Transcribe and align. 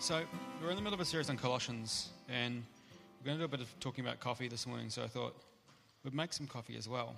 So, 0.00 0.22
we're 0.62 0.70
in 0.70 0.76
the 0.76 0.82
middle 0.82 0.94
of 0.94 1.00
a 1.00 1.04
series 1.04 1.28
on 1.28 1.36
Colossians, 1.36 2.08
and 2.26 2.64
we're 3.20 3.26
going 3.26 3.36
to 3.36 3.42
do 3.42 3.44
a 3.44 3.48
bit 3.48 3.60
of 3.60 3.68
talking 3.80 4.02
about 4.02 4.18
coffee 4.18 4.48
this 4.48 4.66
morning, 4.66 4.88
so 4.88 5.02
I 5.02 5.06
thought 5.06 5.36
we'd 6.02 6.14
make 6.14 6.32
some 6.32 6.46
coffee 6.46 6.74
as 6.78 6.88
well. 6.88 7.16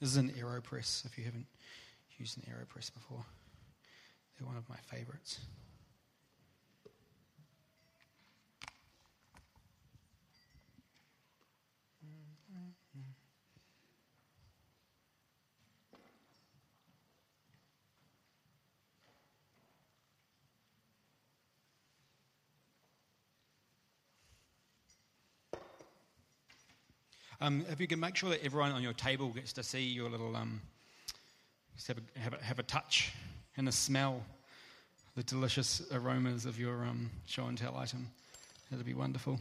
This 0.00 0.10
is 0.10 0.16
an 0.18 0.34
AeroPress, 0.38 1.06
if 1.06 1.16
you 1.16 1.24
haven't 1.24 1.46
used 2.18 2.36
an 2.36 2.42
AeroPress 2.42 2.92
before. 2.92 3.24
They're 4.38 4.46
one 4.46 4.58
of 4.58 4.68
my 4.68 4.76
favorites. 4.84 5.40
Um, 27.44 27.62
if 27.68 27.78
you 27.78 27.86
can 27.86 28.00
make 28.00 28.16
sure 28.16 28.30
that 28.30 28.42
everyone 28.42 28.72
on 28.72 28.82
your 28.82 28.94
table 28.94 29.28
gets 29.28 29.52
to 29.52 29.62
see 29.62 29.82
your 29.82 30.08
little, 30.08 30.34
um, 30.34 30.62
have, 31.86 31.98
a, 31.98 32.18
have, 32.18 32.32
a, 32.32 32.42
have 32.42 32.58
a 32.58 32.62
touch 32.62 33.12
and 33.58 33.68
a 33.68 33.72
smell, 33.72 34.22
the 35.14 35.24
delicious 35.24 35.82
aromas 35.92 36.46
of 36.46 36.58
your 36.58 36.86
um, 36.86 37.10
show 37.26 37.44
and 37.44 37.58
tell 37.58 37.76
item, 37.76 38.08
that'd 38.70 38.86
be 38.86 38.94
wonderful. 38.94 39.38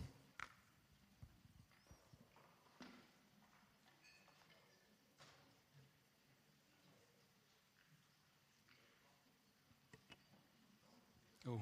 Oh, 11.47 11.61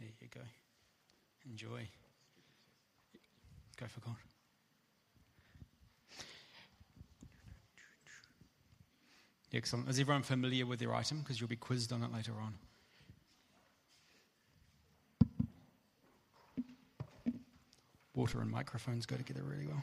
there 0.00 0.08
you 0.20 0.26
go. 0.28 0.40
Enjoy. 1.48 1.86
Go 3.78 3.86
for 3.86 4.00
God. 4.00 4.16
Excellent. 9.54 9.86
Is 9.86 10.00
everyone 10.00 10.22
familiar 10.22 10.64
with 10.64 10.78
their 10.78 10.94
item? 10.94 11.18
Because 11.18 11.38
you'll 11.38 11.48
be 11.48 11.56
quizzed 11.56 11.92
on 11.92 12.02
it 12.02 12.10
later 12.10 12.32
on. 12.40 12.54
Water 18.14 18.40
and 18.40 18.50
microphones 18.50 19.04
go 19.04 19.16
together 19.16 19.42
really 19.42 19.66
well, 19.66 19.82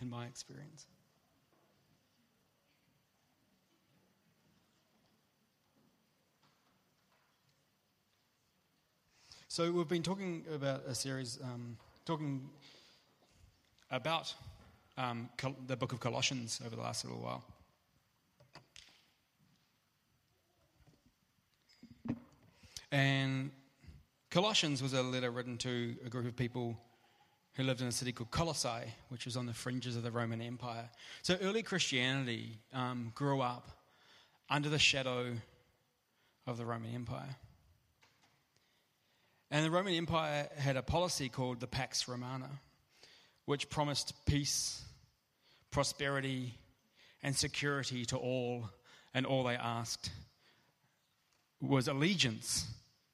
in 0.00 0.10
my 0.10 0.26
experience. 0.26 0.86
So, 9.48 9.72
we've 9.72 9.88
been 9.88 10.02
talking 10.02 10.44
about 10.52 10.82
a 10.86 10.94
series, 10.94 11.38
um, 11.42 11.78
talking 12.04 12.50
about 13.90 14.34
um, 14.96 15.28
the 15.66 15.76
book 15.76 15.92
of 15.92 16.00
Colossians 16.00 16.60
over 16.64 16.74
the 16.74 16.82
last 16.82 17.04
little 17.04 17.20
while. 17.20 17.44
And 22.92 23.50
Colossians 24.30 24.82
was 24.82 24.92
a 24.92 25.02
letter 25.02 25.30
written 25.30 25.58
to 25.58 25.96
a 26.04 26.08
group 26.08 26.26
of 26.26 26.36
people 26.36 26.78
who 27.54 27.62
lived 27.62 27.80
in 27.80 27.88
a 27.88 27.92
city 27.92 28.12
called 28.12 28.30
Colossae, 28.30 28.92
which 29.08 29.24
was 29.24 29.36
on 29.36 29.46
the 29.46 29.52
fringes 29.52 29.96
of 29.96 30.02
the 30.02 30.10
Roman 30.10 30.40
Empire. 30.40 30.88
So 31.22 31.36
early 31.42 31.62
Christianity 31.62 32.58
um, 32.72 33.12
grew 33.14 33.40
up 33.40 33.68
under 34.48 34.68
the 34.68 34.78
shadow 34.78 35.32
of 36.46 36.58
the 36.58 36.64
Roman 36.64 36.94
Empire. 36.94 37.36
And 39.50 39.64
the 39.64 39.70
Roman 39.70 39.94
Empire 39.94 40.48
had 40.56 40.76
a 40.76 40.82
policy 40.82 41.28
called 41.28 41.60
the 41.60 41.66
Pax 41.66 42.08
Romana, 42.08 42.50
which 43.46 43.70
promised 43.70 44.12
peace 44.26 44.82
prosperity, 45.70 46.54
and 47.22 47.34
security 47.34 48.04
to 48.06 48.16
all, 48.16 48.70
and 49.14 49.26
all 49.26 49.44
they 49.44 49.56
asked 49.56 50.10
was 51.60 51.88
allegiance 51.88 52.66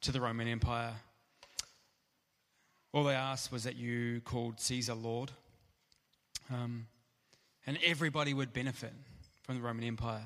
to 0.03 0.13
the 0.13 0.21
Roman 0.21 0.49
Empire. 0.49 0.93
All 2.93 3.05
they 3.05 3.15
asked 3.15 3.51
was 3.51 3.65
that 3.65 3.77
you 3.77 4.21
called 4.21 4.61
Caesar 4.61 4.95
Lord, 4.95 5.31
um, 6.53 6.87
and 7.67 7.79
everybody 7.85 8.35
would 8.35 8.53
benefit 8.53 8.93
from 9.43 9.55
the 9.57 9.63
Roman 9.63 9.85
Empire. 9.85 10.25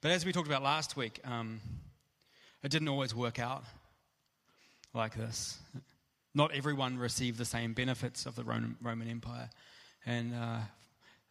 But 0.00 0.12
as 0.12 0.24
we 0.24 0.32
talked 0.32 0.46
about 0.46 0.62
last 0.62 0.96
week, 0.96 1.20
um, 1.24 1.60
it 2.62 2.70
didn't 2.70 2.88
always 2.88 3.14
work 3.14 3.38
out 3.38 3.64
like 4.94 5.14
this. 5.14 5.58
Not 6.34 6.54
everyone 6.54 6.98
received 6.98 7.36
the 7.36 7.44
same 7.44 7.72
benefits 7.72 8.24
of 8.24 8.36
the 8.36 8.44
Roman, 8.44 9.08
Empire. 9.08 9.50
And 10.06 10.34
uh, 10.34 10.58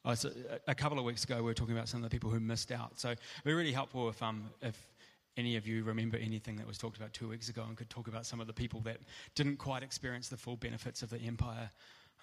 Oh, 0.10 0.14
so 0.14 0.32
a 0.68 0.74
couple 0.74 0.98
of 0.98 1.04
weeks 1.04 1.26
ago, 1.26 1.36
we 1.36 1.42
were 1.42 1.54
talking 1.54 1.76
about 1.76 1.90
some 1.90 2.02
of 2.02 2.10
the 2.10 2.16
people 2.16 2.30
who 2.30 2.40
missed 2.40 2.72
out. 2.72 2.98
So 2.98 3.10
it'd 3.10 3.20
be 3.44 3.52
really 3.52 3.74
helpful 3.74 4.08
if, 4.08 4.24
um, 4.24 4.50
if 4.62 4.88
any 5.36 5.58
of 5.58 5.68
you 5.68 5.84
remember 5.84 6.16
anything 6.16 6.56
that 6.56 6.66
was 6.66 6.78
talked 6.78 6.96
about 6.96 7.12
two 7.12 7.28
weeks 7.28 7.50
ago 7.50 7.66
and 7.68 7.76
could 7.76 7.90
talk 7.90 8.08
about 8.08 8.26
some 8.26 8.40
of 8.40 8.48
the 8.48 8.54
people 8.54 8.80
that 8.86 9.00
didn't 9.36 9.58
quite 9.58 9.84
experience 9.84 10.30
the 10.30 10.38
full 10.38 10.56
benefits 10.56 11.02
of 11.02 11.10
the 11.10 11.18
empire. 11.18 11.70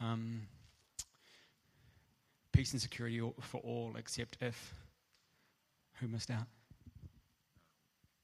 Um, 0.01 0.47
peace 2.53 2.73
and 2.73 2.81
security 2.81 3.21
for 3.43 3.61
all, 3.61 3.93
except 3.99 4.39
if. 4.41 4.75
Who 6.01 6.09
missed 6.09 6.31
out? 6.31 6.47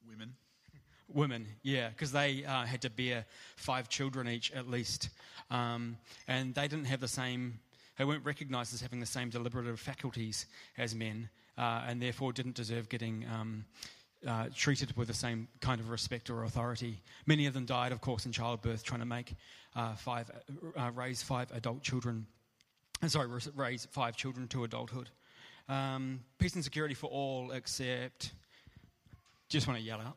Women. 0.09 0.37
Women, 1.13 1.47
yeah, 1.63 1.91
because 1.91 2.13
they 2.13 2.47
uh, 2.47 2.65
had 2.65 2.81
to 2.81 2.91
bear 2.91 3.27
five 3.57 3.91
children 3.91 4.27
each 4.27 4.53
at 4.53 4.71
least. 4.71 5.11
Um, 5.51 5.99
and 6.27 6.55
they 6.55 6.67
didn't 6.67 6.87
have 6.87 7.01
the 7.01 7.09
same 7.09 7.61
they 8.01 8.07
weren't 8.07 8.25
recognized 8.25 8.73
as 8.73 8.81
having 8.81 8.99
the 8.99 9.05
same 9.05 9.29
deliberative 9.29 9.79
faculties 9.79 10.47
as 10.79 10.95
men, 10.95 11.29
uh, 11.59 11.83
and 11.87 12.01
therefore 12.01 12.33
didn't 12.33 12.55
deserve 12.55 12.89
getting 12.89 13.27
um, 13.31 13.63
uh, 14.27 14.47
treated 14.55 14.97
with 14.97 15.07
the 15.07 15.13
same 15.13 15.47
kind 15.61 15.83
of 15.83 15.91
respect 15.91 16.31
or 16.31 16.45
authority. 16.45 17.03
Many 17.27 17.45
of 17.45 17.53
them 17.53 17.67
died, 17.67 17.93
of 17.93 18.01
course, 18.01 18.25
in 18.25 18.33
childbirth, 18.33 18.83
trying 18.85 19.01
to 19.01 19.07
make 19.07 19.35
uh, 19.77 19.97
five, 19.97 20.31
uh, 20.79 20.91
raise 20.95 21.23
five 21.23 21.53
adult 21.53 21.83
children. 21.83 22.25
Uh, 23.03 23.09
sorry, 23.09 23.29
raise 23.55 23.85
five 23.91 24.17
children 24.17 24.49
to 24.49 24.65
adulthood. 24.65 25.11
Um, 25.69 26.21
peace 26.39 26.55
and 26.55 26.65
security 26.65 26.95
for 26.95 27.09
all, 27.09 27.51
except. 27.51 28.33
Just 29.51 29.69
want 29.69 29.79
to 29.79 29.85
yell 29.85 30.01
out. 30.01 30.17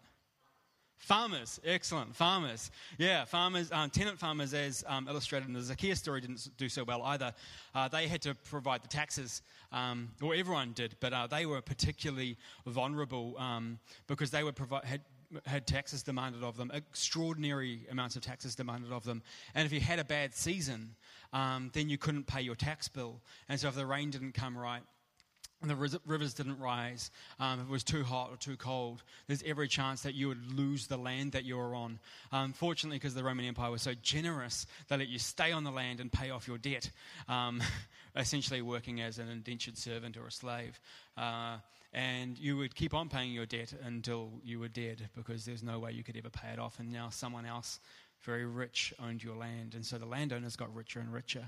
Farmers, 1.04 1.60
excellent. 1.66 2.16
Farmers. 2.16 2.72
Yeah, 2.98 3.26
farmers, 3.26 3.70
um, 3.74 3.90
tenant 3.90 4.18
farmers, 4.18 4.54
as 4.54 4.86
um, 4.88 5.10
illustrated 5.10 5.50
in 5.50 5.54
the 5.54 5.62
Zacchaeus 5.62 6.00
story, 6.00 6.22
didn't 6.22 6.48
do 6.58 6.70
so 6.70 6.86
well 6.86 7.04
either. 7.04 7.34
Uh, 7.76 7.90
they 7.90 8.08
had 8.08 8.22
to 8.22 8.34
provide 8.34 8.84
the 8.84 8.88
taxes, 8.88 9.42
um, 9.74 10.12
or 10.22 10.34
everyone 10.34 10.72
did, 10.72 10.96
but 11.02 11.12
uh, 11.12 11.28
they 11.28 11.46
were 11.46 11.62
particularly 11.62 12.38
vulnerable 12.66 13.36
um, 13.38 13.80
because 14.08 14.32
they 14.32 14.50
provide, 14.54 14.86
had, 14.86 15.02
had 15.46 15.68
taxes 15.68 16.04
demanded 16.04 16.42
of 16.42 16.56
them, 16.56 16.72
extraordinary 16.74 17.86
amounts 17.92 18.16
of 18.16 18.22
taxes 18.22 18.56
demanded 18.56 18.94
of 18.94 19.04
them. 19.04 19.22
And 19.56 19.66
if 19.66 19.74
you 19.74 19.82
had 19.82 20.00
a 20.00 20.06
bad 20.06 20.34
season, 20.34 20.96
um, 21.34 21.70
then 21.74 21.90
you 21.90 21.98
couldn't 21.98 22.28
pay 22.28 22.42
your 22.42 22.56
tax 22.56 22.88
bill. 22.88 23.20
And 23.50 23.60
so 23.60 23.68
if 23.68 23.76
the 23.76 23.86
rain 23.86 24.10
didn't 24.10 24.36
come 24.36 24.58
right, 24.58 24.84
and 25.64 25.72
the 25.72 26.00
rivers 26.06 26.34
didn't 26.34 26.60
rise, 26.60 27.10
um, 27.40 27.62
it 27.62 27.70
was 27.70 27.84
too 27.84 28.04
hot 28.04 28.30
or 28.32 28.36
too 28.36 28.58
cold, 28.58 29.02
there's 29.28 29.42
every 29.44 29.70
chance 29.70 30.02
that 30.02 30.14
you 30.14 30.28
would 30.28 30.54
lose 30.54 30.88
the 30.88 30.98
land 30.98 31.32
that 31.32 31.46
you 31.46 31.56
were 31.58 31.74
on. 31.74 32.00
Um, 32.34 32.52
fortunately, 32.52 32.98
because 32.98 33.16
the 33.16 33.24
Roman 33.24 33.46
Empire 33.46 33.72
was 33.72 33.82
so 33.82 33.94
generous, 34.02 34.68
they 34.90 34.98
let 34.98 35.08
you 35.08 35.20
stay 35.20 35.54
on 35.54 35.64
the 35.64 35.72
land 35.72 36.02
and 36.02 36.12
pay 36.12 36.32
off 36.32 36.48
your 36.48 36.58
debt, 36.58 36.92
um, 37.30 37.64
essentially 38.16 38.62
working 38.62 39.00
as 39.00 39.20
an 39.20 39.30
indentured 39.30 39.78
servant 39.78 40.18
or 40.18 40.28
a 40.28 40.32
slave. 40.32 40.80
Uh, 41.18 41.58
and 41.94 42.38
you 42.38 42.58
would 42.58 42.76
keep 42.76 42.94
on 42.94 43.08
paying 43.08 43.32
your 43.32 43.46
debt 43.46 43.74
until 43.86 44.32
you 44.44 44.60
were 44.60 44.68
dead 44.68 45.10
because 45.16 45.46
there's 45.46 45.64
no 45.64 45.80
way 45.80 45.94
you 45.94 46.04
could 46.04 46.18
ever 46.18 46.30
pay 46.30 46.50
it 46.52 46.60
off. 46.60 46.80
And 46.80 46.92
now 46.92 47.10
someone 47.10 47.46
else, 47.46 47.80
very 48.24 48.46
rich, 48.46 48.94
owned 49.02 49.24
your 49.24 49.38
land. 49.38 49.76
And 49.76 49.86
so 49.86 49.98
the 49.98 50.06
landowners 50.06 50.58
got 50.58 50.76
richer 50.76 51.00
and 51.00 51.14
richer 51.14 51.48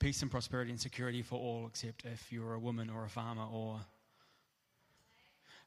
peace 0.00 0.22
and 0.22 0.30
prosperity 0.30 0.70
and 0.70 0.80
security 0.80 1.22
for 1.22 1.38
all, 1.38 1.66
except 1.68 2.04
if 2.04 2.32
you're 2.32 2.54
a 2.54 2.58
woman 2.58 2.90
or 2.90 3.04
a 3.04 3.08
farmer 3.08 3.44
or 3.52 3.80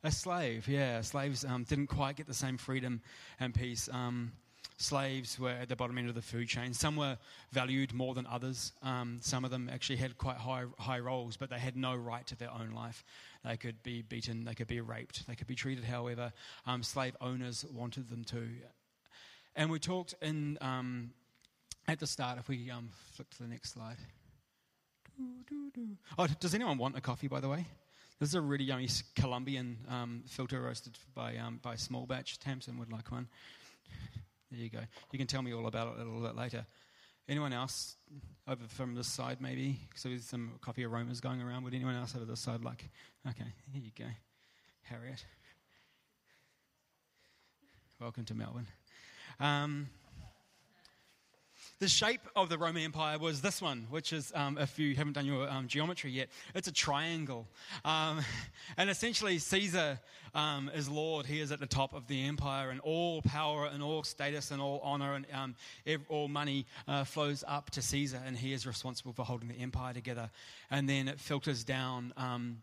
a 0.03 0.11
slave. 0.11 0.67
Yeah, 0.67 0.99
slaves 1.01 1.45
um, 1.45 1.63
didn't 1.63 1.87
quite 1.87 2.17
get 2.17 2.27
the 2.27 2.33
same 2.33 2.57
freedom 2.57 3.01
and 3.39 3.53
peace. 3.53 3.87
Um, 3.91 4.33
slaves 4.77 5.39
were 5.39 5.51
at 5.51 5.69
the 5.69 5.75
bottom 5.75 5.97
end 5.97 6.09
of 6.09 6.15
the 6.15 6.21
food 6.21 6.47
chain. 6.47 6.73
Some 6.73 6.95
were 6.95 7.17
valued 7.51 7.93
more 7.93 8.13
than 8.13 8.25
others. 8.25 8.73
Um, 8.81 9.19
some 9.21 9.45
of 9.45 9.51
them 9.51 9.69
actually 9.71 9.97
had 9.97 10.17
quite 10.17 10.37
high, 10.37 10.65
high 10.79 10.99
roles, 10.99 11.37
but 11.37 11.49
they 11.49 11.59
had 11.59 11.77
no 11.77 11.95
right 11.95 12.25
to 12.27 12.35
their 12.35 12.51
own 12.51 12.71
life. 12.71 13.05
They 13.45 13.55
could 13.55 13.81
be 13.83 14.01
beaten, 14.01 14.43
they 14.43 14.55
could 14.55 14.67
be 14.67 14.81
raped, 14.81 15.27
they 15.27 15.35
could 15.35 15.47
be 15.47 15.55
treated 15.55 15.83
however 15.83 16.33
um, 16.65 16.81
slave 16.81 17.15
owners 17.21 17.65
wanted 17.71 18.09
them 18.09 18.23
to. 18.25 18.47
And 19.55 19.69
we 19.69 19.79
talked 19.79 20.15
in 20.21 20.57
um, 20.59 21.11
at 21.87 21.99
the 21.99 22.07
start, 22.07 22.39
if 22.39 22.47
we 22.47 22.71
um, 22.71 22.89
flick 23.11 23.29
to 23.31 23.43
the 23.43 23.49
next 23.49 23.73
slide. 23.73 23.97
Oh, 26.17 26.27
does 26.39 26.53
anyone 26.53 26.77
want 26.77 26.97
a 26.97 27.01
coffee, 27.01 27.27
by 27.27 27.39
the 27.39 27.49
way? 27.49 27.65
This 28.19 28.29
is 28.29 28.35
a 28.35 28.41
really 28.41 28.63
yummy 28.63 28.87
Colombian 29.15 29.77
um, 29.89 30.23
filter 30.27 30.61
roasted 30.61 30.97
by, 31.15 31.35
um, 31.37 31.59
by 31.61 31.75
Small 31.75 32.05
Batch. 32.05 32.39
Tamsin 32.39 32.77
would 32.77 32.91
like 32.91 33.11
one. 33.11 33.27
There 34.51 34.61
you 34.61 34.69
go. 34.69 34.79
You 35.11 35.17
can 35.17 35.27
tell 35.27 35.41
me 35.41 35.53
all 35.53 35.65
about 35.67 35.87
it 35.87 36.01
a 36.01 36.03
little 36.03 36.21
bit 36.21 36.35
later. 36.35 36.65
Anyone 37.27 37.53
else 37.53 37.95
over 38.47 38.63
from 38.67 38.95
this 38.95 39.07
side, 39.07 39.41
maybe? 39.41 39.79
So 39.95 40.09
there's 40.09 40.25
some 40.25 40.53
coffee 40.61 40.85
aromas 40.85 41.21
going 41.21 41.41
around. 41.41 41.63
Would 41.63 41.73
anyone 41.73 41.95
else 41.95 42.15
over 42.15 42.25
this 42.25 42.39
side 42.39 42.63
like? 42.63 42.89
Okay, 43.27 43.51
here 43.71 43.81
you 43.81 43.91
go. 43.97 44.09
Harriet. 44.83 45.25
Welcome 47.99 48.25
to 48.25 48.35
Melbourne. 48.35 48.67
Um, 49.39 49.87
the 51.83 51.89
shape 51.89 52.21
of 52.33 52.47
the 52.47 52.57
Roman 52.57 52.81
Empire 52.81 53.19
was 53.19 53.41
this 53.41 53.61
one, 53.61 53.87
which 53.89 54.13
is, 54.13 54.31
um, 54.35 54.57
if 54.57 54.79
you 54.79 54.95
haven't 54.95 55.11
done 55.11 55.25
your 55.25 55.49
um, 55.49 55.67
geometry 55.67 56.11
yet, 56.11 56.29
it's 56.55 56.69
a 56.69 56.71
triangle. 56.71 57.45
Um, 57.83 58.21
and 58.77 58.89
essentially, 58.89 59.37
Caesar 59.37 59.99
um, 60.33 60.71
is 60.73 60.87
Lord. 60.87 61.25
He 61.25 61.41
is 61.41 61.51
at 61.51 61.59
the 61.59 61.67
top 61.67 61.93
of 61.93 62.07
the 62.07 62.23
empire, 62.23 62.69
and 62.69 62.79
all 62.79 63.21
power 63.21 63.65
and 63.65 63.83
all 63.83 64.01
status 64.01 64.51
and 64.51 64.61
all 64.61 64.79
honor 64.81 65.15
and 65.15 65.25
um, 65.33 65.55
all 66.07 66.29
money 66.29 66.65
uh, 66.87 67.03
flows 67.03 67.43
up 67.49 67.69
to 67.71 67.81
Caesar, 67.81 68.21
and 68.25 68.37
he 68.37 68.53
is 68.53 68.65
responsible 68.65 69.11
for 69.11 69.25
holding 69.25 69.49
the 69.49 69.59
empire 69.59 69.93
together. 69.93 70.29
And 70.71 70.87
then 70.87 71.09
it 71.09 71.19
filters 71.19 71.65
down 71.65 72.13
um, 72.15 72.59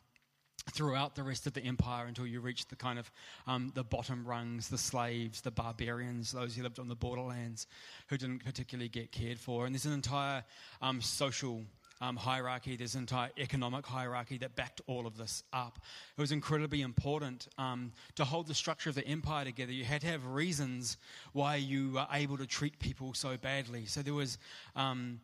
throughout 0.72 1.14
the 1.14 1.22
rest 1.22 1.46
of 1.46 1.52
the 1.54 1.62
empire 1.62 2.06
until 2.06 2.26
you 2.26 2.40
reach 2.40 2.66
the 2.66 2.76
kind 2.76 2.98
of 2.98 3.10
um, 3.46 3.72
the 3.74 3.84
bottom 3.84 4.26
rungs, 4.26 4.68
the 4.68 4.78
slaves, 4.78 5.40
the 5.40 5.50
barbarians, 5.50 6.32
those 6.32 6.54
who 6.54 6.62
lived 6.62 6.78
on 6.78 6.88
the 6.88 6.94
borderlands, 6.94 7.66
who 8.08 8.16
didn't 8.16 8.44
particularly 8.44 8.88
get 8.88 9.10
cared 9.12 9.38
for. 9.38 9.66
And 9.66 9.74
there's 9.74 9.86
an 9.86 9.92
entire 9.92 10.44
um, 10.82 11.00
social 11.00 11.62
um, 12.02 12.16
hierarchy, 12.16 12.76
there's 12.76 12.94
an 12.94 13.00
entire 13.00 13.30
economic 13.36 13.84
hierarchy 13.84 14.38
that 14.38 14.56
backed 14.56 14.80
all 14.86 15.06
of 15.06 15.18
this 15.18 15.42
up. 15.52 15.78
It 16.16 16.20
was 16.20 16.32
incredibly 16.32 16.80
important 16.80 17.48
um, 17.58 17.92
to 18.14 18.24
hold 18.24 18.46
the 18.46 18.54
structure 18.54 18.88
of 18.88 18.96
the 18.96 19.06
empire 19.06 19.44
together. 19.44 19.72
You 19.72 19.84
had 19.84 20.00
to 20.00 20.06
have 20.06 20.26
reasons 20.26 20.96
why 21.32 21.56
you 21.56 21.92
were 21.92 22.06
able 22.12 22.38
to 22.38 22.46
treat 22.46 22.78
people 22.78 23.12
so 23.12 23.36
badly. 23.36 23.84
So 23.84 24.00
there 24.00 24.14
was 24.14 24.38
um, 24.76 25.20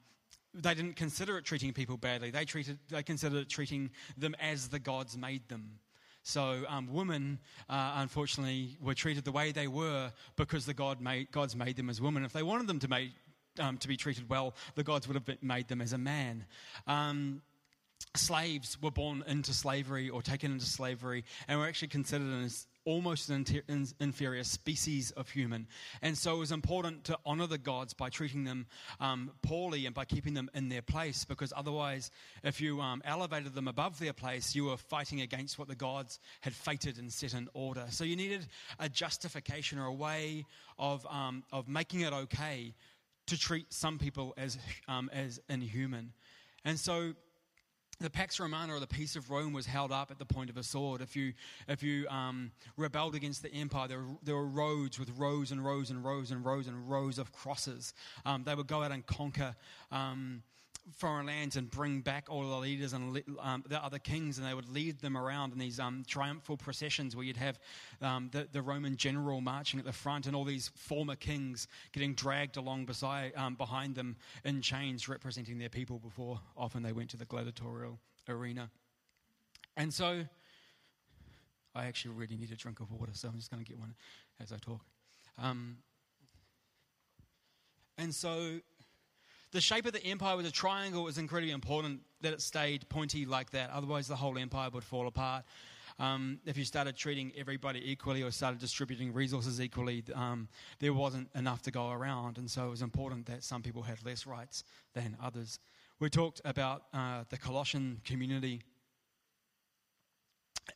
they 0.63 0.75
didn't 0.75 0.97
consider 0.97 1.37
it 1.39 1.45
treating 1.45 1.73
people 1.73 1.97
badly. 1.97 2.31
They, 2.31 2.45
treated, 2.45 2.79
they 2.89 3.03
considered 3.03 3.39
it 3.39 3.49
treating 3.49 3.91
them 4.17 4.35
as 4.41 4.69
the 4.69 4.79
gods 4.79 5.17
made 5.17 5.49
them. 5.49 5.79
So 6.23 6.65
um, 6.69 6.93
women, 6.93 7.39
uh, 7.69 7.93
unfortunately, 7.97 8.77
were 8.81 8.95
treated 8.95 9.25
the 9.25 9.33
way 9.33 9.53
they 9.53 9.69
were 9.69 10.11
because 10.37 10.67
the 10.67 10.75
God 10.75 11.01
made, 11.01 11.31
gods 11.31 11.55
made 11.55 11.77
them 11.77 11.89
as 11.89 12.01
women. 12.01 12.25
If 12.25 12.33
they 12.33 12.43
wanted 12.43 12.67
them 12.67 12.81
to, 12.81 12.89
make, 12.89 13.13
um, 13.61 13.79
to 13.79 13.87
be 13.87 13.97
treated 13.97 14.29
well, 14.29 14.55
the 14.75 14.83
gods 14.83 15.07
would 15.07 15.15
have 15.15 15.43
made 15.43 15.69
them 15.69 15.81
as 15.81 15.93
a 15.93 15.99
man. 15.99 16.45
Um, 16.87 17.43
slaves 18.17 18.77
were 18.83 18.91
born 18.91 19.23
into 19.29 19.53
slavery 19.53 20.09
or 20.11 20.21
taken 20.21 20.51
into 20.51 20.67
slavery 20.67 21.25
and 21.47 21.61
were 21.61 21.67
actually 21.67 21.89
considered 21.89 22.43
as 22.45 22.67
almost 22.87 23.29
an 23.29 23.45
inferior 24.01 24.45
species 24.45 25.11
of 25.11 25.29
human. 25.29 25.67
And 26.01 26.17
so 26.17 26.37
it 26.37 26.39
was 26.39 26.53
important 26.53 27.05
to 27.05 27.19
honor 27.27 27.47
the 27.47 27.59
gods 27.59 27.93
by 27.93 28.09
treating 28.09 28.45
them 28.45 28.67
um, 29.01 29.33
poorly 29.43 29.85
and 29.85 29.95
by 29.95 30.07
keeping 30.07 30.33
them 30.33 30.49
in 30.55 30.71
their 30.71 30.83
place, 30.83 31.27
because 31.27 31.53
otherwise, 31.55 32.11
if 32.43 32.61
you 32.61 32.81
um, 32.81 33.03
elevated 33.05 33.55
them 33.55 33.69
above 33.69 33.99
their 33.99 34.13
place, 34.15 34.55
you 34.55 34.65
were 34.65 34.77
fighting 34.77 35.21
against 35.21 35.59
what 35.59 35.69
the 35.69 35.75
gods 35.75 36.21
had 36.41 36.55
fated 36.55 36.97
and 36.99 37.13
set 37.13 37.35
in 37.35 37.49
order. 37.53 37.85
So 37.91 38.05
you 38.05 38.17
needed 38.17 38.47
a 38.79 38.89
justification 38.89 39.79
or 39.79 39.87
a 39.87 39.93
way 39.93 40.47
of, 40.79 41.05
um, 41.11 41.43
of 41.53 41.69
making 41.69 42.01
it 42.01 42.13
okay 42.13 42.73
to 43.27 43.39
treat 43.39 43.73
some 43.73 43.99
people 43.99 44.33
as, 44.37 44.57
um, 44.87 45.11
as 45.13 45.41
inhuman. 45.49 46.13
And 46.65 46.79
so 46.79 47.15
the 48.01 48.11
Pax 48.11 48.39
Romana, 48.39 48.75
or 48.75 48.81
the 48.81 48.87
peace 48.87 49.17
of 49.17 49.31
Rome, 49.31 49.53
was 49.53 49.67
held 49.67 49.91
up 49.91 50.11
at 50.11 50.19
the 50.19 50.27
point 50.27 50.51
of 50.51 50.57
a 50.57 50.63
sword. 50.63 51.01
If 51.01 51.17
you, 51.17 51.33
if 51.67 51.83
you 51.83 52.07
um, 52.09 52.51
rebelled 52.77 53.15
against 53.15 53.43
the 53.43 53.53
empire, 53.53 53.89
there 53.89 53.99
were, 54.01 54.17
there 54.23 54.35
were 54.35 54.47
roads 54.47 54.99
with 54.99 55.11
rows 55.17 55.51
and 55.51 55.65
rows 55.65 55.91
and 55.91 56.05
rows 56.05 56.31
and 56.31 56.45
rows 56.45 56.67
and 56.67 56.91
rows 56.91 57.19
of 57.19 57.33
crosses. 57.33 57.95
Um, 58.25 58.45
they 58.45 58.55
would 58.55 58.67
go 58.67 58.83
out 58.83 58.93
and 58.93 59.07
conquer 59.07 59.57
um, 59.91 60.43
foreign 60.93 61.27
lands 61.27 61.57
and 61.57 61.71
bring 61.71 62.01
back 62.01 62.27
all 62.29 62.49
the 62.49 62.57
leaders 62.57 62.93
and 62.93 63.23
um, 63.41 63.65
the 63.69 63.83
other 63.83 63.99
kings, 63.99 64.39
and 64.39 64.47
they 64.47 64.55
would 64.55 64.69
lead 64.69 65.01
them 65.01 65.17
around 65.17 65.53
in 65.53 65.59
these 65.59 65.81
um, 65.81 66.05
triumphal 66.07 66.57
processions 66.57 67.17
where 67.17 67.25
you'd 67.25 67.37
have 67.37 67.59
um, 68.01 68.29
the, 68.33 68.49
the, 68.53 68.63
Roman 68.63 68.97
general 68.97 69.41
marching 69.41 69.81
at 69.81 69.87
the 69.87 69.93
front 69.93 70.27
and 70.27 70.37
all 70.37 70.45
these 70.45 70.71
former 70.75 71.17
kings 71.17 71.69
getting 71.93 72.15
dragged 72.15 72.57
along 72.57 72.85
beside, 72.85 73.33
um, 73.37 73.55
behind 73.55 73.95
them 73.95 74.17
in 74.45 74.63
chains 74.63 75.09
representing 75.09 75.59
their 75.59 75.69
people 75.69 75.99
before 75.99 76.41
often 76.57 76.83
they 76.83 76.93
went 76.93 77.11
to 77.11 77.17
the 77.17 77.25
gladiatorial 77.25 77.99
arena. 78.29 78.71
And 79.77 79.93
so 79.93 80.25
I 81.75 81.87
actually 81.87 82.15
really 82.15 82.37
need 82.37 82.51
a 82.53 82.57
drink 82.57 82.81
of 82.81 82.91
water, 82.91 83.13
so 83.15 83.29
I'm 83.29 83.37
just 83.37 83.51
going 83.51 83.63
to 83.63 83.69
get 83.69 83.79
one 83.79 83.95
as 84.41 84.53
I 84.53 84.57
talk. 84.57 84.81
Um, 85.39 85.79
and 87.99 88.15
so 88.15 88.61
the 89.53 89.61
shape 89.61 89.87
of 89.87 89.93
the 89.93 90.05
empire 90.05 90.37
was 90.37 90.47
a 90.47 90.51
triangle. 90.51 91.05
Was 91.05 91.19
incredibly 91.19 91.53
important 91.53 92.01
that 92.21 92.33
it 92.33 92.41
stayed 92.41 92.89
pointy 92.89 93.25
like 93.27 93.51
that. 93.51 93.71
Otherwise, 93.71 94.09
the 94.09 94.17
whole 94.17 94.39
empire 94.39 94.71
would 94.73 94.85
fall 94.85 95.07
apart. 95.07 95.45
Um, 95.99 96.41
if 96.45 96.59
you 96.59 96.65
started 96.65 96.95
treating 96.95 97.33
everybody 97.39 97.91
equally 97.91 98.23
or 98.23 98.31
started 98.31 98.61
distributing 98.61 99.15
resources 99.15 99.61
equally, 99.61 100.05
um, 100.15 100.49
there 100.79 100.93
wasn't 100.93 101.29
enough 101.35 101.63
to 101.63 101.71
go 101.71 101.91
around. 101.91 102.37
And 102.37 102.51
so 102.51 102.67
it 102.67 102.71
was 102.71 102.83
important 102.83 103.27
that 103.27 103.43
some 103.43 103.63
people 103.63 103.83
had 103.83 104.05
less 104.05 104.27
rights 104.27 104.65
than 104.95 105.17
others. 105.23 105.59
We 105.99 106.11
talked 106.11 106.43
about 106.45 106.83
uh, 106.93 107.25
the 107.31 107.39
Colossian 107.39 108.03
community 108.05 108.61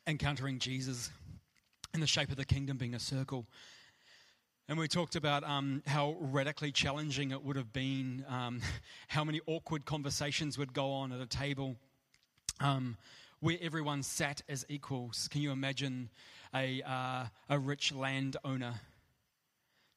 encountering 0.06 0.58
Jesus 0.58 1.10
and 1.92 2.02
the 2.02 2.06
shape 2.06 2.30
of 2.30 2.36
the 2.36 2.44
kingdom 2.44 2.78
being 2.78 2.94
a 2.94 3.00
circle. 3.00 3.46
And 4.70 4.78
we 4.78 4.86
talked 4.86 5.16
about 5.16 5.42
um, 5.42 5.82
how 5.84 6.16
radically 6.20 6.70
challenging 6.70 7.32
it 7.32 7.42
would 7.42 7.56
have 7.56 7.72
been, 7.72 8.24
um, 8.28 8.60
how 9.08 9.24
many 9.24 9.40
awkward 9.48 9.84
conversations 9.84 10.56
would 10.58 10.72
go 10.72 10.92
on 10.92 11.10
at 11.10 11.20
a 11.20 11.26
table 11.26 11.74
um, 12.60 12.96
where 13.40 13.58
everyone 13.60 14.04
sat 14.04 14.42
as 14.48 14.64
equals. 14.68 15.26
Can 15.28 15.42
you 15.42 15.50
imagine 15.50 16.08
a, 16.54 16.82
uh, 16.82 17.24
a 17.48 17.58
rich 17.58 17.92
landowner 17.92 18.74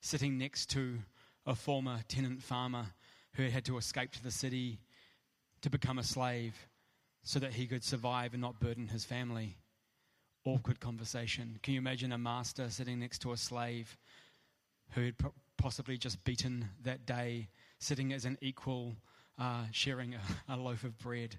sitting 0.02 0.40
next 0.40 0.72
to 0.72 0.98
a 1.46 1.54
former 1.54 2.00
tenant 2.08 2.42
farmer 2.42 2.88
who 3.34 3.50
had 3.50 3.66
to 3.66 3.78
escape 3.78 4.12
to 4.14 4.24
the 4.24 4.32
city 4.32 4.80
to 5.62 5.70
become 5.70 6.00
a 6.00 6.04
slave 6.04 6.56
so 7.22 7.38
that 7.38 7.54
he 7.54 7.68
could 7.68 7.84
survive 7.84 8.34
and 8.34 8.42
not 8.42 8.60
burden 8.60 8.88
his 8.88 9.06
family? 9.06 9.56
Awkward 10.46 10.80
conversation. 10.80 11.60
Can 11.62 11.76
you 11.76 11.80
imagine 11.80 12.12
a 12.12 12.18
master 12.18 12.72
sitting 12.72 13.00
next 13.00 13.20
to 13.20 13.34
a 13.34 13.38
slave? 13.38 14.00
Who 14.96 15.06
had 15.06 15.16
possibly 15.58 15.98
just 15.98 16.24
beaten 16.24 16.70
that 16.84 17.06
day, 17.06 17.48
sitting 17.80 18.14
as 18.14 18.26
an 18.26 18.38
equal, 18.42 18.96
uh, 19.40 19.64
sharing 19.72 20.16
a, 20.16 20.20
a, 20.54 20.58
loaf 20.58 20.84
of 20.84 20.98
bread. 20.98 21.38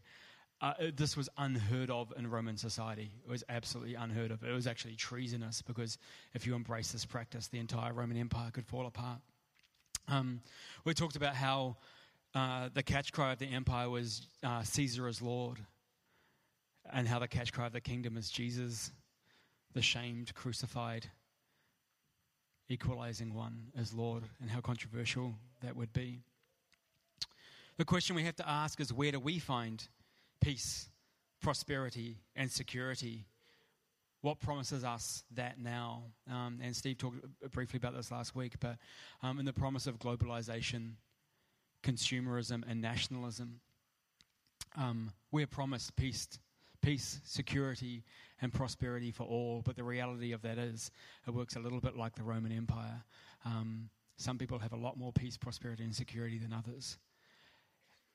Uh, 0.60 0.72
this 0.94 1.16
was 1.16 1.28
unheard 1.36 1.90
of 1.90 2.12
in 2.16 2.26
Roman 2.26 2.56
society. 2.56 3.10
It 3.24 3.30
was 3.30 3.44
absolutely 3.48 3.94
unheard 3.94 4.30
of. 4.30 4.42
It 4.42 4.52
was 4.52 4.66
actually 4.66 4.96
treasonous 4.96 5.62
because 5.62 5.98
if 6.32 6.46
you 6.46 6.54
embrace 6.54 6.92
this 6.92 7.04
practice, 7.04 7.48
the 7.48 7.58
entire 7.58 7.92
Roman 7.92 8.16
Empire 8.16 8.50
could 8.50 8.66
fall 8.66 8.86
apart. 8.86 9.18
Um, 10.08 10.40
we 10.84 10.94
talked 10.94 11.16
about 11.16 11.34
how 11.34 11.76
uh, 12.34 12.68
the 12.72 12.82
catch 12.82 13.12
cry 13.12 13.32
of 13.32 13.38
the 13.38 13.46
empire 13.46 13.88
was 13.88 14.26
uh, 14.42 14.62
Caesar 14.62 15.06
as 15.06 15.22
Lord, 15.22 15.58
and 16.92 17.06
how 17.08 17.18
the 17.18 17.28
catch 17.28 17.52
cry 17.52 17.66
of 17.66 17.72
the 17.72 17.80
kingdom 17.80 18.16
is 18.16 18.28
Jesus, 18.28 18.90
the 19.72 19.82
shamed, 19.82 20.34
crucified, 20.34 21.10
equalizing 22.68 23.34
one 23.34 23.72
as 23.78 23.92
Lord 23.92 24.24
and 24.40 24.50
how 24.50 24.60
controversial 24.60 25.34
that 25.62 25.76
would 25.76 25.92
be. 25.92 26.20
The 27.76 27.84
question 27.84 28.14
we 28.14 28.24
have 28.24 28.36
to 28.36 28.48
ask 28.48 28.80
is 28.80 28.92
where 28.92 29.12
do 29.12 29.18
we 29.18 29.38
find 29.38 29.86
peace, 30.40 30.88
prosperity, 31.42 32.18
and 32.36 32.50
security? 32.50 33.26
What 34.22 34.38
promises 34.40 34.84
us 34.84 35.24
that 35.32 35.58
now? 35.58 36.04
Um, 36.30 36.60
and 36.62 36.74
Steve 36.74 36.98
talked 36.98 37.16
briefly 37.50 37.76
about 37.76 37.94
this 37.94 38.10
last 38.10 38.34
week, 38.34 38.54
but 38.60 38.76
um, 39.22 39.38
in 39.38 39.44
the 39.44 39.52
promise 39.52 39.86
of 39.86 39.98
globalization, 39.98 40.92
consumerism, 41.82 42.62
and 42.66 42.80
nationalism, 42.80 43.60
um, 44.76 45.12
we're 45.30 45.46
promised 45.46 45.94
peace, 45.96 46.28
peace, 46.84 47.20
security, 47.24 48.04
and 48.42 48.52
prosperity 48.52 49.10
for 49.10 49.24
all. 49.24 49.62
But 49.64 49.76
the 49.76 49.84
reality 49.84 50.32
of 50.32 50.42
that 50.42 50.58
is, 50.58 50.90
it 51.26 51.32
works 51.32 51.56
a 51.56 51.60
little 51.60 51.80
bit 51.80 51.96
like 51.96 52.14
the 52.14 52.22
Roman 52.22 52.52
Empire. 52.52 53.02
Um, 53.44 53.88
some 54.16 54.38
people 54.38 54.58
have 54.58 54.72
a 54.72 54.76
lot 54.76 54.98
more 54.98 55.12
peace, 55.12 55.36
prosperity, 55.36 55.82
and 55.82 55.94
security 55.94 56.38
than 56.38 56.52
others. 56.52 56.98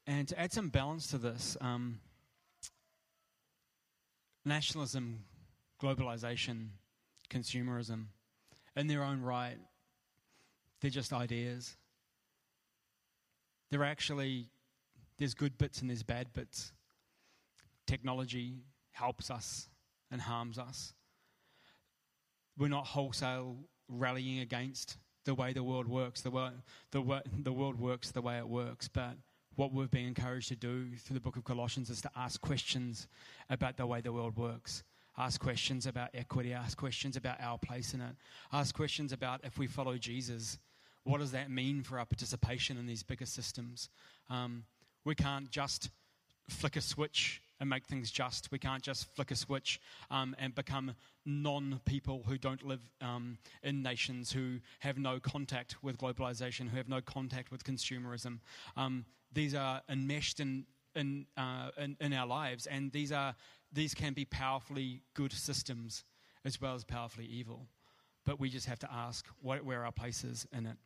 And 0.05 0.27
to 0.27 0.39
add 0.39 0.53
some 0.53 0.69
balance 0.69 1.07
to 1.07 1.17
this, 1.17 1.57
um, 1.61 1.99
nationalism, 4.45 5.25
globalization, 5.81 6.69
consumerism, 7.29 8.05
in 8.75 8.87
their 8.87 9.03
own 9.03 9.21
right, 9.21 9.57
they're 10.79 10.91
just 10.91 11.11
ideas. 11.11 11.75
They're 13.71 13.83
actually, 13.83 14.49
there's 15.17 15.33
good 15.33 15.57
bits 15.57 15.81
and 15.81 15.89
there's 15.89 16.03
bad 16.03 16.33
bits 16.33 16.71
technology 17.89 18.53
helps 18.91 19.31
us 19.31 19.67
and 20.11 20.21
harms 20.21 20.59
us. 20.59 20.93
We're 22.57 22.67
not 22.67 22.85
wholesale 22.85 23.57
rallying 23.87 24.39
against 24.39 24.97
the 25.25 25.33
way 25.33 25.53
the 25.53 25.63
world 25.63 25.87
works. 25.87 26.21
The, 26.21 26.29
way, 26.29 26.49
the, 26.91 27.21
the 27.39 27.51
world 27.51 27.79
works 27.79 28.11
the 28.11 28.21
way 28.21 28.37
it 28.37 28.47
works, 28.47 28.87
but 28.87 29.13
what 29.55 29.73
we've 29.73 29.89
been 29.89 30.05
encouraged 30.05 30.49
to 30.49 30.55
do 30.55 30.95
through 30.97 31.15
the 31.15 31.19
book 31.19 31.35
of 31.35 31.43
Colossians 31.43 31.89
is 31.89 32.01
to 32.01 32.11
ask 32.15 32.39
questions 32.39 33.07
about 33.49 33.75
the 33.75 33.87
way 33.87 34.01
the 34.01 34.13
world 34.13 34.37
works. 34.37 34.83
Ask 35.17 35.41
questions 35.41 35.87
about 35.87 36.09
equity, 36.13 36.53
ask 36.53 36.77
questions 36.77 37.17
about 37.17 37.41
our 37.41 37.57
place 37.57 37.93
in 37.93 38.01
it, 38.01 38.15
ask 38.53 38.73
questions 38.73 39.11
about 39.11 39.41
if 39.43 39.57
we 39.57 39.67
follow 39.67 39.97
Jesus, 39.97 40.59
what 41.03 41.19
does 41.19 41.31
that 41.31 41.49
mean 41.49 41.81
for 41.81 41.97
our 41.97 42.05
participation 42.05 42.77
in 42.77 42.85
these 42.85 43.03
bigger 43.03 43.25
systems? 43.25 43.89
Um, 44.29 44.63
we 45.03 45.15
can't 45.15 45.49
just 45.49 45.89
flick 46.47 46.75
a 46.75 46.81
switch 46.81 47.41
and 47.59 47.69
make 47.69 47.85
things 47.85 48.11
just. 48.11 48.51
We 48.51 48.59
can't 48.59 48.81
just 48.81 49.13
flick 49.15 49.31
a 49.31 49.35
switch 49.35 49.79
um, 50.09 50.35
and 50.39 50.55
become 50.55 50.93
non 51.25 51.81
people 51.85 52.23
who 52.27 52.37
don't 52.37 52.65
live 52.65 52.81
um, 53.01 53.37
in 53.63 53.81
nations, 53.81 54.31
who 54.31 54.59
have 54.79 54.97
no 54.97 55.19
contact 55.19 55.75
with 55.83 55.97
globalization, 55.97 56.69
who 56.69 56.77
have 56.77 56.89
no 56.89 57.01
contact 57.01 57.51
with 57.51 57.63
consumerism. 57.63 58.39
Um, 58.77 59.05
these 59.33 59.53
are 59.53 59.81
enmeshed 59.89 60.39
in, 60.39 60.65
in, 60.95 61.25
uh, 61.37 61.71
in, 61.77 61.97
in 61.99 62.13
our 62.13 62.27
lives, 62.27 62.65
and 62.67 62.91
these, 62.91 63.11
are, 63.11 63.35
these 63.71 63.93
can 63.93 64.13
be 64.13 64.25
powerfully 64.25 65.01
good 65.13 65.33
systems 65.33 66.03
as 66.45 66.59
well 66.61 66.75
as 66.75 66.83
powerfully 66.83 67.25
evil. 67.25 67.67
But 68.25 68.39
we 68.39 68.49
just 68.49 68.67
have 68.67 68.79
to 68.79 68.91
ask 68.91 69.27
what, 69.41 69.63
where 69.63 69.85
our 69.85 69.91
place 69.91 70.23
is 70.23 70.47
in 70.51 70.65
it. 70.65 70.77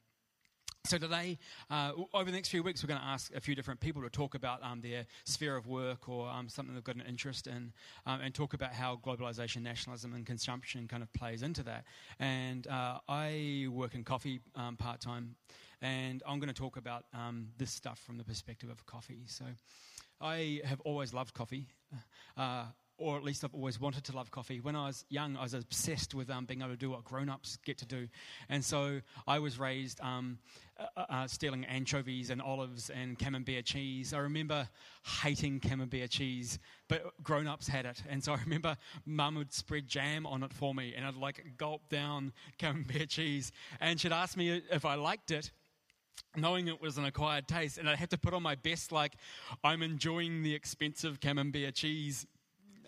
So, 0.85 0.97
today, 0.97 1.39
uh, 1.71 1.93
over 2.13 2.25
the 2.25 2.33
next 2.33 2.49
few 2.49 2.61
weeks, 2.61 2.83
we're 2.83 2.89
going 2.89 2.99
to 2.99 3.05
ask 3.05 3.33
a 3.33 3.39
few 3.39 3.55
different 3.55 3.79
people 3.79 4.01
to 4.01 4.09
talk 4.09 4.35
about 4.35 4.61
um, 4.61 4.81
their 4.81 5.05
sphere 5.23 5.55
of 5.55 5.65
work 5.65 6.09
or 6.09 6.29
um, 6.29 6.49
something 6.49 6.75
they've 6.75 6.83
got 6.83 6.95
an 6.95 7.03
interest 7.07 7.47
in, 7.47 7.71
um, 8.05 8.19
and 8.19 8.33
talk 8.33 8.53
about 8.53 8.73
how 8.73 8.99
globalization, 9.01 9.61
nationalism, 9.61 10.13
and 10.13 10.25
consumption 10.25 10.85
kind 10.89 11.01
of 11.01 11.11
plays 11.13 11.41
into 11.41 11.63
that. 11.63 11.85
And 12.19 12.67
uh, 12.67 12.99
I 13.07 13.67
work 13.71 13.95
in 13.95 14.03
coffee 14.03 14.41
um, 14.57 14.75
part 14.75 14.99
time, 14.99 15.35
and 15.81 16.21
I'm 16.27 16.39
going 16.39 16.53
to 16.53 16.53
talk 16.53 16.75
about 16.75 17.05
um, 17.13 17.47
this 17.57 17.71
stuff 17.71 17.99
from 17.99 18.17
the 18.17 18.25
perspective 18.25 18.69
of 18.69 18.85
coffee. 18.85 19.21
So, 19.27 19.45
I 20.19 20.59
have 20.65 20.81
always 20.81 21.13
loved 21.13 21.33
coffee. 21.33 21.67
Uh, 22.35 22.65
or 22.97 23.17
at 23.17 23.23
least 23.23 23.43
I've 23.43 23.53
always 23.53 23.79
wanted 23.79 24.03
to 24.05 24.15
love 24.15 24.31
coffee. 24.31 24.59
When 24.59 24.75
I 24.75 24.87
was 24.87 25.05
young, 25.09 25.35
I 25.35 25.43
was 25.43 25.53
obsessed 25.53 26.13
with 26.13 26.29
um, 26.29 26.45
being 26.45 26.61
able 26.61 26.71
to 26.71 26.77
do 26.77 26.91
what 26.91 27.03
grown 27.03 27.29
ups 27.29 27.57
get 27.65 27.77
to 27.79 27.85
do. 27.85 28.07
And 28.49 28.63
so 28.63 29.01
I 29.27 29.39
was 29.39 29.57
raised 29.57 29.99
um, 30.01 30.37
uh, 30.79 30.85
uh, 30.95 31.05
uh, 31.09 31.27
stealing 31.27 31.65
anchovies 31.65 32.29
and 32.29 32.41
olives 32.41 32.89
and 32.89 33.17
camembert 33.17 33.65
cheese. 33.65 34.13
I 34.13 34.19
remember 34.19 34.67
hating 35.21 35.59
camembert 35.59 36.11
cheese, 36.11 36.59
but 36.87 37.03
grown 37.23 37.47
ups 37.47 37.67
had 37.67 37.85
it. 37.85 38.01
And 38.07 38.23
so 38.23 38.33
I 38.33 38.39
remember 38.43 38.77
mum 39.05 39.35
would 39.35 39.53
spread 39.53 39.87
jam 39.87 40.25
on 40.25 40.43
it 40.43 40.53
for 40.53 40.73
me, 40.75 40.93
and 40.95 41.05
I'd 41.05 41.15
like 41.15 41.43
gulp 41.57 41.89
down 41.89 42.31
camembert 42.59 43.09
cheese. 43.09 43.51
And 43.79 43.99
she'd 43.99 44.11
ask 44.11 44.37
me 44.37 44.61
if 44.71 44.85
I 44.85 44.95
liked 44.95 45.31
it 45.31 45.51
knowing 46.35 46.67
it 46.67 46.81
was 46.81 46.97
an 46.97 47.05
acquired 47.05 47.47
taste, 47.47 47.77
and 47.77 47.89
I 47.89 47.95
had 47.95 48.09
to 48.11 48.17
put 48.17 48.33
on 48.33 48.43
my 48.43 48.55
best, 48.55 48.91
like, 48.91 49.13
I'm 49.63 49.81
enjoying 49.81 50.43
the 50.43 50.53
expensive 50.53 51.19
camembert 51.19 51.75
cheese 51.75 52.25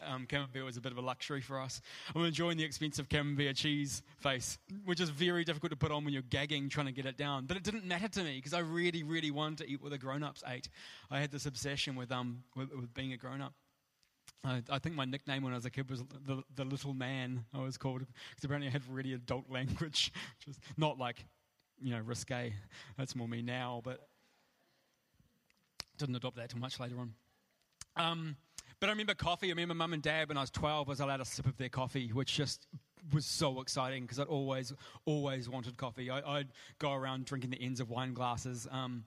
um, 0.06 0.25
camembert 0.25 0.64
was 0.64 0.78
a 0.78 0.82
bit 0.82 0.92
of 0.92 0.98
a 0.98 1.02
luxury 1.02 1.42
for 1.42 1.60
us. 1.60 1.82
I'm 2.16 2.24
enjoying 2.25 2.58
the 2.58 2.64
expensive 2.64 3.10
camembert 3.10 3.56
cheese 3.56 4.04
face, 4.18 4.58
which 4.86 5.00
is 5.00 5.10
very 5.10 5.44
difficult 5.44 5.72
to 5.72 5.78
put 5.78 5.92
on 5.92 6.04
when 6.04 6.14
you're 6.14 6.24
gagging 6.24 6.70
trying 6.70 6.88
to 6.88 6.92
get 6.92 7.06
it 7.06 7.18
down. 7.18 7.46
But 7.46 7.58
it 7.58 7.64
didn't 7.64 7.86
matter 7.86 8.08
to 8.08 8.24
me 8.24 8.38
because 8.38 8.54
I 8.54 8.60
really, 8.60 9.04
really 9.04 9.32
wanted 9.32 9.60
to 9.60 9.70
eat 9.70 9.82
what 9.82 9.92
the 9.92 9.98
grown-ups 9.98 10.44
ate. 10.48 10.70
I 11.12 11.20
had 11.20 11.32
this 11.32 11.46
obsession 11.46 11.96
with, 11.96 12.12
um, 12.12 12.44
with, 12.56 12.72
with 12.74 12.94
being 12.94 13.14
a 13.14 13.18
grown-up. 13.18 13.54
I, 14.44 14.62
I, 14.70 14.80
think 14.80 14.96
my 14.96 15.06
nickname 15.06 15.44
when 15.44 15.54
I 15.54 15.56
was 15.56 15.66
a 15.66 15.70
kid 15.70 15.90
was 15.90 16.04
the, 16.25 16.44
the 16.56 16.66
little 16.66 16.94
man, 16.94 17.46
I 17.54 17.62
was 17.62 17.78
called, 17.78 18.02
because 18.02 18.44
apparently 18.44 18.68
I 18.68 18.72
had 18.72 18.84
really 18.90 19.14
adult 19.14 19.50
language, 19.50 20.12
which 20.40 20.56
is 20.56 20.60
not 20.78 20.98
like, 21.00 21.25
you 21.82 21.92
know, 21.92 22.00
risque. 22.00 22.54
That's 22.98 23.16
more 23.16 23.28
me 23.28 23.42
now, 23.42 23.82
but 23.84 24.08
didn't 25.98 26.16
adopt 26.16 26.38
that 26.38 26.50
too 26.50 26.60
much 26.60 26.80
later 26.80 27.00
on. 27.00 27.14
Um, 27.96 28.36
but 28.86 28.89
I 28.89 28.94
remember 28.94 29.15
coffee. 29.15 29.48
I 29.48 29.50
remember 29.50 29.74
mum 29.74 29.94
and 29.94 30.04
dad 30.04 30.30
when 30.30 30.38
I 30.38 30.42
was 30.42 30.51
12 30.51 30.88
I 30.88 30.92
was 30.92 31.00
allowed 31.00 31.20
a 31.20 31.25
sip 31.25 31.48
of 31.48 31.58
their 31.58 31.70
coffee, 31.70 32.10
which 32.10 32.36
just 32.36 32.68
was 33.12 33.25
so 33.25 33.60
exciting 33.60 34.04
because 34.04 34.20
I'd 34.20 34.27
always, 34.27 34.74
always 35.06 35.50
wanted 35.50 35.75
coffee. 35.75 36.12
I, 36.12 36.38
would 36.38 36.50
go 36.77 36.94
around 36.94 37.25
drinking 37.25 37.50
the 37.50 37.60
ends 37.60 37.80
of 37.80 37.89
wine 37.89 38.13
glasses. 38.13 38.68
Um, 38.70 39.06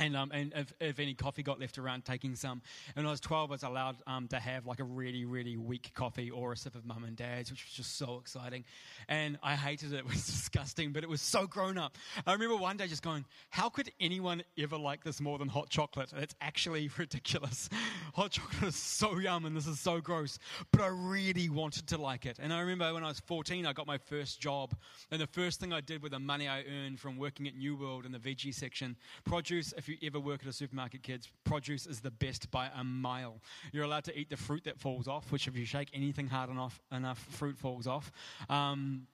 and, 0.00 0.16
um, 0.16 0.30
and 0.32 0.52
if, 0.56 0.72
if, 0.80 0.98
any 0.98 1.14
coffee 1.14 1.42
got 1.42 1.60
left 1.60 1.78
around, 1.78 2.04
taking 2.04 2.34
some. 2.34 2.62
And 2.96 3.04
when 3.04 3.06
I 3.06 3.10
was 3.10 3.20
12, 3.20 3.50
I 3.50 3.52
was 3.52 3.62
allowed 3.62 3.96
um, 4.06 4.26
to 4.28 4.40
have 4.40 4.66
like 4.66 4.80
a 4.80 4.84
really, 4.84 5.26
really 5.26 5.58
weak 5.58 5.92
coffee 5.94 6.30
or 6.30 6.52
a 6.52 6.56
sip 6.56 6.74
of 6.74 6.86
mum 6.86 7.04
and 7.04 7.14
dad's, 7.14 7.50
which 7.50 7.64
was 7.64 7.74
just 7.74 7.98
so 7.98 8.18
exciting. 8.18 8.64
And 9.08 9.38
I 9.42 9.54
hated 9.54 9.92
it. 9.92 10.00
It 10.10 10.14
was 10.14 10.24
disgusting, 10.24 10.92
but 10.92 11.04
it 11.04 11.10
was 11.10 11.20
so 11.20 11.46
grown 11.46 11.76
up. 11.76 11.98
I 12.26 12.32
remember 12.32 12.56
one 12.56 12.78
day 12.78 12.86
just 12.86 13.02
going, 13.02 13.26
how 13.50 13.68
could 13.68 13.92
anyone 14.00 14.42
ever 14.58 14.78
like 14.78 15.04
this 15.04 15.20
more 15.20 15.38
than 15.38 15.46
hot 15.46 15.68
chocolate? 15.68 16.10
It's 16.16 16.34
actually 16.40 16.90
ridiculous. 16.98 17.68
hot 18.14 18.30
chocolate 18.30 18.62
is 18.62 18.76
so 18.76 19.18
yum 19.18 19.44
and 19.44 19.54
this 19.54 19.66
is 19.66 19.78
so 19.78 20.00
gross, 20.00 20.38
but 20.72 20.80
I 20.80 20.86
really 20.86 21.50
wanted 21.50 21.86
to 21.88 21.98
like 21.98 22.24
it. 22.24 22.38
And 22.40 22.50
I 22.50 22.60
remember 22.60 22.94
when 22.94 23.04
I 23.04 23.08
was 23.08 23.20
14, 23.20 23.66
I 23.66 23.74
got 23.74 23.86
my 23.86 23.98
first 23.98 24.40
job. 24.40 24.74
And 25.10 25.20
the 25.20 25.26
first 25.26 25.60
thing 25.60 25.70
I 25.70 25.82
did 25.82 26.02
with 26.02 26.12
the 26.12 26.18
money 26.18 26.48
I 26.48 26.62
earned 26.62 26.98
from 26.98 27.18
working 27.18 27.46
at 27.46 27.54
New 27.54 27.76
World 27.76 28.06
in 28.06 28.12
the 28.12 28.18
veggie 28.18 28.54
section, 28.54 28.96
produce, 29.24 29.74
if 29.76 29.89
you 29.90 29.96
ever 30.06 30.20
work 30.20 30.42
at 30.42 30.48
a 30.48 30.52
supermarket, 30.52 31.02
kids, 31.02 31.28
produce 31.44 31.86
is 31.86 32.00
the 32.00 32.10
best 32.10 32.50
by 32.50 32.70
a 32.76 32.84
mile. 32.84 33.40
You're 33.72 33.84
allowed 33.84 34.04
to 34.04 34.18
eat 34.18 34.30
the 34.30 34.36
fruit 34.36 34.64
that 34.64 34.78
falls 34.78 35.08
off, 35.08 35.32
which 35.32 35.46
if 35.48 35.56
you 35.56 35.64
shake 35.64 35.88
anything 35.92 36.26
hard 36.26 36.50
enough, 36.50 36.80
enough 36.92 37.18
fruit 37.18 37.58
falls 37.58 37.86
off. 37.86 38.12
Um, 38.48 39.06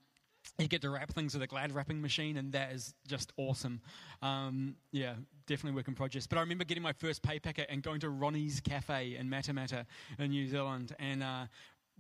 you 0.59 0.69
get 0.69 0.81
to 0.83 0.91
wrap 0.91 1.13
things 1.13 1.35
with 1.35 1.43
a 1.43 1.47
glad 1.47 1.73
wrapping 1.73 2.01
machine, 2.01 2.37
and 2.37 2.53
that 2.53 2.73
is 2.73 2.95
just 3.07 3.33
awesome. 3.37 3.81
Um, 4.23 4.77
yeah, 4.93 5.15
definitely 5.47 5.77
work 5.77 5.89
in 5.89 5.95
produce. 5.95 6.27
But 6.27 6.39
I 6.39 6.41
remember 6.41 6.65
getting 6.65 6.83
my 6.83 6.93
first 6.93 7.23
pay 7.23 7.39
packet 7.39 7.67
and 7.69 7.83
going 7.83 8.01
to 8.01 8.11
Ronnie's 8.11 8.61
Cafe 8.61 9.17
in 9.17 9.29
Matamata 9.29 9.85
in 10.19 10.31
New 10.31 10.47
Zealand. 10.47 10.95
And 10.99 11.23
uh, 11.23 11.47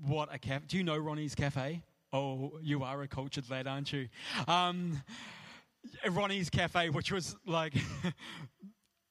what 0.07 0.33
a 0.33 0.39
cafe! 0.39 0.65
Do 0.69 0.77
you 0.77 0.85
know 0.85 0.97
Ronnie's 0.97 1.35
Cafe? 1.35 1.83
Oh, 2.13 2.59
you 2.63 2.83
are 2.83 3.03
a 3.03 3.09
cultured 3.09 3.51
lad, 3.51 3.67
aren't 3.67 3.93
you? 3.93 4.09
Um, 4.47 5.03
Ronnie's 6.11 6.51
Cafe, 6.51 6.91
which 6.91 7.13
was 7.13 7.37
like 7.47 7.75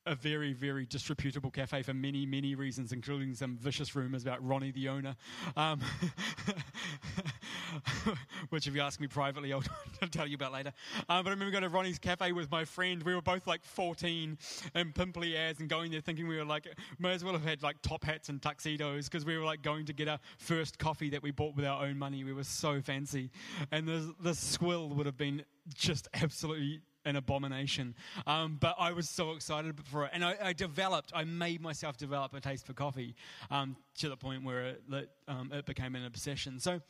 a 0.05 0.15
very, 0.15 0.53
very 0.53 0.85
disreputable 0.85 1.50
cafe 1.50 1.81
for 1.81 1.93
many, 1.93 2.25
many 2.25 2.55
reasons, 2.55 2.91
including 2.91 3.33
some 3.33 3.57
vicious 3.57 3.95
rumors 3.95 4.24
about 4.24 4.45
Ronnie, 4.45 4.71
the 4.71 4.88
owner. 4.88 5.15
Um, 5.57 5.81
which, 8.50 8.67
if 8.67 8.75
you 8.75 8.81
ask 8.81 9.00
me 9.00 9.07
privately, 9.07 9.51
I'll 9.53 9.63
tell 10.12 10.27
you 10.27 10.35
about 10.35 10.53
later. 10.53 10.71
Um, 11.09 11.24
but 11.24 11.29
I 11.29 11.31
remember 11.31 11.51
going 11.51 11.63
to 11.63 11.69
Ronnie's 11.69 12.00
cafe 12.00 12.31
with 12.31 12.51
my 12.51 12.65
friend. 12.65 13.01
We 13.01 13.15
were 13.15 13.21
both 13.21 13.47
like 13.47 13.63
14 13.63 14.38
and 14.75 14.93
pimply 14.93 15.35
as, 15.35 15.59
and 15.59 15.67
going 15.67 15.91
there 15.91 16.01
thinking 16.01 16.27
we 16.27 16.38
were 16.38 16.45
like, 16.45 16.67
may 17.00 17.13
as 17.13 17.24
well 17.24 17.33
have 17.33 17.43
had 17.43 17.63
like 17.63 17.81
top 17.81 18.03
hats 18.03 18.29
and 18.29 18.41
tuxedos 18.41 19.09
because 19.09 19.25
we 19.25 19.38
were 19.38 19.45
like 19.45 19.62
going 19.62 19.85
to 19.85 19.93
get 19.93 20.07
our 20.07 20.19
first 20.38 20.77
coffee 20.77 21.09
that 21.09 21.24
we 21.24 21.31
bought 21.31 21.55
with 21.55 21.65
our 21.65 21.83
own 21.83 21.97
money. 21.97 22.24
We 22.24 22.33
were 22.33 22.43
so 22.43 22.81
fancy. 22.81 23.31
And 23.71 23.88
the, 23.88 24.13
this 24.21 24.39
swill 24.39 24.89
would 24.89 25.05
have 25.05 25.17
been 25.17 25.43
just 25.74 26.07
absolutely 26.13 26.81
an 27.05 27.15
abomination. 27.15 27.95
Um, 28.27 28.57
but 28.59 28.75
I 28.79 28.91
was 28.91 29.09
so 29.09 29.31
excited 29.31 29.79
for 29.85 30.05
it. 30.05 30.12
And 30.13 30.24
I, 30.24 30.35
I, 30.41 30.53
developed, 30.53 31.12
I 31.15 31.24
made 31.24 31.62
myself 31.62 31.97
develop 31.97 32.33
a 32.33 32.41
taste 32.41 32.65
for 32.65 32.74
coffee 32.74 33.15
um, 33.51 33.75
to 34.00 34.09
the 34.09 34.17
point 34.17 34.43
where 34.43 34.65
it, 34.65 35.09
um, 35.27 35.51
it 35.53 35.65
became 35.65 35.95
an 35.95 36.05
obsession. 36.05 36.59
So, 36.59 36.81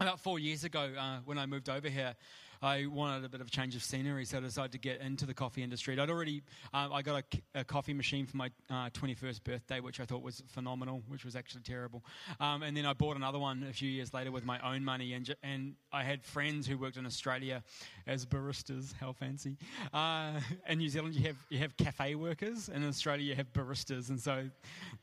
about 0.00 0.18
four 0.18 0.38
years 0.38 0.64
ago, 0.64 0.90
uh, 0.98 1.18
when 1.24 1.38
I 1.38 1.46
moved 1.46 1.68
over 1.68 1.88
here, 1.88 2.14
I 2.62 2.86
wanted 2.86 3.24
a 3.24 3.28
bit 3.28 3.40
of 3.40 3.48
a 3.48 3.50
change 3.50 3.74
of 3.76 3.82
scenery, 3.82 4.24
so 4.24 4.38
I 4.38 4.40
decided 4.40 4.72
to 4.72 4.78
get 4.78 5.00
into 5.00 5.26
the 5.26 5.34
coffee 5.34 5.62
industry. 5.62 5.98
I'd 5.98 6.10
already, 6.10 6.42
um, 6.72 6.92
I 6.92 7.02
got 7.02 7.24
a, 7.54 7.60
a, 7.60 7.64
coffee 7.64 7.94
machine 7.94 8.26
for 8.26 8.36
my 8.36 8.50
uh, 8.70 8.90
21st 8.90 9.44
birthday, 9.44 9.80
which 9.80 10.00
I 10.00 10.04
thought 10.04 10.22
was 10.22 10.42
phenomenal, 10.48 11.02
which 11.08 11.24
was 11.24 11.36
actually 11.36 11.62
terrible. 11.62 12.04
Um, 12.40 12.62
and 12.62 12.76
then 12.76 12.86
I 12.86 12.92
bought 12.92 13.16
another 13.16 13.38
one 13.38 13.66
a 13.68 13.72
few 13.72 13.88
years 13.88 14.14
later 14.14 14.30
with 14.30 14.44
my 14.44 14.58
own 14.60 14.84
money, 14.84 15.12
and, 15.14 15.34
and 15.42 15.74
I 15.92 16.02
had 16.02 16.24
friends 16.24 16.66
who 16.66 16.78
worked 16.78 16.96
in 16.96 17.06
Australia 17.06 17.62
as 18.06 18.26
baristas. 18.26 18.94
How 18.98 19.12
fancy! 19.12 19.56
Uh, 19.92 20.40
in 20.68 20.78
New 20.78 20.88
Zealand, 20.88 21.14
you 21.14 21.26
have 21.26 21.36
you 21.48 21.58
have 21.58 21.76
cafe 21.76 22.14
workers, 22.14 22.68
and 22.68 22.82
in 22.82 22.88
Australia, 22.88 23.24
you 23.24 23.34
have 23.34 23.52
baristas, 23.52 24.10
and 24.10 24.20
so 24.20 24.48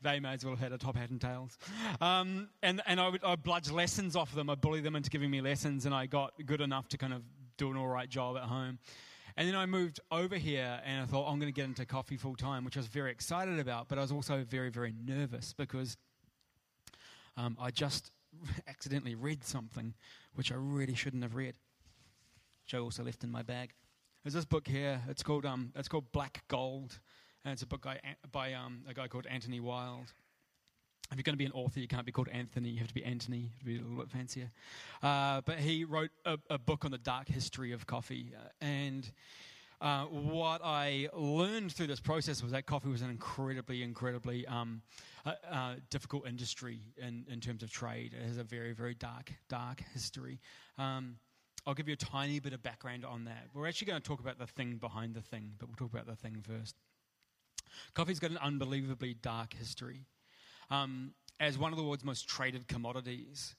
they 0.02 0.20
may 0.20 0.34
as 0.34 0.44
well 0.44 0.54
have 0.54 0.62
had 0.62 0.72
a 0.72 0.78
top 0.78 0.96
hat 0.96 1.10
and 1.10 1.20
tails. 1.20 1.58
Um, 2.00 2.48
and 2.62 2.80
and 2.86 3.00
I 3.00 3.08
would 3.08 3.24
I 3.24 3.36
bludge 3.36 3.70
lessons 3.70 4.16
off 4.16 4.34
them. 4.34 4.50
I 4.50 4.54
bully 4.54 4.80
them 4.80 4.96
into 4.96 5.10
giving 5.10 5.30
me 5.30 5.40
lessons, 5.40 5.86
and 5.86 5.94
I 5.94 6.06
got 6.06 6.32
good 6.44 6.60
enough 6.60 6.88
to 6.88 6.98
kind 6.98 7.12
of 7.12 7.22
do 7.62 7.70
an 7.70 7.76
all 7.76 7.86
right 7.86 8.08
job 8.08 8.36
at 8.36 8.44
home. 8.44 8.78
And 9.36 9.48
then 9.48 9.54
I 9.54 9.66
moved 9.66 10.00
over 10.10 10.36
here 10.36 10.80
and 10.84 11.00
I 11.00 11.06
thought, 11.06 11.30
I'm 11.30 11.38
going 11.38 11.52
to 11.52 11.56
get 11.56 11.64
into 11.64 11.86
coffee 11.86 12.16
full 12.16 12.34
time, 12.34 12.64
which 12.64 12.76
I 12.76 12.80
was 12.80 12.88
very 12.88 13.10
excited 13.10 13.58
about, 13.58 13.88
but 13.88 13.98
I 13.98 14.02
was 14.02 14.12
also 14.12 14.44
very, 14.44 14.68
very 14.68 14.92
nervous 15.06 15.54
because 15.56 15.96
um, 17.36 17.56
I 17.60 17.70
just 17.70 18.10
accidentally 18.68 19.14
read 19.14 19.44
something 19.44 19.94
which 20.34 20.50
I 20.50 20.56
really 20.56 20.94
shouldn't 20.94 21.22
have 21.22 21.36
read, 21.36 21.54
which 22.64 22.74
I 22.74 22.78
also 22.78 23.04
left 23.04 23.22
in 23.22 23.30
my 23.30 23.42
bag. 23.42 23.70
There's 24.24 24.34
this 24.34 24.44
book 24.44 24.66
here. 24.66 25.00
It's 25.08 25.22
called, 25.22 25.46
um, 25.46 25.72
it's 25.76 25.88
called 25.88 26.10
Black 26.12 26.42
Gold, 26.48 26.98
and 27.44 27.52
it's 27.52 27.62
a 27.62 27.66
book 27.66 27.82
by, 27.82 28.00
by 28.30 28.54
um, 28.54 28.82
a 28.88 28.94
guy 28.94 29.08
called 29.08 29.26
Antony 29.26 29.60
Wild. 29.60 30.12
If 31.12 31.18
you're 31.18 31.24
going 31.24 31.34
to 31.34 31.38
be 31.38 31.44
an 31.44 31.52
author, 31.52 31.78
you 31.78 31.88
can't 31.88 32.06
be 32.06 32.12
called 32.12 32.28
Anthony. 32.28 32.70
You 32.70 32.78
have 32.78 32.88
to 32.88 32.94
be 32.94 33.04
Antony. 33.04 33.50
To 33.58 33.64
be 33.66 33.76
a 33.76 33.82
little 33.82 33.98
bit 33.98 34.10
fancier. 34.10 34.50
Uh, 35.02 35.42
but 35.42 35.58
he 35.58 35.84
wrote 35.84 36.10
a, 36.24 36.38
a, 36.48 36.58
book 36.58 36.86
on 36.86 36.90
the 36.90 36.96
dark 36.96 37.28
history 37.28 37.72
of 37.72 37.86
coffee. 37.86 38.32
Uh, 38.34 38.48
and 38.64 39.10
uh, 39.82 40.04
what 40.06 40.62
I 40.64 41.10
learned 41.12 41.72
through 41.72 41.88
this 41.88 42.00
process 42.00 42.42
was 42.42 42.52
that 42.52 42.64
coffee 42.64 42.88
was 42.88 43.02
an 43.02 43.10
incredibly, 43.10 43.82
incredibly 43.82 44.46
um, 44.46 44.80
uh, 45.26 45.74
difficult 45.90 46.26
industry 46.26 46.80
in, 46.96 47.26
in 47.28 47.40
terms 47.40 47.62
of 47.62 47.70
trade. 47.70 48.14
It 48.18 48.26
has 48.26 48.38
a 48.38 48.44
very, 48.44 48.72
very 48.72 48.94
dark, 48.94 49.34
dark 49.50 49.82
history. 49.92 50.40
Um, 50.78 51.16
I'll 51.66 51.74
give 51.74 51.88
you 51.88 51.94
a 51.94 51.96
tiny 51.96 52.40
bit 52.40 52.54
of 52.54 52.62
background 52.62 53.04
on 53.04 53.24
that. 53.24 53.48
We're 53.52 53.68
actually 53.68 53.88
going 53.88 54.00
to 54.00 54.08
talk 54.08 54.20
about 54.20 54.38
the 54.38 54.46
thing 54.46 54.76
behind 54.76 55.14
the 55.14 55.20
thing, 55.20 55.52
but 55.58 55.68
we'll 55.68 55.76
talk 55.76 55.92
about 55.92 56.06
the 56.06 56.16
thing 56.16 56.42
first. 56.42 56.74
Coffee's 57.92 58.18
got 58.18 58.30
an 58.30 58.38
unbelievably 58.38 59.16
dark 59.20 59.52
history. 59.52 60.06
Um, 60.70 61.12
as 61.40 61.58
one 61.58 61.72
of 61.72 61.78
the 61.78 61.84
world's 61.84 62.04
most 62.04 62.28
traded 62.28 62.68
commodities, 62.68 63.56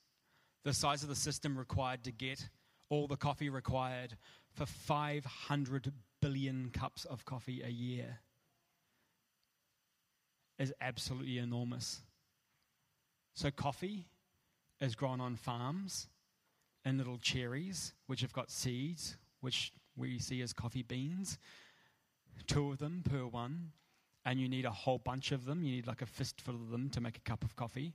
the 0.64 0.74
size 0.74 1.04
of 1.04 1.10
the 1.10 1.16
system 1.16 1.58
required 1.58 2.04
to 2.06 2.12
get 2.12 2.48
all 2.90 3.08
the 3.08 3.18
coffee 3.18 3.50
required 3.50 4.18
for 4.54 4.66
500 4.66 5.92
billion 6.22 6.70
cups 6.70 7.06
of 7.06 7.26
coffee 7.26 7.62
a 7.64 7.70
year 7.70 8.20
is 10.60 10.74
absolutely 10.80 11.40
enormous. 11.40 12.02
So, 13.34 13.50
coffee 13.52 14.06
is 14.80 14.96
grown 14.96 15.20
on 15.20 15.36
farms 15.36 16.08
in 16.86 16.98
little 16.98 17.18
cherries, 17.18 17.94
which 18.08 18.22
have 18.22 18.34
got 18.34 18.52
seeds, 18.52 19.18
which 19.42 19.74
we 19.96 20.20
see 20.20 20.42
as 20.42 20.54
coffee 20.54 20.84
beans, 20.84 21.38
two 22.48 22.72
of 22.72 22.78
them 22.78 23.04
per 23.04 23.26
one 23.26 23.72
and 24.26 24.40
you 24.40 24.48
need 24.48 24.66
a 24.66 24.72
whole 24.72 24.98
bunch 24.98 25.32
of 25.32 25.46
them. 25.46 25.64
You 25.64 25.72
need 25.72 25.88
like 25.88 26.02
a 26.02 26.06
fistful 26.06 26.56
of 26.56 26.70
them 26.70 26.90
to 26.92 27.02
make 27.02 27.18
a 27.18 27.22
cup 27.22 27.44
of 27.44 27.56
coffee. 27.56 27.94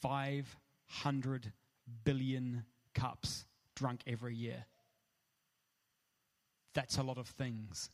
500 0.00 1.52
billion 2.04 2.64
cups 2.94 3.44
drunk 3.74 4.02
every 4.06 4.34
year. 4.34 4.64
That's 6.74 6.98
a 6.98 7.02
lot 7.02 7.18
of 7.18 7.26
things. 7.26 7.90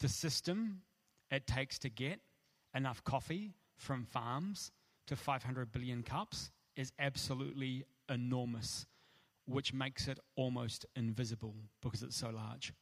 The 0.00 0.08
system 0.08 0.82
it 1.30 1.46
takes 1.46 1.78
to 1.80 1.88
get 1.88 2.20
enough 2.74 3.02
coffee 3.04 3.54
from 3.76 4.04
farms 4.04 4.70
to 5.06 5.16
500 5.16 5.72
billion 5.72 6.02
cups 6.02 6.50
is 6.76 6.92
absolutely 6.98 7.84
enormous, 8.08 8.86
which 9.46 9.72
makes 9.72 10.08
it 10.08 10.18
almost 10.36 10.86
invisible 10.96 11.54
because 11.82 12.02
it's 12.02 12.16
so 12.16 12.30
large. 12.30 12.72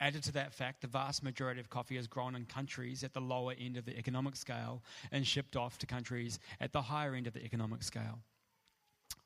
Added 0.00 0.22
to 0.24 0.32
that 0.32 0.54
fact, 0.54 0.80
the 0.80 0.86
vast 0.86 1.22
majority 1.22 1.60
of 1.60 1.70
coffee 1.70 1.96
is 1.96 2.06
grown 2.06 2.34
in 2.34 2.44
countries 2.44 3.04
at 3.04 3.12
the 3.12 3.20
lower 3.20 3.54
end 3.58 3.76
of 3.76 3.84
the 3.84 3.98
economic 3.98 4.36
scale 4.36 4.82
and 5.10 5.26
shipped 5.26 5.56
off 5.56 5.78
to 5.78 5.86
countries 5.86 6.38
at 6.60 6.72
the 6.72 6.82
higher 6.82 7.14
end 7.14 7.26
of 7.26 7.32
the 7.32 7.44
economic 7.44 7.82
scale. 7.82 8.20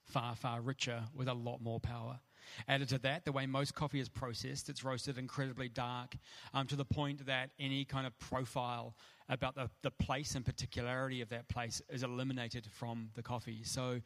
Far, 0.04 0.34
far 0.34 0.60
richer 0.60 1.04
with 1.14 1.28
a 1.28 1.34
lot 1.34 1.60
more 1.60 1.80
power. 1.80 2.20
Added 2.68 2.88
to 2.90 2.98
that, 2.98 3.24
the 3.24 3.32
way 3.32 3.46
most 3.46 3.74
coffee 3.74 4.00
is 4.00 4.08
processed, 4.08 4.68
it's 4.68 4.84
roasted 4.84 5.18
incredibly 5.18 5.68
dark 5.68 6.16
um, 6.54 6.66
to 6.66 6.76
the 6.76 6.84
point 6.84 7.26
that 7.26 7.50
any 7.58 7.84
kind 7.84 8.06
of 8.06 8.18
profile 8.18 8.94
about 9.28 9.54
the, 9.54 9.70
the 9.82 9.90
place 9.90 10.34
and 10.34 10.44
particularity 10.44 11.20
of 11.20 11.28
that 11.28 11.48
place 11.48 11.80
is 11.88 12.02
eliminated 12.02 12.66
from 12.72 13.08
the 13.14 13.22
coffee. 13.22 13.60
So, 13.62 14.00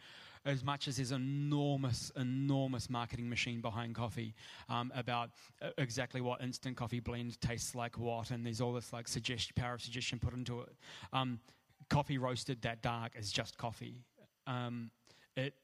as 0.46 0.62
much 0.62 0.88
as 0.88 0.96
there's 0.96 1.10
an 1.10 1.22
enormous, 1.22 2.12
enormous 2.16 2.90
marketing 2.90 3.30
machine 3.30 3.62
behind 3.62 3.94
coffee 3.94 4.34
um, 4.68 4.92
about 4.94 5.30
uh, 5.62 5.70
exactly 5.78 6.20
what 6.20 6.42
instant 6.42 6.76
coffee 6.76 7.00
blend 7.00 7.40
tastes 7.40 7.74
like 7.74 7.98
what, 7.98 8.30
and 8.30 8.44
there's 8.44 8.60
all 8.60 8.74
this 8.74 8.92
like 8.92 9.08
suggest, 9.08 9.54
power 9.54 9.74
of 9.74 9.80
suggestion 9.80 10.18
put 10.18 10.34
into 10.34 10.60
it. 10.60 10.74
Um, 11.14 11.40
coffee 11.88 12.18
roasted 12.18 12.60
that 12.62 12.82
dark 12.82 13.12
is 13.18 13.32
just 13.32 13.56
coffee. 13.56 14.02
Um, 14.46 14.90
it 15.36 15.54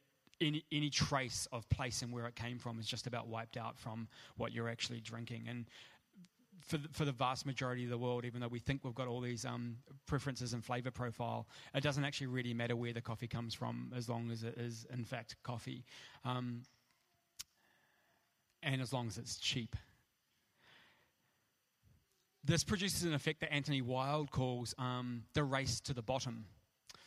any, 0.40 0.64
any 0.72 0.90
trace 0.90 1.46
of 1.52 1.68
place 1.68 2.02
and 2.02 2.12
where 2.12 2.26
it 2.26 2.34
came 2.34 2.58
from 2.58 2.78
is 2.78 2.86
just 2.86 3.06
about 3.06 3.28
wiped 3.28 3.56
out 3.56 3.78
from 3.78 4.08
what 4.36 4.52
you're 4.52 4.68
actually 4.68 5.00
drinking. 5.00 5.46
And 5.48 5.66
for 6.60 6.78
the, 6.78 6.88
for 6.88 7.04
the 7.04 7.12
vast 7.12 7.46
majority 7.46 7.84
of 7.84 7.90
the 7.90 7.98
world, 7.98 8.24
even 8.24 8.40
though 8.40 8.48
we 8.48 8.58
think 8.58 8.84
we've 8.84 8.94
got 8.94 9.08
all 9.08 9.20
these 9.20 9.44
um, 9.44 9.76
preferences 10.06 10.52
and 10.52 10.64
flavor 10.64 10.90
profile, 10.90 11.46
it 11.74 11.82
doesn't 11.82 12.04
actually 12.04 12.28
really 12.28 12.54
matter 12.54 12.76
where 12.76 12.92
the 12.92 13.00
coffee 13.00 13.26
comes 13.26 13.54
from 13.54 13.92
as 13.96 14.08
long 14.08 14.30
as 14.30 14.44
it 14.44 14.56
is, 14.56 14.86
in 14.92 15.04
fact, 15.04 15.36
coffee. 15.42 15.84
Um, 16.24 16.62
and 18.62 18.80
as 18.80 18.92
long 18.92 19.08
as 19.08 19.18
it's 19.18 19.38
cheap. 19.38 19.74
This 22.44 22.64
produces 22.64 23.04
an 23.04 23.12
effect 23.12 23.40
that 23.40 23.52
Antony 23.52 23.82
Wild 23.82 24.30
calls 24.30 24.74
um, 24.78 25.24
the 25.34 25.44
race 25.44 25.80
to 25.80 25.92
the 25.92 26.02
bottom. 26.02 26.46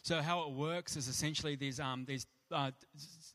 So, 0.04 0.22
how 0.22 0.44
it 0.44 0.52
works 0.52 0.96
is 0.96 1.08
essentially 1.08 1.56
there's, 1.56 1.80
um, 1.80 2.06
there's 2.06 2.26
uh, 2.54 2.72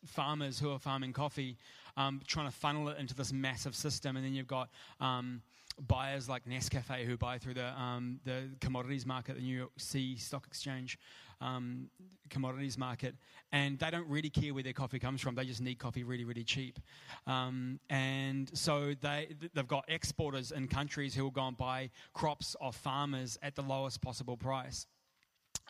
farmers 0.06 0.58
who 0.58 0.70
are 0.70 0.78
farming 0.78 1.12
coffee 1.12 1.56
um, 1.96 2.20
trying 2.26 2.46
to 2.46 2.56
funnel 2.56 2.88
it 2.88 2.98
into 2.98 3.14
this 3.14 3.32
massive 3.32 3.74
system, 3.74 4.16
and 4.16 4.24
then 4.24 4.32
you've 4.32 4.46
got 4.46 4.70
um, 5.00 5.42
buyers 5.86 6.28
like 6.28 6.44
Nescafe 6.46 7.04
who 7.04 7.16
buy 7.16 7.38
through 7.38 7.54
the, 7.54 7.80
um, 7.80 8.20
the 8.24 8.44
commodities 8.60 9.04
market, 9.04 9.36
the 9.36 9.42
New 9.42 9.58
York 9.58 9.70
C 9.76 10.16
Stock 10.16 10.46
Exchange 10.46 10.98
um, 11.40 11.88
commodities 12.30 12.76
market, 12.78 13.14
and 13.52 13.78
they 13.78 13.90
don't 13.90 14.08
really 14.08 14.30
care 14.30 14.52
where 14.54 14.62
their 14.62 14.72
coffee 14.72 14.98
comes 14.98 15.20
from. 15.20 15.34
They 15.34 15.44
just 15.44 15.60
need 15.60 15.78
coffee 15.78 16.04
really, 16.04 16.24
really 16.24 16.44
cheap. 16.44 16.78
Um, 17.26 17.78
and 17.90 18.50
so 18.56 18.94
they, 19.00 19.34
they've 19.54 19.68
got 19.68 19.84
exporters 19.88 20.52
in 20.52 20.68
countries 20.68 21.14
who 21.14 21.24
will 21.24 21.30
go 21.30 21.46
and 21.46 21.56
buy 21.56 21.90
crops 22.12 22.56
off 22.60 22.76
farmers 22.76 23.38
at 23.42 23.54
the 23.54 23.62
lowest 23.62 24.00
possible 24.00 24.36
price. 24.36 24.86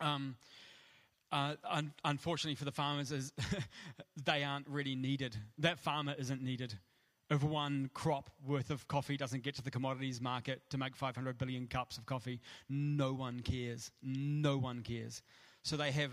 Um, 0.00 0.36
uh, 1.32 1.54
un- 1.68 1.92
unfortunately 2.04 2.54
for 2.54 2.64
the 2.64 2.72
farmers, 2.72 3.12
is 3.12 3.32
they 4.24 4.44
aren't 4.44 4.68
really 4.68 4.94
needed. 4.94 5.36
That 5.58 5.78
farmer 5.78 6.14
isn't 6.18 6.42
needed 6.42 6.74
if 7.30 7.42
one 7.42 7.90
crop 7.92 8.30
worth 8.46 8.70
of 8.70 8.88
coffee 8.88 9.16
doesn't 9.16 9.42
get 9.42 9.54
to 9.56 9.62
the 9.62 9.70
commodities 9.70 10.20
market 10.20 10.62
to 10.70 10.78
make 10.78 10.96
500 10.96 11.36
billion 11.36 11.66
cups 11.66 11.98
of 11.98 12.06
coffee, 12.06 12.40
no 12.68 13.12
one 13.12 13.40
cares. 13.40 13.90
No 14.02 14.56
one 14.56 14.82
cares. 14.82 15.22
So 15.62 15.76
they 15.76 15.90
have 15.92 16.12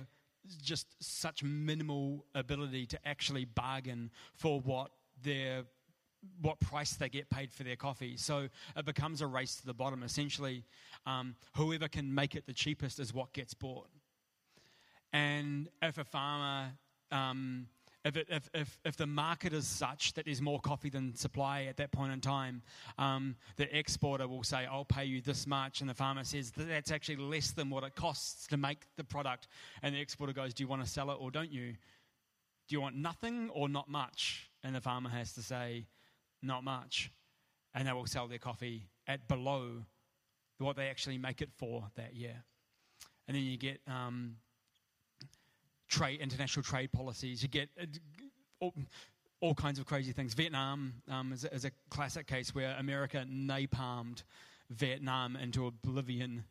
just 0.62 0.88
such 1.00 1.44
minimal 1.44 2.26
ability 2.36 2.86
to 2.88 3.08
actually 3.08 3.46
bargain 3.46 4.12
for 4.36 4.60
what 4.60 4.92
their 5.24 5.64
what 6.42 6.60
price 6.60 6.94
they 6.94 7.08
get 7.08 7.30
paid 7.30 7.54
for 7.54 7.64
their 7.64 7.76
coffee. 7.76 8.18
So 8.18 8.50
it 8.76 8.84
becomes 8.84 9.22
a 9.22 9.28
race 9.28 9.58
to 9.58 9.66
the 9.66 9.76
bottom. 9.76 10.02
Essentially, 10.02 10.64
um, 11.06 11.36
whoever 11.56 11.88
can 11.88 12.14
make 12.14 12.36
it 12.36 12.48
the 12.48 12.54
cheapest 12.54 13.00
is 13.00 13.14
what 13.14 13.32
gets 13.32 13.54
bought. 13.54 13.88
And 15.16 15.70
if 15.82 15.98
a 15.98 16.04
farmer 16.04 16.74
um, 17.10 17.68
if, 18.04 18.18
it, 18.18 18.28
if, 18.30 18.50
if, 18.54 18.80
if, 18.84 18.98
the 18.98 19.08
market 19.08 19.54
is 19.54 19.66
such 19.66 20.14
that 20.16 20.26
there's 20.26 20.42
more 20.42 20.60
coffee 20.60 20.90
than 20.90 21.16
supply 21.16 21.64
at 21.64 21.78
that 21.78 21.94
point 21.94 22.12
in 22.12 22.20
time, 22.20 22.62
um, 22.98 23.38
the 23.56 23.74
exporter 23.76 24.28
will 24.28 24.44
say, 24.44 24.66
I'll 24.66 24.84
pay 24.84 25.06
you 25.06 25.22
this 25.22 25.48
much. 25.48 25.80
And 25.80 25.90
the 25.90 25.94
farmer 25.94 26.26
says, 26.26 26.52
that's 26.52 26.92
actually 26.92 27.16
less 27.16 27.52
than 27.52 27.70
what 27.70 27.86
it 27.86 27.96
costs 27.96 28.46
to 28.48 28.58
make 28.58 28.80
the 28.98 29.06
product. 29.06 29.48
And 29.82 29.96
the 29.96 30.02
exporter 30.02 30.34
goes, 30.34 30.54
Do 30.54 30.64
you 30.64 30.68
want 30.68 30.84
to 30.84 30.90
sell 30.90 31.10
it 31.12 31.18
or 31.18 31.32
don't 31.32 31.52
you? 31.52 31.72
Do 32.68 32.76
you 32.76 32.82
want 32.82 32.98
nothing 32.98 33.50
or 33.52 33.70
not 33.70 33.88
much? 33.88 34.50
And 34.66 34.76
the 34.76 34.82
farmer 34.82 35.10
has 35.10 35.32
to 35.34 35.42
say, 35.42 35.88
Not 36.44 36.66
much. 36.66 37.10
And 37.74 37.88
they 37.88 37.94
will 37.94 38.06
sell 38.06 38.28
their 38.28 38.38
coffee 38.38 38.90
at 39.08 39.30
below 39.30 39.84
what 40.58 40.76
they 40.76 40.90
actually 40.90 41.18
make 41.18 41.42
it 41.42 41.50
for 41.56 41.86
that 41.96 42.16
year. 42.16 42.44
And 43.30 43.38
then 43.38 43.44
you 43.44 43.58
get 43.58 43.80
um, 43.88 44.36
trade, 45.88 46.22
international 46.22 46.64
trade 46.64 46.92
policies. 46.92 47.42
You 47.42 47.50
get 47.50 47.70
uh, 47.80 47.86
all, 48.60 48.74
all 49.42 49.54
kinds 49.54 49.80
of 49.80 49.86
crazy 49.86 50.12
things. 50.12 50.34
Vietnam 50.34 50.94
um, 51.10 51.32
is, 51.32 51.46
is, 51.46 51.66
a 51.66 51.72
classic 51.90 52.28
case 52.28 52.54
where 52.54 52.76
America 52.80 53.26
napalmed 53.30 54.24
Vietnam 54.70 55.36
into 55.36 55.68
oblivion 55.68 56.44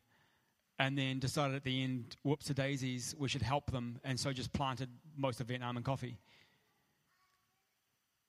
and 0.79 0.99
then 0.99 1.19
decided 1.19 1.55
at 1.55 1.65
the 1.65 1.83
end, 1.83 2.17
whoops 2.25 2.51
a 2.51 2.55
daisies, 2.55 3.15
we 3.19 3.29
should 3.29 3.43
help 3.43 3.71
them, 3.71 4.01
and 4.03 4.19
so 4.19 4.33
just 4.33 4.53
planted 4.53 4.89
most 5.17 5.41
of 5.41 5.47
Vietnam 5.47 5.77
in 5.77 5.83
coffee. 5.83 6.19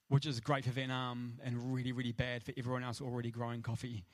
Which 0.10 0.28
is 0.28 0.39
great 0.39 0.63
for 0.63 0.70
Vietnam 0.70 1.39
and 1.44 1.74
really, 1.74 1.91
really 1.91 2.12
bad 2.12 2.44
for 2.44 2.54
everyone 2.56 2.84
else 2.84 3.02
already 3.02 3.32
growing 3.32 3.63
coffee 3.63 4.06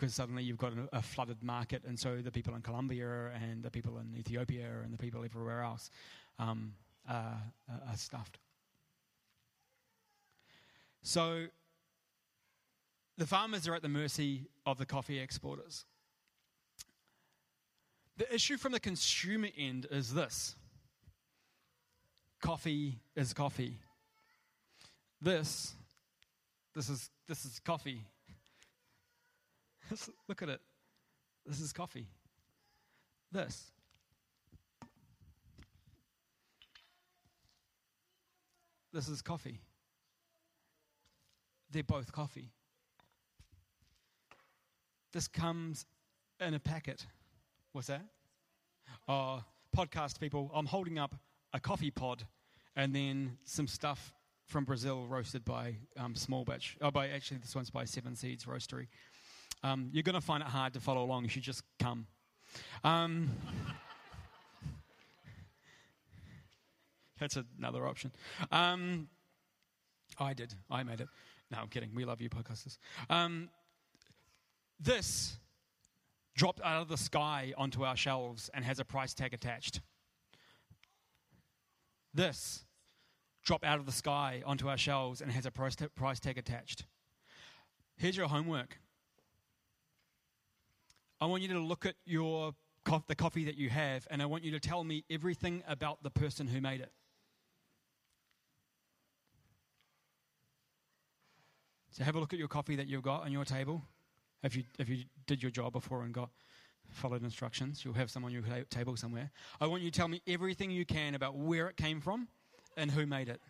because 0.00 0.14
suddenly 0.14 0.42
you've 0.42 0.56
got 0.56 0.72
a, 0.94 1.02
flooded 1.02 1.42
market, 1.42 1.82
and 1.86 1.98
so 1.98 2.22
the 2.22 2.30
people 2.30 2.54
in 2.54 2.62
Colombia 2.62 3.30
and 3.34 3.62
the 3.62 3.70
people 3.70 3.98
in 3.98 4.16
Ethiopia 4.16 4.66
and 4.82 4.94
the 4.94 4.96
people 4.96 5.22
everywhere 5.22 5.60
else 5.60 5.90
um, 6.38 6.72
are, 7.06 7.36
are 7.68 7.96
stuffed. 7.96 8.38
So 11.02 11.48
the 13.18 13.26
farmers 13.26 13.68
are 13.68 13.74
at 13.74 13.82
the 13.82 13.90
mercy 13.90 14.46
of 14.64 14.78
the 14.78 14.86
coffee 14.86 15.18
exporters. 15.18 15.84
The 18.16 18.34
issue 18.34 18.56
from 18.56 18.72
the 18.72 18.80
consumer 18.80 19.48
end 19.58 19.86
is 19.90 20.14
this 20.14 20.54
coffee 22.40 23.00
is 23.14 23.34
coffee. 23.34 23.76
This, 25.20 25.74
this 26.74 26.88
is, 26.88 27.10
this 27.28 27.44
is 27.44 27.58
coffee. 27.58 28.06
Let's 29.90 30.08
look 30.28 30.42
at 30.42 30.48
it. 30.48 30.60
This 31.44 31.60
is 31.60 31.72
coffee. 31.72 32.06
This. 33.32 33.72
This 38.92 39.08
is 39.08 39.22
coffee. 39.22 39.60
They're 41.70 41.82
both 41.82 42.12
coffee. 42.12 42.50
This 45.12 45.28
comes 45.28 45.86
in 46.40 46.54
a 46.54 46.60
packet. 46.60 47.06
What's 47.72 47.88
that? 47.88 48.04
Oh, 49.08 49.42
podcast 49.76 50.20
people, 50.20 50.50
I'm 50.54 50.66
holding 50.66 50.98
up 50.98 51.14
a 51.52 51.60
coffee 51.60 51.90
pod 51.90 52.24
and 52.76 52.94
then 52.94 53.38
some 53.44 53.66
stuff 53.66 54.12
from 54.46 54.64
Brazil 54.64 55.06
roasted 55.06 55.44
by 55.44 55.76
um, 55.96 56.14
Small 56.14 56.44
Batch. 56.44 56.76
Oh, 56.80 56.90
by 56.90 57.08
actually, 57.08 57.38
this 57.38 57.54
one's 57.54 57.70
by 57.70 57.84
Seven 57.84 58.16
Seeds 58.16 58.44
Roastery. 58.44 58.88
Um, 59.62 59.90
you're 59.92 60.02
going 60.02 60.14
to 60.14 60.20
find 60.20 60.42
it 60.42 60.48
hard 60.48 60.72
to 60.74 60.80
follow 60.80 61.02
along. 61.02 61.24
You 61.24 61.28
should 61.28 61.42
just 61.42 61.62
come. 61.78 62.06
Um, 62.82 63.30
that's 67.18 67.36
another 67.58 67.86
option. 67.86 68.12
Um, 68.50 69.08
I 70.18 70.32
did. 70.34 70.54
I 70.70 70.82
made 70.82 71.00
it. 71.00 71.08
No, 71.50 71.58
I'm 71.58 71.68
kidding. 71.68 71.90
We 71.94 72.04
love 72.04 72.20
you, 72.20 72.30
podcasters. 72.30 72.78
Um, 73.08 73.50
this 74.78 75.36
dropped 76.34 76.60
out 76.62 76.80
of 76.80 76.88
the 76.88 76.96
sky 76.96 77.52
onto 77.58 77.84
our 77.84 77.96
shelves 77.96 78.50
and 78.54 78.64
has 78.64 78.78
a 78.78 78.84
price 78.84 79.12
tag 79.12 79.34
attached. 79.34 79.80
This 82.14 82.64
dropped 83.44 83.64
out 83.64 83.78
of 83.78 83.86
the 83.86 83.92
sky 83.92 84.42
onto 84.46 84.68
our 84.68 84.78
shelves 84.78 85.20
and 85.20 85.30
has 85.30 85.44
a 85.44 85.50
price, 85.50 85.76
price 85.94 86.20
tag 86.20 86.38
attached. 86.38 86.84
Here's 87.96 88.16
your 88.16 88.28
homework. 88.28 88.78
I 91.20 91.26
want 91.26 91.42
you 91.42 91.48
to 91.48 91.60
look 91.60 91.86
at 91.86 91.96
your 92.06 92.54
the 93.06 93.14
coffee 93.14 93.44
that 93.44 93.56
you 93.56 93.68
have, 93.68 94.06
and 94.10 94.22
I 94.22 94.26
want 94.26 94.42
you 94.42 94.52
to 94.52 94.60
tell 94.60 94.82
me 94.82 95.04
everything 95.10 95.62
about 95.68 96.02
the 96.02 96.10
person 96.10 96.46
who 96.46 96.60
made 96.60 96.80
it. 96.80 96.90
So 101.90 102.04
have 102.04 102.16
a 102.16 102.20
look 102.20 102.32
at 102.32 102.38
your 102.38 102.48
coffee 102.48 102.76
that 102.76 102.86
you've 102.86 103.02
got 103.02 103.22
on 103.22 103.32
your 103.32 103.44
table. 103.44 103.82
If 104.42 104.56
you, 104.56 104.64
if 104.78 104.88
you 104.88 105.04
did 105.26 105.42
your 105.42 105.50
job 105.50 105.72
before 105.72 106.02
and 106.02 106.14
got 106.14 106.30
followed 106.88 107.22
instructions, 107.22 107.84
you'll 107.84 107.94
have 107.94 108.10
some 108.10 108.24
on 108.24 108.32
your 108.32 108.42
table 108.70 108.96
somewhere. 108.96 109.30
I 109.60 109.66
want 109.66 109.82
you 109.82 109.90
to 109.90 109.96
tell 109.96 110.08
me 110.08 110.22
everything 110.26 110.70
you 110.70 110.86
can 110.86 111.14
about 111.14 111.36
where 111.36 111.68
it 111.68 111.76
came 111.76 112.00
from 112.00 112.28
and 112.76 112.90
who 112.90 113.06
made 113.06 113.28
it. 113.28 113.40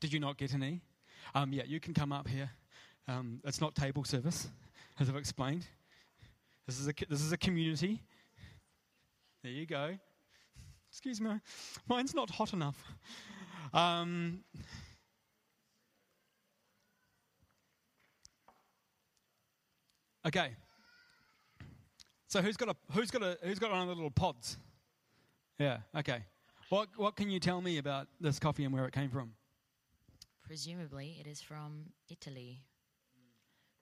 Did 0.00 0.12
you 0.12 0.20
not 0.20 0.36
get 0.36 0.54
any? 0.54 0.82
Um, 1.34 1.52
yeah, 1.52 1.64
you 1.66 1.80
can 1.80 1.94
come 1.94 2.12
up 2.12 2.28
here. 2.28 2.50
Um, 3.08 3.40
it's 3.44 3.60
not 3.60 3.74
table 3.74 4.04
service, 4.04 4.48
as 5.00 5.08
I've 5.08 5.16
explained. 5.16 5.66
This 6.66 6.80
is 6.80 6.88
a, 6.88 6.92
this 7.08 7.20
is 7.20 7.32
a 7.32 7.36
community. 7.36 8.02
There 9.42 9.52
you 9.52 9.66
go. 9.66 9.96
Excuse 10.90 11.20
me, 11.20 11.30
mine's 11.88 12.14
not 12.14 12.30
hot 12.30 12.52
enough. 12.52 12.82
Um, 13.72 14.40
okay. 20.26 20.50
So 22.28 22.42
who's 22.42 22.56
got 22.56 22.70
a 22.70 22.76
who's 22.92 23.10
got 23.10 23.22
a 23.22 23.38
who's 23.42 23.58
got 23.58 23.70
one 23.70 23.82
of 23.82 23.88
the 23.88 23.94
little 23.94 24.10
pods? 24.10 24.56
Yeah. 25.58 25.78
Okay. 25.96 26.24
What 26.70 26.88
what 26.96 27.14
can 27.14 27.30
you 27.30 27.38
tell 27.38 27.60
me 27.60 27.78
about 27.78 28.08
this 28.20 28.38
coffee 28.38 28.64
and 28.64 28.74
where 28.74 28.86
it 28.86 28.92
came 28.92 29.10
from? 29.10 29.32
Presumably, 30.44 31.18
it 31.20 31.26
is 31.28 31.40
from 31.40 31.92
Italy. 32.08 32.62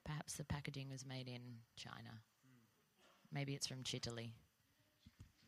Perhaps 0.05 0.35
the 0.35 0.45
packaging 0.45 0.91
was 0.91 1.07
made 1.07 1.29
in 1.29 1.41
China. 1.77 2.21
Maybe 3.33 3.55
it's 3.55 3.67
from 3.67 3.83
Chitaly. 3.83 4.33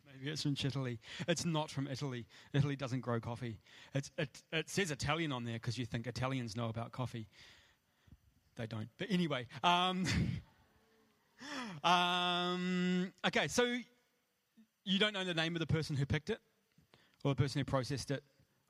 Maybe 0.06 0.30
it's 0.30 0.42
from 0.42 0.56
Italy. 0.64 0.98
It's 1.28 1.44
not 1.44 1.70
from 1.70 1.88
Italy. 1.88 2.26
Italy 2.52 2.76
doesn't 2.76 3.00
grow 3.00 3.20
coffee. 3.20 3.58
It's, 3.94 4.10
it, 4.16 4.42
it 4.52 4.70
says 4.70 4.90
Italian 4.90 5.32
on 5.32 5.44
there 5.44 5.54
because 5.54 5.78
you 5.78 5.84
think 5.84 6.06
Italians 6.06 6.56
know 6.56 6.68
about 6.68 6.92
coffee. 6.92 7.28
They 8.56 8.66
don't. 8.66 8.88
But 8.98 9.08
anyway. 9.10 9.46
Um, 9.62 10.06
um, 11.84 13.12
okay, 13.26 13.48
so 13.48 13.76
you 14.84 14.98
don't 14.98 15.12
know 15.12 15.24
the 15.24 15.34
name 15.34 15.54
of 15.54 15.60
the 15.60 15.66
person 15.66 15.96
who 15.96 16.06
picked 16.06 16.30
it, 16.30 16.38
or 17.24 17.32
the 17.32 17.42
person 17.42 17.58
who 17.58 17.64
processed 17.64 18.10
it, 18.10 18.22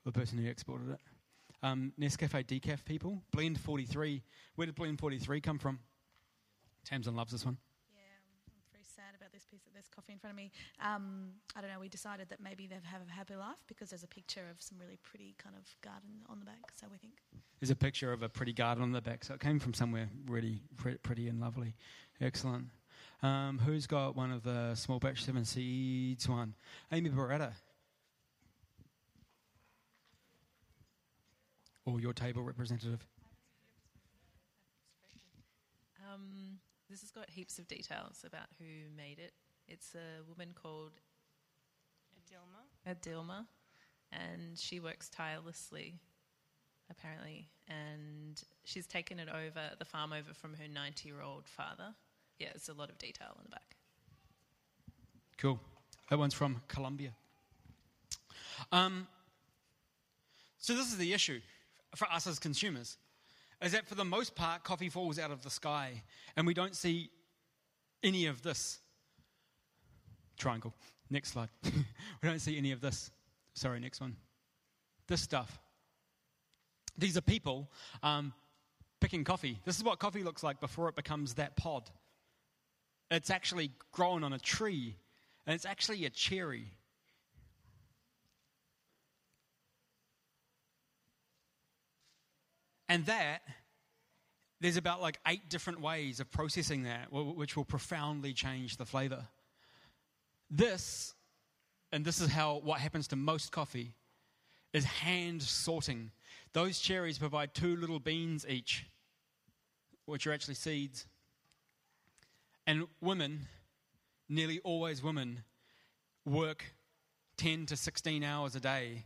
or 0.05 0.11
the 0.11 0.19
person 0.19 0.37
who 0.37 0.47
exported 0.47 0.89
it. 0.89 0.99
Um, 1.63 1.93
Nescafe 1.99 2.45
decaf 2.45 2.85
people. 2.85 3.21
Blend 3.31 3.59
43. 3.59 4.23
Where 4.55 4.65
did 4.65 4.75
Blend 4.75 4.99
43 4.99 5.41
come 5.41 5.57
from? 5.57 5.79
Tamsin 6.85 7.15
loves 7.15 7.31
this 7.31 7.43
one 7.43 7.57
Yeah, 7.93 7.99
I'm 8.47 8.61
very 8.71 8.85
sad 8.85 9.15
about 9.19 9.33
this 9.33 9.45
piece 9.45 9.67
of 9.67 9.73
this 9.73 9.89
coffee 9.93 10.13
in 10.13 10.19
front 10.19 10.31
of 10.31 10.37
me. 10.37 10.51
Um, 10.81 11.31
I 11.55 11.61
don't 11.61 11.69
know. 11.69 11.79
We 11.79 11.89
decided 11.89 12.29
that 12.29 12.39
maybe 12.39 12.67
they 12.67 12.75
have 12.75 13.01
a 13.07 13.11
happy 13.11 13.35
life 13.35 13.57
because 13.67 13.89
there's 13.89 14.03
a 14.03 14.07
picture 14.07 14.45
of 14.49 14.61
some 14.61 14.77
really 14.79 14.97
pretty 15.03 15.35
kind 15.37 15.55
of 15.57 15.63
garden 15.81 16.23
on 16.29 16.39
the 16.39 16.45
back. 16.45 16.71
So 16.79 16.87
we 16.89 16.97
think 16.97 17.13
there's 17.59 17.71
a 17.71 17.75
picture 17.75 18.13
of 18.13 18.23
a 18.23 18.29
pretty 18.29 18.53
garden 18.53 18.83
on 18.83 18.91
the 18.91 19.01
back. 19.01 19.25
So 19.25 19.33
it 19.33 19.39
came 19.39 19.59
from 19.59 19.73
somewhere 19.73 20.09
really 20.27 20.61
pretty 21.03 21.27
and 21.27 21.41
lovely. 21.41 21.75
Excellent. 22.21 22.67
Um, 23.23 23.59
who's 23.59 23.87
got 23.87 24.15
one 24.15 24.31
of 24.31 24.43
the 24.43 24.75
small 24.75 24.99
batch 24.99 25.23
seven 25.23 25.43
seeds 25.43 26.29
one? 26.29 26.53
Amy 26.91 27.09
Beretta. 27.09 27.51
Or 31.87 32.01
your 32.01 32.11
table 32.11 32.43
representative. 32.43 33.07
Um, 36.13 36.59
this 36.89 36.99
has 36.99 37.11
got 37.11 37.29
heaps 37.29 37.59
of 37.59 37.67
details 37.69 38.25
about 38.27 38.47
who 38.59 38.65
made 38.97 39.19
it. 39.19 39.31
It's 39.69 39.95
a 39.95 40.21
woman 40.27 40.49
called 40.53 40.91
Adilma. 42.19 42.93
Adilma, 42.93 43.45
and 44.11 44.59
she 44.59 44.81
works 44.81 45.07
tirelessly, 45.07 45.95
apparently, 46.89 47.47
and 47.69 48.43
she's 48.65 48.85
taken 48.85 49.17
it 49.17 49.29
over 49.29 49.71
the 49.79 49.85
farm 49.85 50.11
over 50.11 50.33
from 50.33 50.55
her 50.55 50.65
90-year-old 50.65 51.47
father. 51.47 51.95
Yeah, 52.37 52.49
it's 52.53 52.67
a 52.67 52.73
lot 52.73 52.89
of 52.89 52.97
detail 52.97 53.29
in 53.37 53.43
the 53.45 53.49
back. 53.49 53.77
Cool. 55.37 55.57
That 56.09 56.19
one's 56.19 56.33
from 56.33 56.61
Colombia. 56.67 57.13
Um, 58.73 59.07
so 60.57 60.73
this 60.73 60.87
is 60.87 60.97
the 60.97 61.13
issue 61.13 61.39
for 61.95 62.11
us 62.11 62.27
as 62.27 62.39
consumers 62.39 62.97
is 63.61 63.71
that 63.71 63.87
for 63.87 63.95
the 63.95 64.05
most 64.05 64.35
part, 64.35 64.63
coffee 64.63 64.89
falls 64.89 65.17
out 65.17 65.31
of 65.31 65.43
the 65.43 65.49
sky 65.49 66.03
and 66.35 66.45
we 66.45 66.53
don't 66.53 66.75
see 66.75 67.09
any 68.03 68.27
of 68.27 68.41
this. 68.43 68.79
Triangle. 70.37 70.73
Next 71.09 71.31
slide. 71.31 71.49
we 71.63 71.71
don't 72.29 72.39
see 72.39 72.57
any 72.57 72.71
of 72.71 72.81
this. 72.81 73.11
Sorry, 73.53 73.79
next 73.79 74.01
one. 74.01 74.15
This 75.07 75.21
stuff. 75.21 75.59
These 76.97 77.17
are 77.17 77.21
people 77.21 77.71
um, 78.03 78.33
picking 78.99 79.23
coffee. 79.23 79.59
This 79.65 79.77
is 79.77 79.83
what 79.83 79.99
coffee 79.99 80.23
looks 80.23 80.43
like 80.43 80.59
before 80.59 80.89
it 80.89 80.95
becomes 80.95 81.35
that 81.35 81.55
pod. 81.55 81.89
It's 83.09 83.29
actually 83.29 83.71
grown 83.91 84.23
on 84.23 84.33
a 84.33 84.39
tree, 84.39 84.95
and 85.45 85.55
it's 85.55 85.65
actually 85.65 86.05
a 86.05 86.09
cherry. 86.09 86.65
And 92.89 93.05
that, 93.05 93.41
there's 94.61 94.77
about 94.77 95.01
like 95.01 95.19
eight 95.27 95.49
different 95.49 95.81
ways 95.81 96.19
of 96.19 96.31
processing 96.31 96.83
that, 96.83 97.11
which 97.11 97.55
will 97.55 97.65
profoundly 97.65 98.33
change 98.33 98.77
the 98.77 98.85
flavor. 98.85 99.27
This, 100.49 101.13
and 101.91 102.05
this 102.05 102.21
is 102.21 102.29
how 102.29 102.59
what 102.63 102.79
happens 102.79 103.07
to 103.09 103.15
most 103.15 103.51
coffee, 103.51 103.93
is 104.73 104.85
hand 104.85 105.41
sorting. 105.41 106.11
Those 106.53 106.79
cherries 106.79 107.17
provide 107.17 107.53
two 107.53 107.75
little 107.75 107.99
beans 107.99 108.45
each, 108.47 108.85
which 110.05 110.25
are 110.25 110.33
actually 110.33 110.55
seeds. 110.55 111.05
And 112.65 112.87
women, 113.01 113.47
nearly 114.27 114.59
always 114.59 115.03
women, 115.03 115.43
work 116.25 116.63
10 117.37 117.67
to 117.67 117.77
16 117.77 118.23
hours 118.23 118.55
a 118.55 118.59
day 118.59 119.05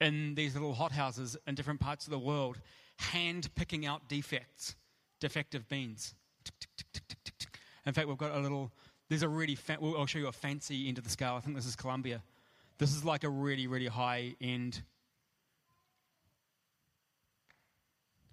in 0.00 0.34
these 0.34 0.54
little 0.54 0.72
hothouses 0.72 1.36
in 1.46 1.54
different 1.54 1.80
parts 1.80 2.06
of 2.06 2.10
the 2.10 2.18
world 2.18 2.58
hand 3.00 3.48
picking 3.54 3.86
out 3.86 4.08
defects, 4.08 4.76
defective 5.20 5.68
beans. 5.68 6.14
In 7.86 7.92
fact, 7.92 8.08
we've 8.08 8.18
got 8.18 8.36
a 8.36 8.38
little, 8.38 8.70
there's 9.08 9.22
a 9.22 9.28
really, 9.28 9.54
fa- 9.54 9.78
I'll 9.82 10.06
show 10.06 10.18
you 10.18 10.28
a 10.28 10.32
fancy 10.32 10.86
end 10.88 10.98
of 10.98 11.04
the 11.04 11.10
scale. 11.10 11.34
I 11.34 11.40
think 11.40 11.56
this 11.56 11.66
is 11.66 11.74
Colombia. 11.74 12.22
This 12.78 12.94
is 12.94 13.04
like 13.04 13.24
a 13.24 13.28
really, 13.28 13.66
really 13.66 13.86
high 13.86 14.34
end 14.40 14.82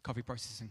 coffee 0.03 0.21
processing. 0.21 0.69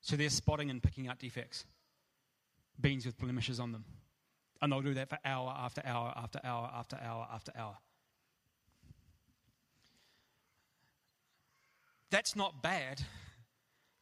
So 0.00 0.16
they're 0.16 0.30
spotting 0.30 0.68
and 0.68 0.82
picking 0.82 1.08
out 1.08 1.18
defects, 1.18 1.64
beans 2.80 3.06
with 3.06 3.18
blemishes 3.18 3.58
on 3.60 3.72
them. 3.72 3.84
And 4.62 4.72
they'll 4.72 4.80
do 4.80 4.94
that 4.94 5.10
for 5.10 5.18
hour 5.24 5.54
after 5.54 5.82
hour 5.84 6.14
after 6.16 6.40
hour 6.42 6.70
after 6.74 6.96
hour 7.02 7.28
after 7.30 7.52
hour. 7.54 7.76
That's 12.10 12.34
not 12.34 12.62
bad. 12.62 13.02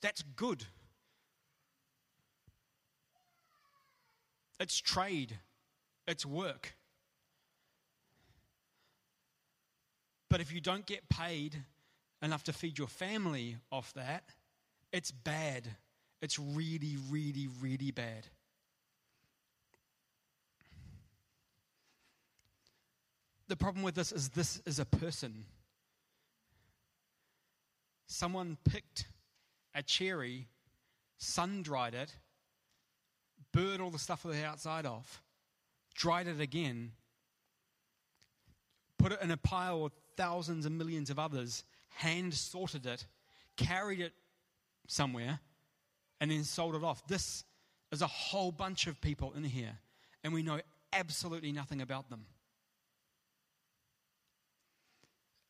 That's 0.00 0.22
good. 0.36 0.66
it's 4.60 4.78
trade, 4.78 5.38
it's 6.06 6.24
work. 6.24 6.76
But 10.28 10.40
if 10.40 10.52
you 10.52 10.60
don't 10.60 10.86
get 10.86 11.08
paid 11.08 11.64
enough 12.22 12.44
to 12.44 12.52
feed 12.52 12.78
your 12.78 12.86
family 12.86 13.56
off 13.72 13.92
that, 13.94 14.22
it's 14.92 15.10
bad. 15.10 15.66
It's 16.20 16.38
really, 16.38 16.98
really, 17.10 17.48
really 17.60 17.90
bad. 17.90 18.28
The 23.50 23.56
problem 23.56 23.82
with 23.82 23.96
this 23.96 24.12
is 24.12 24.28
this 24.28 24.62
is 24.64 24.78
a 24.78 24.84
person. 24.84 25.44
Someone 28.06 28.56
picked 28.62 29.06
a 29.74 29.82
cherry, 29.82 30.46
sun 31.18 31.62
dried 31.62 31.94
it, 31.94 32.14
burned 33.52 33.82
all 33.82 33.90
the 33.90 33.98
stuff 33.98 34.24
on 34.24 34.30
the 34.30 34.44
outside 34.44 34.86
off, 34.86 35.20
dried 35.96 36.28
it 36.28 36.40
again, 36.40 36.92
put 38.98 39.10
it 39.10 39.18
in 39.20 39.32
a 39.32 39.36
pile 39.36 39.82
with 39.82 39.94
thousands 40.16 40.64
and 40.64 40.78
millions 40.78 41.10
of 41.10 41.18
others, 41.18 41.64
hand 41.96 42.32
sorted 42.32 42.86
it, 42.86 43.04
carried 43.56 43.98
it 43.98 44.12
somewhere, 44.86 45.40
and 46.20 46.30
then 46.30 46.44
sold 46.44 46.76
it 46.76 46.84
off. 46.84 47.04
This 47.08 47.42
is 47.90 48.00
a 48.00 48.06
whole 48.06 48.52
bunch 48.52 48.86
of 48.86 49.00
people 49.00 49.32
in 49.36 49.42
here, 49.42 49.76
and 50.22 50.32
we 50.32 50.44
know 50.44 50.60
absolutely 50.92 51.50
nothing 51.50 51.82
about 51.82 52.10
them. 52.10 52.26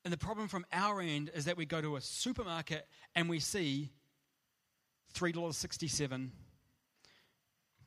And 0.05 0.13
the 0.13 0.19
problem 0.19 0.49
from 0.49 0.65
our 0.73 1.01
end 1.01 1.31
is 1.35 1.45
that 1.45 1.57
we 1.57 1.67
go 1.67 1.81
to 1.81 1.97
a 1.97 2.01
supermarket 2.01 2.87
and 3.15 3.29
we 3.29 3.39
see 3.39 3.91
$3.67, 5.15 6.31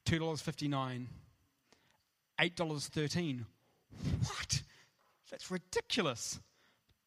$2.59, 0.06 1.08
$8.13. 2.40 3.46
What? 4.28 4.62
That's 5.32 5.50
ridiculous. 5.50 6.40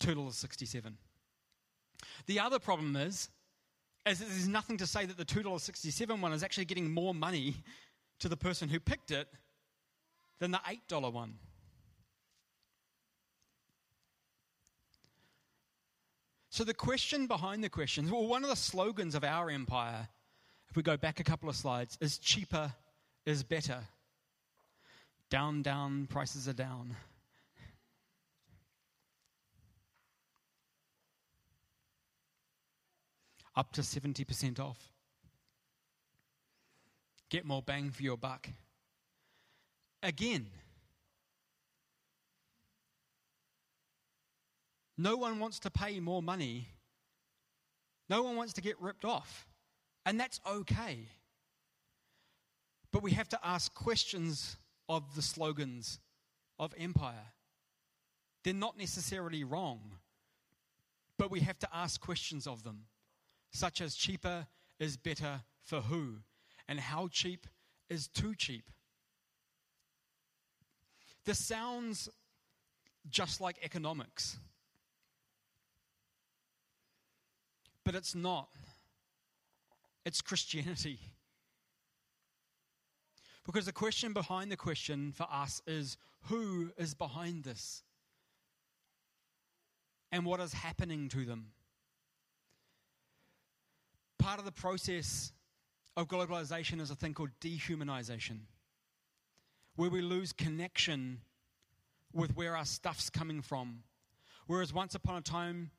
$2.67. 0.01 0.95
The 2.27 2.41
other 2.41 2.59
problem 2.59 2.97
is, 2.97 3.31
is 4.07 4.19
there's 4.19 4.49
nothing 4.49 4.77
to 4.79 4.87
say 4.87 5.07
that 5.07 5.17
the 5.17 5.25
$2.67 5.25 6.21
one 6.21 6.33
is 6.33 6.43
actually 6.43 6.65
getting 6.65 6.91
more 6.91 7.15
money 7.15 7.57
to 8.21 8.29
the 8.29 8.37
person 8.37 8.69
who 8.69 8.81
picked 8.81 9.11
it 9.11 9.29
than 10.39 10.51
the 10.51 10.61
$8 10.91 11.13
one. 11.13 11.35
So, 16.57 16.65
the 16.65 16.73
question 16.73 17.27
behind 17.27 17.63
the 17.63 17.69
questions 17.69 18.11
well, 18.11 18.27
one 18.27 18.43
of 18.43 18.49
the 18.49 18.57
slogans 18.57 19.15
of 19.15 19.25
our 19.25 19.51
empire, 19.51 20.09
if 20.71 20.75
we 20.75 20.83
go 20.83 20.97
back 20.97 21.21
a 21.21 21.23
couple 21.23 21.51
of 21.51 21.55
slides, 21.55 21.99
is 22.01 22.17
cheaper 22.17 22.73
is 23.27 23.43
better. 23.43 23.81
Down, 25.29 25.61
down, 25.61 26.07
prices 26.07 26.49
are 26.49 26.55
down. 26.55 26.97
Up 33.55 33.71
to 33.73 33.83
70% 33.83 34.59
off. 34.59 34.79
Get 37.29 37.45
more 37.45 37.61
bang 37.61 37.91
for 37.91 38.03
your 38.03 38.17
buck. 38.17 38.49
Again, 40.03 40.47
No 44.99 45.17
one 45.17 45.39
wants 45.39 45.59
to 45.61 45.71
pay 45.71 46.01
more 46.01 46.23
money. 46.23 46.69
No 48.09 48.23
one 48.23 48.37
wants 48.37 48.55
to 48.55 48.61
get 48.61 48.81
ripped 48.81 49.05
off. 49.05 49.47
And 50.05 50.19
that's 50.19 50.41
okay. 50.49 51.09
But 52.93 53.03
we 53.03 53.13
have 53.13 53.29
to 53.31 53.39
ask 53.43 53.75
questions 53.75 54.57
of 54.89 55.15
the 55.15 55.23
slogans 55.23 56.01
of 56.59 56.75
empire. 56.79 57.33
They're 58.45 58.55
not 58.55 58.79
necessarily 58.79 59.45
wrong, 59.45 59.81
but 61.19 61.31
we 61.31 61.41
have 61.41 61.59
to 61.59 61.69
ask 61.75 62.01
questions 62.01 62.47
of 62.47 62.63
them, 62.63 62.85
such 63.53 63.81
as 63.81 63.97
cheaper 63.97 64.47
is 64.79 64.97
better 64.97 65.43
for 65.63 65.81
who, 65.81 66.19
and 66.69 66.79
how 66.79 67.09
cheap 67.09 67.47
is 67.91 68.07
too 68.07 68.35
cheap. 68.35 68.71
This 71.25 71.45
sounds 71.45 72.09
just 73.11 73.41
like 73.41 73.57
economics. 73.63 74.39
But 77.87 77.95
it's 77.95 78.17
not. 78.17 78.49
It's 80.05 80.21
Christianity. 80.21 80.99
Because 83.47 83.67
the 83.67 83.73
question 83.73 84.13
behind 84.13 84.51
the 84.51 84.57
question 84.57 85.13
for 85.13 85.29
us 85.33 85.63
is 85.69 85.97
who 86.23 86.73
is 86.77 86.95
behind 86.95 87.45
this? 87.45 87.85
And 90.11 90.27
what 90.27 90.41
is 90.41 90.53
happening 90.53 91.09
to 91.11 91.25
them? 91.25 91.53
Part 94.19 94.41
of 94.41 94.45
the 94.45 94.51
process 94.51 95.31
of 95.97 96.09
globalization 96.09 96.81
is 96.81 96.91
a 96.91 96.97
thing 96.97 97.15
called 97.15 97.31
dehumanization, 97.41 98.39
where 99.77 99.91
we 99.91 100.03
lose 100.03 100.33
connection 100.33 101.21
with 102.13 102.35
where 102.35 102.57
our 102.57 102.65
stuff's 102.65 103.11
coming 103.11 103.43
from. 103.43 103.85
Whereas 104.49 104.75
once 104.75 104.97
upon 104.97 105.19
a 105.19 105.23
time, 105.23 105.71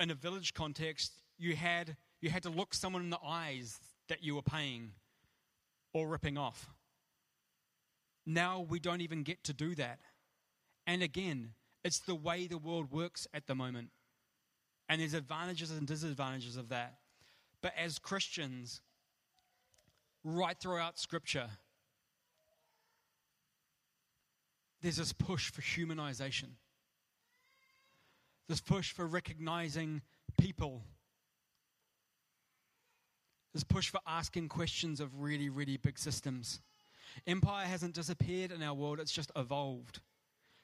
in 0.00 0.10
a 0.10 0.14
village 0.14 0.54
context, 0.54 1.12
you 1.38 1.54
had, 1.54 1.96
you 2.20 2.30
had 2.30 2.42
to 2.44 2.50
look 2.50 2.74
someone 2.74 3.02
in 3.02 3.10
the 3.10 3.20
eyes 3.24 3.78
that 4.08 4.24
you 4.24 4.34
were 4.34 4.42
paying 4.42 4.92
or 5.92 6.08
ripping 6.08 6.38
off. 6.38 6.70
Now 8.26 8.60
we 8.60 8.80
don't 8.80 9.02
even 9.02 9.22
get 9.22 9.44
to 9.44 9.52
do 9.52 9.74
that. 9.76 10.00
And 10.86 11.02
again, 11.02 11.50
it's 11.84 12.00
the 12.00 12.14
way 12.14 12.46
the 12.46 12.58
world 12.58 12.90
works 12.90 13.26
at 13.34 13.46
the 13.46 13.54
moment. 13.54 13.90
And 14.88 15.00
there's 15.00 15.14
advantages 15.14 15.70
and 15.70 15.86
disadvantages 15.86 16.56
of 16.56 16.70
that. 16.70 16.94
But 17.62 17.72
as 17.78 17.98
Christians, 17.98 18.80
right 20.24 20.58
throughout 20.58 20.98
Scripture, 20.98 21.48
there's 24.82 24.96
this 24.96 25.12
push 25.12 25.50
for 25.50 25.60
humanization 25.60 26.54
this 28.50 28.60
push 28.60 28.90
for 28.90 29.06
recognizing 29.06 30.02
people, 30.36 30.82
this 33.54 33.62
push 33.62 33.88
for 33.88 34.00
asking 34.08 34.48
questions 34.48 34.98
of 34.98 35.20
really, 35.20 35.48
really 35.48 35.76
big 35.76 35.96
systems. 35.96 36.60
Empire 37.28 37.64
hasn't 37.64 37.94
disappeared 37.94 38.50
in 38.50 38.60
our 38.60 38.74
world, 38.74 38.98
it's 38.98 39.12
just 39.12 39.30
evolved. 39.36 40.00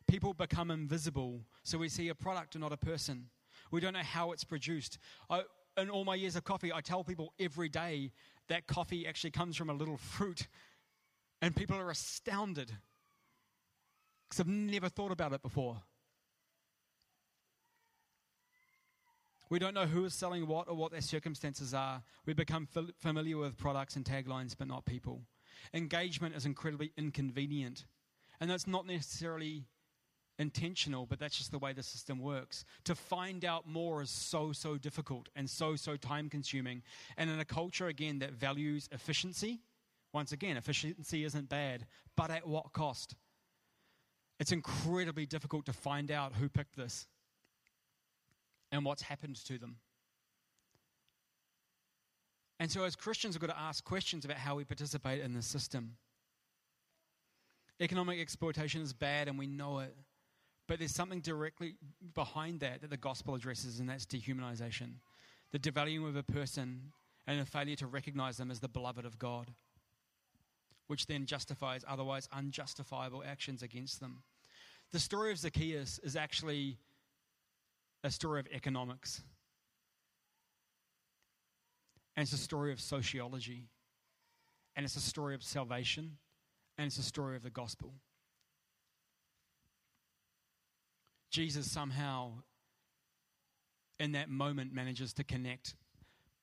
People 0.09 0.35
become 0.35 0.72
invisible, 0.72 1.42
so 1.62 1.79
we 1.79 1.88
see 1.88 2.09
a 2.09 2.14
product 2.14 2.57
and 2.57 2.62
not 2.62 2.72
a 2.72 2.77
person. 2.77 3.29
We 3.70 3.81
don't 3.81 3.92
know 3.92 4.01
how 4.01 4.33
it's 4.33 4.42
produced. 4.42 4.99
I, 5.31 5.42
in 5.77 5.88
all 5.88 6.05
my 6.05 6.16
years 6.16 6.35
of 6.35 6.42
coffee, 6.42 6.72
I 6.72 6.81
tell 6.81 7.05
people 7.05 7.35
every 7.38 7.68
day 7.68 8.11
that 8.49 8.66
coffee 8.66 9.07
actually 9.07 9.31
comes 9.31 9.57
from 9.57 9.70
a 9.70 9.75
little 9.75 9.96
fruit, 9.96 10.49
and 11.40 11.55
people 11.55 11.77
are 11.77 11.90
astounded 11.90 12.72
because 14.29 14.40
I've 14.40 14.49
never 14.49 14.88
thought 14.88 15.12
about 15.12 15.33
it 15.33 15.42
before. 15.42 15.83
We 19.48 19.59
don't 19.59 19.74
know 19.74 19.87
who 19.87 20.04
is 20.04 20.14
selling 20.14 20.46
what 20.46 20.68
or 20.68 20.74
what 20.74 20.92
their 20.92 21.00
circumstances 21.00 21.72
are. 21.72 22.02
We 22.24 22.35
become 22.35 22.68
familiar 22.98 23.37
with 23.37 23.56
products 23.56 23.96
and 23.96 24.04
taglines, 24.04 24.56
but 24.59 24.66
not 24.66 24.85
people. 24.85 25.22
Engagement 25.72 26.35
is 26.35 26.46
incredibly 26.46 26.92
inconvenient. 26.96 27.85
And 28.40 28.50
that's 28.50 28.66
not 28.66 28.87
necessarily 28.87 29.64
intentional, 30.38 31.06
but 31.06 31.18
that's 31.18 31.38
just 31.38 31.50
the 31.50 31.59
way 31.59 31.72
the 31.72 31.82
system 31.82 32.18
works. 32.18 32.64
To 32.85 32.94
find 32.94 33.44
out 33.44 33.66
more 33.66 34.02
is 34.02 34.11
so, 34.11 34.52
so 34.52 34.76
difficult 34.76 35.28
and 35.35 35.48
so, 35.48 35.76
so 35.76 35.96
time 35.96 36.28
consuming. 36.28 36.82
And 37.16 37.30
in 37.30 37.38
a 37.38 37.44
culture, 37.44 37.87
again, 37.87 38.18
that 38.18 38.32
values 38.32 38.88
efficiency, 38.92 39.61
once 40.12 40.32
again, 40.32 40.56
efficiency 40.56 41.24
isn't 41.24 41.48
bad, 41.48 41.87
but 42.16 42.30
at 42.30 42.46
what 42.46 42.72
cost? 42.72 43.14
It's 44.38 44.52
incredibly 44.52 45.24
difficult 45.24 45.64
to 45.66 45.72
find 45.72 46.11
out 46.11 46.35
who 46.35 46.48
picked 46.48 46.76
this 46.76 47.06
and 48.72 48.85
what's 48.85 49.02
happened 49.02 49.37
to 49.46 49.59
them. 49.59 49.76
And 52.59 52.70
so, 52.70 52.85
as 52.85 52.96
Christians, 52.96 53.35
we've 53.35 53.46
got 53.46 53.55
to 53.55 53.61
ask 53.61 53.85
questions 53.85 54.24
about 54.24 54.38
how 54.38 54.55
we 54.55 54.64
participate 54.64 55.22
in 55.22 55.35
the 55.35 55.42
system. 55.42 55.96
Economic 57.81 58.18
exploitation 58.18 58.81
is 58.81 58.94
bad, 58.94 59.29
and 59.29 59.38
we 59.38 59.46
know 59.46 59.81
it. 59.81 59.94
But 60.66 60.79
there's 60.79 60.94
something 60.94 61.20
directly 61.20 61.74
behind 62.14 62.61
that 62.61 62.81
that 62.81 62.90
the 62.90 62.96
gospel 62.96 63.35
addresses, 63.35 63.79
and 63.79 63.88
that's 63.88 64.07
dehumanization 64.07 64.94
the 65.52 65.59
devaluing 65.59 66.09
of 66.09 66.16
a 66.16 66.22
person 66.22 66.92
and 67.26 67.40
a 67.40 67.44
failure 67.44 67.76
to 67.76 67.87
recognize 67.87 68.37
them 68.37 68.50
as 68.50 68.61
the 68.61 68.68
beloved 68.68 69.05
of 69.05 69.18
God, 69.18 69.52
which 70.87 71.07
then 71.07 71.26
justifies 71.26 71.85
otherwise 71.88 72.29
unjustifiable 72.33 73.22
actions 73.26 73.62
against 73.62 74.00
them. 74.00 74.22
The 74.92 74.98
story 74.98 75.33
of 75.33 75.38
Zacchaeus 75.38 75.98
is 76.02 76.16
actually 76.16 76.79
a 78.04 78.11
story 78.11 78.40
of 78.40 78.46
economics. 78.52 79.22
And 82.16 82.22
it's 82.22 82.32
a 82.32 82.38
story 82.38 82.72
of 82.72 82.80
sociology. 82.80 83.68
And 84.74 84.85
it's 84.85 84.96
a 84.96 85.00
story 85.00 85.35
of 85.35 85.42
salvation 85.42 86.18
and 86.78 86.87
it's 86.87 86.98
a 86.98 87.02
story 87.02 87.37
of 87.37 87.42
the 87.42 87.50
gospel. 87.50 87.94
Jesus 91.30 91.70
somehow, 91.70 92.32
in 93.98 94.12
that 94.12 94.28
moment, 94.28 94.72
manages 94.72 95.12
to 95.14 95.24
connect 95.24 95.74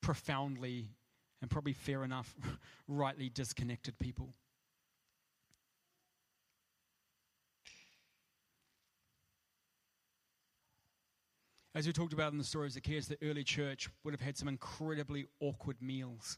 profoundly 0.02 0.90
and 1.42 1.50
probably 1.50 1.74
fair 1.74 2.04
enough, 2.04 2.36
rightly 2.88 3.30
disconnected 3.30 3.98
people. 4.00 4.34
As 11.76 11.88
we 11.88 11.94
talked 11.94 12.14
about 12.14 12.32
in 12.32 12.38
the 12.38 12.44
story 12.44 12.68
of 12.68 12.74
Zacchaeus, 12.74 13.08
the 13.08 13.18
early 13.24 13.44
church 13.44 13.90
would 14.04 14.14
have 14.14 14.22
had 14.22 14.38
some 14.38 14.48
incredibly 14.48 15.26
awkward 15.40 15.82
meals. 15.82 16.38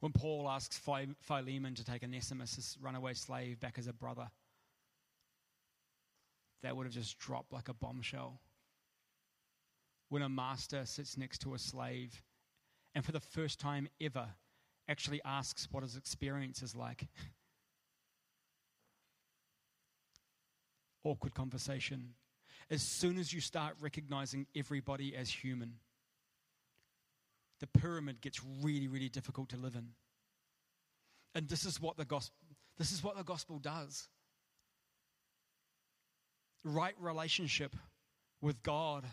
When 0.00 0.12
Paul 0.12 0.50
asks 0.50 0.78
Philemon 0.78 1.74
to 1.76 1.84
take 1.84 2.02
Onesimus, 2.02 2.56
his 2.56 2.76
runaway 2.82 3.14
slave, 3.14 3.60
back 3.60 3.78
as 3.78 3.86
a 3.86 3.92
brother, 3.92 4.28
that 6.62 6.76
would 6.76 6.84
have 6.84 6.92
just 6.92 7.16
dropped 7.18 7.52
like 7.52 7.68
a 7.68 7.74
bombshell. 7.74 8.40
When 10.08 10.22
a 10.22 10.28
master 10.28 10.84
sits 10.86 11.16
next 11.16 11.38
to 11.42 11.54
a 11.54 11.58
slave 11.58 12.20
and 12.94 13.04
for 13.04 13.12
the 13.12 13.20
first 13.20 13.60
time 13.60 13.88
ever 14.00 14.26
actually 14.88 15.20
asks 15.24 15.68
what 15.70 15.84
his 15.84 15.96
experience 15.96 16.62
is 16.62 16.74
like. 16.74 17.06
awkward 21.04 21.34
conversation. 21.34 22.14
As 22.70 22.82
soon 22.82 23.18
as 23.18 23.32
you 23.32 23.40
start 23.40 23.74
recognizing 23.80 24.46
everybody 24.56 25.14
as 25.14 25.30
human, 25.30 25.74
the 27.60 27.66
pyramid 27.66 28.20
gets 28.20 28.40
really, 28.62 28.88
really 28.88 29.08
difficult 29.08 29.50
to 29.50 29.56
live 29.56 29.74
in. 29.74 29.88
And 31.34 31.48
this 31.48 31.64
is 31.64 31.80
what 31.80 31.96
the 31.96 32.04
gospel, 32.04 32.34
this 32.78 32.92
is 32.92 33.02
what 33.02 33.16
the 33.16 33.24
gospel 33.24 33.58
does. 33.58 34.08
Right 36.64 36.94
relationship 36.98 37.76
with 38.40 38.62
God 38.62 39.04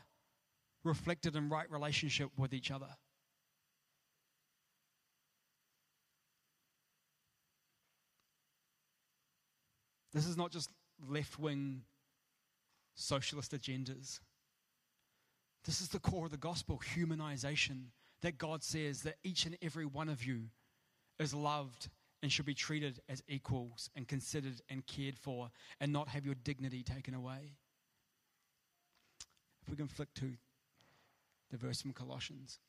reflected 0.83 1.35
in 1.35 1.49
right 1.49 1.69
relationship 1.69 2.29
with 2.37 2.53
each 2.53 2.71
other. 2.71 2.87
This 10.13 10.27
is 10.27 10.35
not 10.35 10.51
just 10.51 10.69
left 11.07 11.39
wing 11.39 11.83
socialist 12.95 13.53
agendas. 13.53 14.19
This 15.65 15.81
is 15.81 15.89
the 15.89 15.99
core 15.99 16.25
of 16.25 16.31
the 16.31 16.37
gospel 16.37 16.81
humanization 16.95 17.85
that 18.21 18.37
God 18.37 18.63
says 18.63 19.01
that 19.03 19.17
each 19.23 19.45
and 19.45 19.57
every 19.61 19.85
one 19.85 20.09
of 20.09 20.23
you 20.23 20.49
is 21.19 21.33
loved 21.33 21.89
and 22.23 22.31
should 22.31 22.45
be 22.45 22.53
treated 22.53 22.99
as 23.09 23.23
equals 23.27 23.89
and 23.95 24.07
considered 24.07 24.61
and 24.69 24.85
cared 24.85 25.17
for 25.17 25.49
and 25.79 25.91
not 25.91 26.07
have 26.09 26.25
your 26.25 26.35
dignity 26.35 26.83
taken 26.83 27.13
away. 27.13 27.55
If 29.63 29.69
we 29.69 29.75
can 29.75 29.87
flick 29.87 30.13
to 30.15 30.31
the 31.49 31.57
verse 31.57 31.81
from 31.81 31.93
Colossians. 31.93 32.59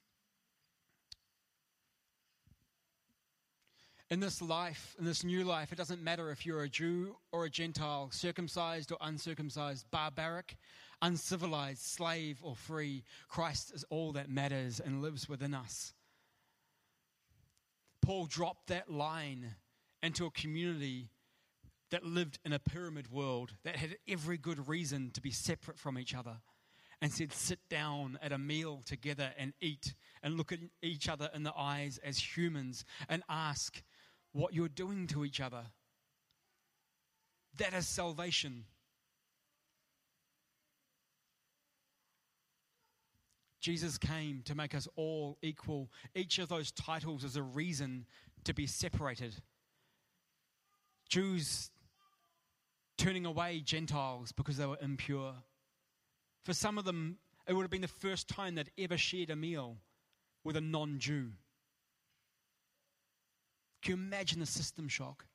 In 4.12 4.20
this 4.20 4.42
life, 4.42 4.94
in 4.98 5.06
this 5.06 5.24
new 5.24 5.42
life, 5.42 5.72
it 5.72 5.78
doesn't 5.78 6.02
matter 6.02 6.30
if 6.30 6.44
you're 6.44 6.64
a 6.64 6.68
Jew 6.68 7.16
or 7.32 7.46
a 7.46 7.50
Gentile, 7.50 8.10
circumcised 8.12 8.92
or 8.92 8.98
uncircumcised, 9.00 9.90
barbaric, 9.90 10.58
uncivilized, 11.00 11.80
slave 11.80 12.38
or 12.42 12.54
free. 12.54 13.04
Christ 13.28 13.72
is 13.74 13.86
all 13.88 14.12
that 14.12 14.28
matters 14.28 14.80
and 14.80 15.00
lives 15.00 15.30
within 15.30 15.54
us. 15.54 15.94
Paul 18.02 18.26
dropped 18.26 18.66
that 18.66 18.92
line 18.92 19.54
into 20.02 20.26
a 20.26 20.30
community 20.30 21.08
that 21.90 22.04
lived 22.04 22.38
in 22.44 22.52
a 22.52 22.58
pyramid 22.58 23.10
world 23.10 23.52
that 23.64 23.76
had 23.76 23.96
every 24.06 24.36
good 24.36 24.68
reason 24.68 25.10
to 25.14 25.22
be 25.22 25.30
separate 25.30 25.78
from 25.78 25.98
each 25.98 26.14
other 26.14 26.36
and 27.00 27.10
said, 27.10 27.32
Sit 27.32 27.60
down 27.70 28.18
at 28.22 28.32
a 28.32 28.38
meal 28.38 28.82
together 28.84 29.32
and 29.38 29.54
eat 29.62 29.94
and 30.22 30.36
look 30.36 30.52
at 30.52 30.60
each 30.82 31.08
other 31.08 31.30
in 31.34 31.44
the 31.44 31.52
eyes 31.56 31.98
as 32.04 32.36
humans 32.36 32.84
and 33.08 33.22
ask, 33.28 33.82
what 34.32 34.54
you're 34.54 34.68
doing 34.68 35.06
to 35.08 35.24
each 35.24 35.40
other. 35.40 35.64
That 37.58 37.74
is 37.74 37.86
salvation. 37.86 38.64
Jesus 43.60 43.96
came 43.96 44.42
to 44.46 44.56
make 44.56 44.74
us 44.74 44.88
all 44.96 45.38
equal. 45.40 45.90
Each 46.14 46.38
of 46.38 46.48
those 46.48 46.72
titles 46.72 47.22
is 47.22 47.36
a 47.36 47.42
reason 47.42 48.06
to 48.44 48.52
be 48.52 48.66
separated. 48.66 49.36
Jews 51.08 51.70
turning 52.98 53.24
away 53.24 53.60
Gentiles 53.60 54.32
because 54.32 54.56
they 54.56 54.66
were 54.66 54.78
impure. 54.80 55.34
For 56.42 56.52
some 56.52 56.76
of 56.76 56.84
them, 56.84 57.18
it 57.46 57.52
would 57.52 57.62
have 57.62 57.70
been 57.70 57.82
the 57.82 57.88
first 57.88 58.28
time 58.28 58.56
they'd 58.56 58.70
ever 58.78 58.96
shared 58.96 59.30
a 59.30 59.36
meal 59.36 59.76
with 60.42 60.56
a 60.56 60.60
non 60.60 60.98
Jew. 60.98 61.32
Can 63.82 63.96
you 63.96 64.02
imagine 64.02 64.40
the 64.40 64.46
system 64.46 64.88
shock? 64.88 65.26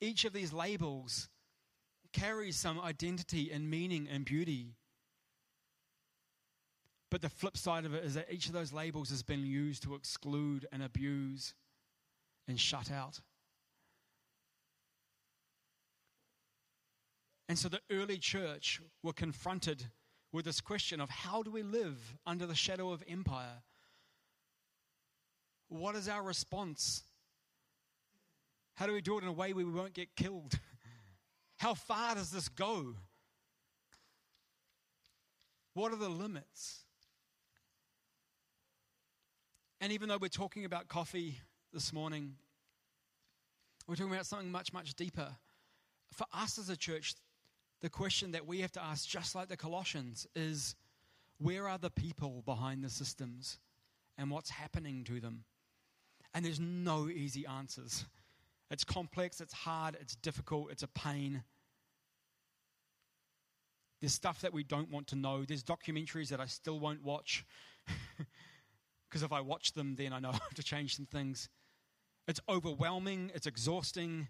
Each 0.00 0.24
of 0.24 0.32
these 0.32 0.52
labels 0.52 1.28
carries 2.12 2.56
some 2.56 2.80
identity 2.80 3.50
and 3.52 3.70
meaning 3.70 4.08
and 4.10 4.24
beauty. 4.24 4.74
But 7.10 7.22
the 7.22 7.28
flip 7.28 7.56
side 7.56 7.84
of 7.84 7.94
it 7.94 8.04
is 8.04 8.14
that 8.14 8.26
each 8.30 8.46
of 8.46 8.52
those 8.52 8.72
labels 8.72 9.10
has 9.10 9.22
been 9.22 9.46
used 9.46 9.84
to 9.84 9.94
exclude 9.94 10.66
and 10.72 10.82
abuse 10.82 11.54
and 12.48 12.58
shut 12.58 12.90
out. 12.90 13.20
And 17.48 17.56
so 17.56 17.68
the 17.68 17.80
early 17.90 18.18
church 18.18 18.80
were 19.04 19.12
confronted 19.12 19.84
with 20.32 20.44
this 20.44 20.60
question 20.60 21.00
of 21.00 21.08
how 21.08 21.44
do 21.44 21.50
we 21.50 21.62
live 21.62 22.16
under 22.26 22.44
the 22.44 22.56
shadow 22.56 22.90
of 22.90 23.04
empire? 23.08 23.62
What 25.68 25.94
is 25.94 26.08
our 26.08 26.22
response 26.22 27.04
how 28.76 28.86
do 28.86 28.92
we 28.92 29.00
do 29.00 29.18
it 29.18 29.22
in 29.22 29.28
a 29.28 29.32
way 29.32 29.52
where 29.52 29.64
we 29.64 29.72
won't 29.72 29.94
get 29.94 30.14
killed? 30.16 30.58
How 31.56 31.72
far 31.72 32.14
does 32.14 32.30
this 32.30 32.48
go? 32.50 32.94
What 35.72 35.92
are 35.92 35.96
the 35.96 36.10
limits? 36.10 36.84
And 39.80 39.92
even 39.92 40.08
though 40.08 40.18
we're 40.18 40.28
talking 40.28 40.66
about 40.66 40.88
coffee 40.88 41.38
this 41.72 41.92
morning, 41.92 42.34
we're 43.86 43.94
talking 43.94 44.12
about 44.12 44.26
something 44.26 44.50
much, 44.50 44.74
much 44.74 44.94
deeper. 44.94 45.28
For 46.12 46.26
us 46.34 46.58
as 46.58 46.68
a 46.68 46.76
church, 46.76 47.14
the 47.80 47.88
question 47.88 48.32
that 48.32 48.46
we 48.46 48.60
have 48.60 48.72
to 48.72 48.82
ask, 48.82 49.08
just 49.08 49.34
like 49.34 49.48
the 49.48 49.56
Colossians, 49.56 50.26
is 50.34 50.74
where 51.38 51.66
are 51.66 51.78
the 51.78 51.90
people 51.90 52.42
behind 52.44 52.84
the 52.84 52.90
systems 52.90 53.58
and 54.18 54.30
what's 54.30 54.50
happening 54.50 55.04
to 55.04 55.20
them? 55.20 55.44
And 56.34 56.44
there's 56.44 56.60
no 56.60 57.08
easy 57.08 57.46
answers. 57.46 58.04
It's 58.70 58.84
complex, 58.84 59.40
it's 59.40 59.52
hard, 59.52 59.96
it's 60.00 60.16
difficult, 60.16 60.70
it's 60.72 60.82
a 60.82 60.88
pain. 60.88 61.42
There's 64.00 64.12
stuff 64.12 64.40
that 64.42 64.52
we 64.52 64.64
don't 64.64 64.90
want 64.90 65.06
to 65.08 65.16
know. 65.16 65.44
There's 65.44 65.62
documentaries 65.62 66.28
that 66.28 66.40
I 66.40 66.46
still 66.46 66.78
won't 66.80 67.02
watch. 67.02 67.44
Because 69.08 69.22
if 69.22 69.32
I 69.32 69.40
watch 69.40 69.72
them, 69.72 69.94
then 69.96 70.12
I 70.12 70.18
know 70.18 70.32
how 70.32 70.38
to 70.54 70.62
change 70.62 70.96
some 70.96 71.06
things. 71.06 71.48
It's 72.28 72.40
overwhelming, 72.48 73.30
it's 73.34 73.46
exhausting. 73.46 74.28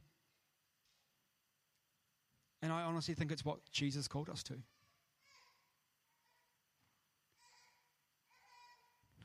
And 2.63 2.73
I 2.73 2.83
honestly 2.83 3.15
think 3.15 3.33
it's 3.33 3.45
what 3.45 3.59
Jesus 3.73 4.09
called 4.09 4.29
us 4.29 4.43
to. 4.45 4.55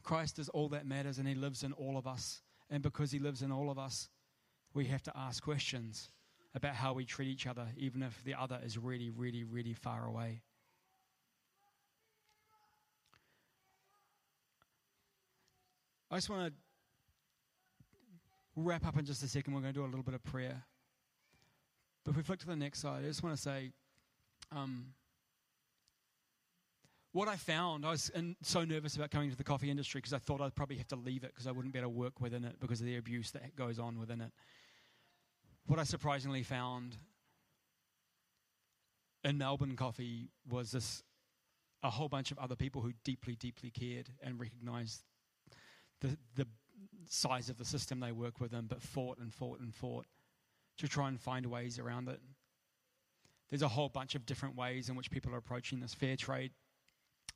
Christ 0.03 0.39
is 0.39 0.49
all 0.49 0.69
that 0.69 0.85
matters, 0.85 1.19
and 1.19 1.27
He 1.27 1.35
lives 1.35 1.63
in 1.63 1.73
all 1.73 1.97
of 1.97 2.07
us. 2.07 2.41
And 2.69 2.81
because 2.81 3.11
He 3.11 3.19
lives 3.19 3.41
in 3.41 3.51
all 3.51 3.69
of 3.69 3.77
us, 3.77 4.09
we 4.73 4.85
have 4.85 5.03
to 5.03 5.11
ask 5.15 5.43
questions 5.43 6.09
about 6.55 6.75
how 6.75 6.93
we 6.93 7.05
treat 7.05 7.29
each 7.29 7.47
other, 7.47 7.67
even 7.77 8.03
if 8.03 8.23
the 8.23 8.33
other 8.33 8.59
is 8.63 8.77
really, 8.77 9.09
really, 9.09 9.43
really 9.43 9.73
far 9.73 10.05
away. 10.05 10.41
I 16.09 16.15
just 16.17 16.29
want 16.29 16.47
to 16.47 16.53
wrap 18.57 18.85
up 18.85 18.97
in 18.97 19.05
just 19.05 19.23
a 19.23 19.27
second. 19.27 19.53
We're 19.53 19.61
going 19.61 19.73
to 19.73 19.79
do 19.79 19.85
a 19.85 19.87
little 19.87 20.03
bit 20.03 20.13
of 20.13 20.23
prayer. 20.23 20.63
But 22.03 22.11
if 22.11 22.17
we 22.17 22.23
flick 22.23 22.39
to 22.39 22.47
the 22.47 22.55
next 22.55 22.79
slide, 22.79 23.03
I 23.03 23.07
just 23.07 23.23
want 23.23 23.35
to 23.35 23.41
say 23.41 23.71
um, 24.51 24.87
what 27.13 27.29
I 27.29 27.37
found, 27.37 27.85
I 27.85 27.91
was 27.91 28.09
in, 28.09 28.35
so 28.41 28.65
nervous 28.65 28.97
about 28.97 29.11
coming 29.11 29.29
to 29.29 29.37
the 29.37 29.43
coffee 29.43 29.69
industry 29.69 29.99
because 29.99 30.13
I 30.13 30.17
thought 30.17 30.41
I'd 30.41 30.55
probably 30.55 30.77
have 30.77 30.87
to 30.89 30.97
leave 30.97 31.23
it 31.23 31.31
because 31.33 31.47
I 31.47 31.51
wouldn't 31.51 31.73
be 31.73 31.79
able 31.79 31.91
to 31.91 31.97
work 31.97 32.19
within 32.19 32.43
it 32.43 32.59
because 32.59 32.81
of 32.81 32.87
the 32.87 32.97
abuse 32.97 33.31
that 33.31 33.55
goes 33.55 33.79
on 33.79 33.97
within 33.97 34.19
it 34.19 34.31
what 35.67 35.79
I 35.79 35.83
surprisingly 35.83 36.43
found 36.43 36.97
in 39.23 39.37
Melbourne 39.37 39.75
Coffee 39.75 40.29
was 40.49 40.71
this 40.71 41.03
a 41.83 41.89
whole 41.89 42.09
bunch 42.09 42.31
of 42.31 42.39
other 42.39 42.55
people 42.55 42.81
who 42.81 42.93
deeply, 43.03 43.35
deeply 43.35 43.71
cared 43.71 44.09
and 44.21 44.39
recognized 44.39 45.03
the, 45.99 46.17
the 46.35 46.47
size 47.07 47.49
of 47.49 47.57
the 47.57 47.65
system 47.65 47.99
they 47.99 48.11
work 48.11 48.39
within, 48.39 48.65
but 48.67 48.81
fought 48.81 49.17
and 49.17 49.33
fought 49.33 49.59
and 49.59 49.73
fought 49.73 50.05
to 50.77 50.87
try 50.87 51.07
and 51.07 51.19
find 51.19 51.45
ways 51.45 51.79
around 51.79 52.07
it. 52.07 52.19
There's 53.49 53.61
a 53.61 53.67
whole 53.67 53.89
bunch 53.89 54.15
of 54.15 54.25
different 54.25 54.55
ways 54.55 54.89
in 54.89 54.95
which 54.95 55.11
people 55.11 55.33
are 55.33 55.37
approaching 55.37 55.79
this 55.79 55.93
fair 55.93 56.15
trade. 56.15 56.51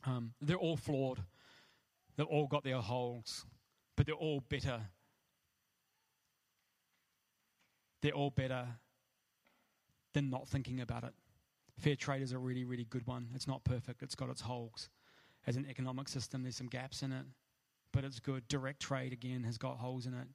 Um, 0.06 0.34
they're 0.42 0.58
all 0.58 0.78
flawed. 0.78 1.20
They've 2.16 2.26
all 2.26 2.48
got 2.48 2.64
their 2.64 2.80
holes, 2.80 3.46
but 3.98 4.06
they're 4.06 4.16
all 4.16 4.42
better. 4.48 4.80
They're 8.06 8.14
all 8.14 8.30
better 8.30 8.68
than 10.14 10.30
not 10.30 10.48
thinking 10.48 10.80
about 10.80 11.04
it. 11.04 11.14
Fair 11.80 11.96
trade 11.96 12.22
is 12.22 12.34
a 12.34 12.38
really, 12.38 12.64
really 12.64 12.84
good 12.84 13.08
one. 13.08 13.30
It's 13.34 13.48
not 13.48 13.64
perfect, 13.64 14.04
it's 14.04 14.14
got 14.14 14.30
its 14.30 14.42
holes. 14.42 14.90
As 15.48 15.56
an 15.56 15.66
economic 15.68 16.08
system, 16.08 16.44
there's 16.44 16.56
some 16.56 16.68
gaps 16.68 17.02
in 17.02 17.12
it, 17.12 17.26
but 17.92 18.04
it's 18.04 18.20
good. 18.20 18.48
Direct 18.48 18.80
trade, 18.80 19.12
again, 19.12 19.44
has 19.44 19.58
got 19.58 19.78
holes 19.78 20.06
in 20.06 20.14
it. 20.14 20.28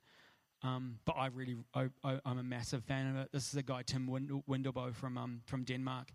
Um, 0.64 0.98
but 1.04 1.12
I 1.12 1.26
really, 1.28 1.58
I, 1.72 1.88
am 2.04 2.38
a 2.38 2.42
massive 2.42 2.82
fan 2.82 3.14
of 3.14 3.22
it. 3.22 3.28
This 3.32 3.46
is 3.46 3.54
a 3.54 3.62
guy, 3.62 3.82
Tim 3.86 4.08
Wendelboe 4.48 4.92
from, 4.92 5.16
um, 5.16 5.40
from 5.46 5.62
Denmark. 5.62 6.08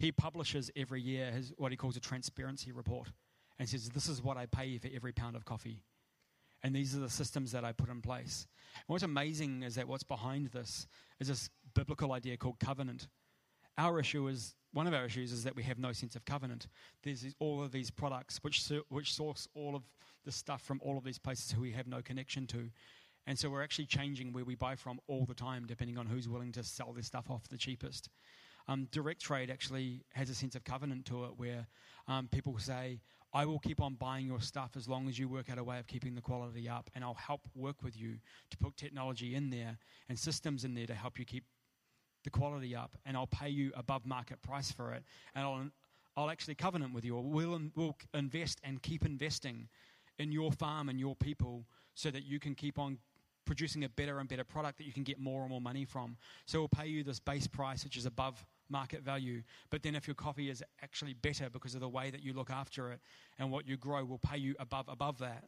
He 0.00 0.10
publishes 0.10 0.72
every 0.74 1.02
year 1.02 1.30
his, 1.30 1.52
what 1.56 1.70
he 1.70 1.76
calls 1.76 1.96
a 1.96 2.00
transparency 2.00 2.72
report 2.72 3.12
and 3.60 3.68
says, 3.68 3.90
This 3.90 4.08
is 4.08 4.24
what 4.24 4.36
I 4.36 4.46
pay 4.46 4.76
for 4.78 4.88
every 4.92 5.12
pound 5.12 5.36
of 5.36 5.44
coffee. 5.44 5.84
And 6.62 6.74
these 6.74 6.94
are 6.94 7.00
the 7.00 7.10
systems 7.10 7.52
that 7.52 7.64
I 7.64 7.72
put 7.72 7.88
in 7.88 8.02
place. 8.02 8.46
And 8.74 8.84
what's 8.88 9.02
amazing 9.02 9.62
is 9.62 9.74
that 9.76 9.88
what's 9.88 10.02
behind 10.02 10.48
this 10.48 10.86
is 11.18 11.28
this 11.28 11.50
biblical 11.74 12.12
idea 12.12 12.36
called 12.36 12.58
covenant. 12.58 13.08
Our 13.78 13.98
issue 13.98 14.28
is 14.28 14.54
one 14.72 14.86
of 14.86 14.94
our 14.94 15.06
issues 15.06 15.32
is 15.32 15.44
that 15.44 15.56
we 15.56 15.62
have 15.64 15.78
no 15.78 15.92
sense 15.92 16.16
of 16.16 16.24
covenant. 16.24 16.68
There's 17.02 17.24
all 17.38 17.62
of 17.62 17.72
these 17.72 17.90
products 17.90 18.38
which, 18.42 18.70
which 18.88 19.14
source 19.14 19.48
all 19.54 19.74
of 19.74 19.82
the 20.24 20.32
stuff 20.32 20.62
from 20.62 20.80
all 20.84 20.98
of 20.98 21.04
these 21.04 21.18
places 21.18 21.50
who 21.50 21.62
we 21.62 21.72
have 21.72 21.86
no 21.86 22.02
connection 22.02 22.46
to. 22.48 22.70
And 23.26 23.38
so 23.38 23.48
we're 23.48 23.62
actually 23.62 23.86
changing 23.86 24.32
where 24.32 24.44
we 24.44 24.54
buy 24.54 24.74
from 24.76 25.00
all 25.06 25.24
the 25.24 25.34
time, 25.34 25.66
depending 25.66 25.98
on 25.98 26.06
who's 26.06 26.28
willing 26.28 26.52
to 26.52 26.62
sell 26.62 26.92
this 26.92 27.06
stuff 27.06 27.30
off 27.30 27.48
the 27.48 27.58
cheapest. 27.58 28.08
Um, 28.68 28.86
direct 28.92 29.20
trade 29.20 29.50
actually 29.50 30.04
has 30.14 30.30
a 30.30 30.34
sense 30.34 30.54
of 30.54 30.64
covenant 30.64 31.06
to 31.06 31.24
it 31.24 31.32
where 31.36 31.66
um, 32.06 32.28
people 32.28 32.56
say, 32.58 33.00
I 33.32 33.44
will 33.44 33.58
keep 33.58 33.80
on 33.80 33.94
buying 33.94 34.26
your 34.26 34.40
stuff 34.40 34.72
as 34.76 34.88
long 34.88 35.08
as 35.08 35.18
you 35.18 35.28
work 35.28 35.50
out 35.50 35.58
a 35.58 35.64
way 35.64 35.78
of 35.78 35.86
keeping 35.86 36.14
the 36.14 36.20
quality 36.20 36.68
up, 36.68 36.90
and 36.94 37.04
I'll 37.04 37.14
help 37.14 37.42
work 37.54 37.82
with 37.82 37.96
you 37.98 38.16
to 38.50 38.58
put 38.58 38.76
technology 38.76 39.34
in 39.34 39.50
there 39.50 39.78
and 40.08 40.18
systems 40.18 40.64
in 40.64 40.74
there 40.74 40.86
to 40.86 40.94
help 40.94 41.18
you 41.18 41.24
keep 41.24 41.44
the 42.24 42.30
quality 42.30 42.74
up, 42.74 42.96
and 43.06 43.16
I'll 43.16 43.26
pay 43.26 43.48
you 43.48 43.72
above 43.74 44.04
market 44.04 44.42
price 44.42 44.70
for 44.70 44.92
it, 44.92 45.04
and 45.34 45.44
I'll, 45.44 45.70
I'll 46.16 46.30
actually 46.30 46.54
covenant 46.54 46.92
with 46.92 47.04
you, 47.04 47.16
we'll, 47.16 47.60
we'll 47.74 47.96
invest 48.12 48.60
and 48.62 48.82
keep 48.82 49.06
investing 49.06 49.68
in 50.18 50.32
your 50.32 50.52
farm 50.52 50.88
and 50.88 51.00
your 51.00 51.16
people 51.16 51.64
so 51.94 52.10
that 52.10 52.24
you 52.24 52.38
can 52.38 52.54
keep 52.54 52.78
on 52.78 52.98
producing 53.46 53.84
a 53.84 53.88
better 53.88 54.18
and 54.18 54.28
better 54.28 54.44
product 54.44 54.78
that 54.78 54.84
you 54.84 54.92
can 54.92 55.02
get 55.02 55.18
more 55.18 55.40
and 55.40 55.50
more 55.50 55.60
money 55.60 55.84
from. 55.84 56.16
So 56.46 56.58
we'll 56.58 56.68
pay 56.68 56.86
you 56.86 57.02
this 57.02 57.18
base 57.18 57.46
price, 57.46 57.84
which 57.84 57.96
is 57.96 58.06
above 58.06 58.44
market 58.70 59.02
value. 59.02 59.42
But 59.70 59.82
then 59.82 59.94
if 59.94 60.06
your 60.06 60.14
coffee 60.14 60.50
is 60.50 60.62
actually 60.82 61.14
better 61.14 61.50
because 61.50 61.74
of 61.74 61.80
the 61.80 61.88
way 61.88 62.10
that 62.10 62.22
you 62.22 62.32
look 62.32 62.50
after 62.50 62.92
it 62.92 63.00
and 63.38 63.50
what 63.50 63.66
you 63.66 63.76
grow, 63.76 64.04
we'll 64.04 64.18
pay 64.18 64.38
you 64.38 64.54
above 64.58 64.88
above 64.88 65.18
that. 65.18 65.44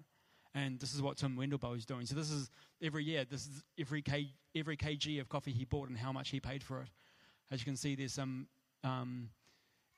And 0.55 0.79
this 0.79 0.95
is 0.95 1.01
what 1.01 1.17
Tim 1.17 1.37
Wendelboe 1.37 1.77
is 1.77 1.87
doing. 1.87 2.05
So 2.05 2.15
this 2.15 2.31
is 2.31 2.51
every 2.83 3.05
year. 3.05 3.25
This 3.25 3.47
is 3.47 3.63
every 3.79 4.03
k 4.03 4.35
every 4.55 4.77
kg 4.77 5.21
of 5.21 5.29
coffee 5.29 5.53
he 5.53 5.65
bought 5.65 5.89
and 5.89 5.97
how 5.97 6.13
much 6.13 6.31
he 6.31 6.41
paid 6.41 6.63
for 6.63 6.83
it. 6.83 6.89
As 7.51 7.61
you 7.61 7.65
can 7.65 7.77
see, 7.77 7.95
there's 7.95 8.13
some 8.13 8.47
um, 8.85 9.31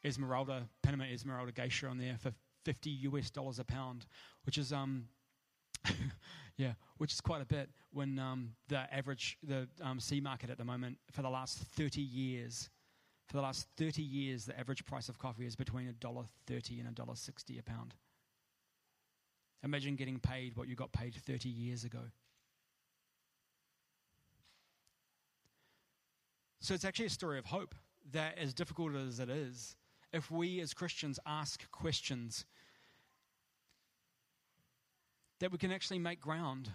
Esmeralda 0.05 0.69
Panama 0.83 1.05
Esmeralda 1.05 1.53
Geisha 1.53 1.89
on 1.89 1.99
there 1.99 2.17
for 2.19 2.33
50 2.65 2.91
US 2.91 3.31
dollars 3.31 3.59
a 3.59 3.65
pound, 3.65 4.07
which 4.45 4.59
is 4.59 4.73
um, 4.73 5.09
yeah, 6.57 6.73
which 6.99 7.13
is 7.13 7.21
quite 7.21 7.43
a 7.43 7.47
bit 7.47 7.71
when 7.93 8.19
um, 8.19 8.51
the 8.69 8.93
average 8.95 9.39
the 9.43 9.69
um, 9.83 9.99
C 10.01 10.21
market 10.21 10.51
at 10.51 10.59
the 10.59 10.65
moment 10.65 10.99
for 11.11 11.23
the 11.23 11.31
last 11.31 11.59
30 11.59 12.01
years 12.01 12.71
for 13.27 13.37
the 13.37 13.43
last 13.43 13.67
30 13.77 14.03
years, 14.03 14.45
the 14.45 14.59
average 14.59 14.85
price 14.85 15.09
of 15.09 15.19
coffee 15.19 15.47
is 15.47 15.57
between 15.57 15.93
$1.30 15.93 16.87
and 16.87 16.95
$1.60 16.95 17.59
a 17.59 17.63
pound. 17.63 17.95
Imagine 19.63 19.97
getting 19.97 20.19
paid 20.19 20.57
what 20.57 20.69
you 20.69 20.75
got 20.75 20.93
paid 20.93 21.15
30 21.15 21.49
years 21.49 21.85
ago. 21.85 22.01
So 26.61 26.75
it's 26.75 26.85
actually 26.85 27.07
a 27.07 27.11
story 27.11 27.39
of 27.39 27.47
hope 27.47 27.75
that, 28.13 28.39
as 28.39 28.55
difficult 28.55 28.95
as 28.95 29.21
it 29.21 29.31
is, 29.31 29.77
if 30.13 30.31
we 30.31 30.61
as 30.61 30.73
Christians 30.73 31.19
ask 31.27 31.71
questions, 31.71 32.45
that 35.41 35.51
we 35.51 35.59
can 35.59 35.73
actually 35.73 35.99
make 35.99 36.21
ground. 36.21 36.71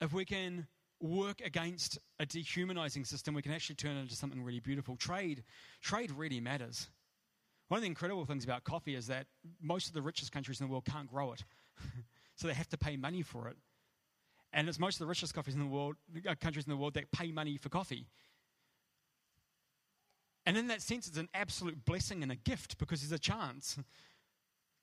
If 0.00 0.12
we 0.12 0.24
can 0.24 0.66
work 1.02 1.40
against 1.44 1.98
a 2.20 2.26
dehumanizing 2.26 3.04
system, 3.04 3.34
we 3.34 3.42
can 3.42 3.52
actually 3.52 3.74
turn 3.74 3.96
it 3.96 4.00
into 4.00 4.14
something 4.14 4.42
really 4.42 4.60
beautiful. 4.60 4.96
Trade, 4.96 5.42
trade 5.82 6.10
really 6.12 6.40
matters. 6.40 6.88
One 7.68 7.78
of 7.78 7.82
the 7.82 7.88
incredible 7.88 8.24
things 8.24 8.44
about 8.44 8.64
coffee 8.64 8.94
is 8.94 9.06
that 9.08 9.26
most 9.60 9.88
of 9.88 9.94
the 9.94 10.02
richest 10.02 10.32
countries 10.32 10.60
in 10.60 10.66
the 10.66 10.70
world 10.70 10.84
can't 10.84 11.08
grow 11.08 11.32
it, 11.32 11.44
so 12.36 12.46
they 12.46 12.54
have 12.54 12.68
to 12.68 12.78
pay 12.78 12.96
money 12.96 13.22
for 13.22 13.48
it. 13.48 13.56
And 14.52 14.68
it's 14.68 14.78
most 14.78 14.96
of 14.96 15.00
the 15.00 15.06
richest 15.06 15.34
coffees 15.34 15.54
in 15.54 15.60
the 15.60 15.66
world, 15.66 15.96
uh, 16.28 16.34
countries 16.40 16.66
in 16.66 16.70
the 16.70 16.76
world 16.76 16.94
that 16.94 17.10
pay 17.10 17.32
money 17.32 17.56
for 17.56 17.68
coffee. 17.68 18.06
And 20.44 20.56
in 20.56 20.66
that 20.68 20.82
sense, 20.82 21.06
it's 21.06 21.18
an 21.18 21.28
absolute 21.34 21.84
blessing 21.84 22.22
and 22.22 22.30
a 22.30 22.36
gift 22.36 22.78
because 22.78 23.00
there's 23.00 23.12
a 23.12 23.18
chance. 23.18 23.78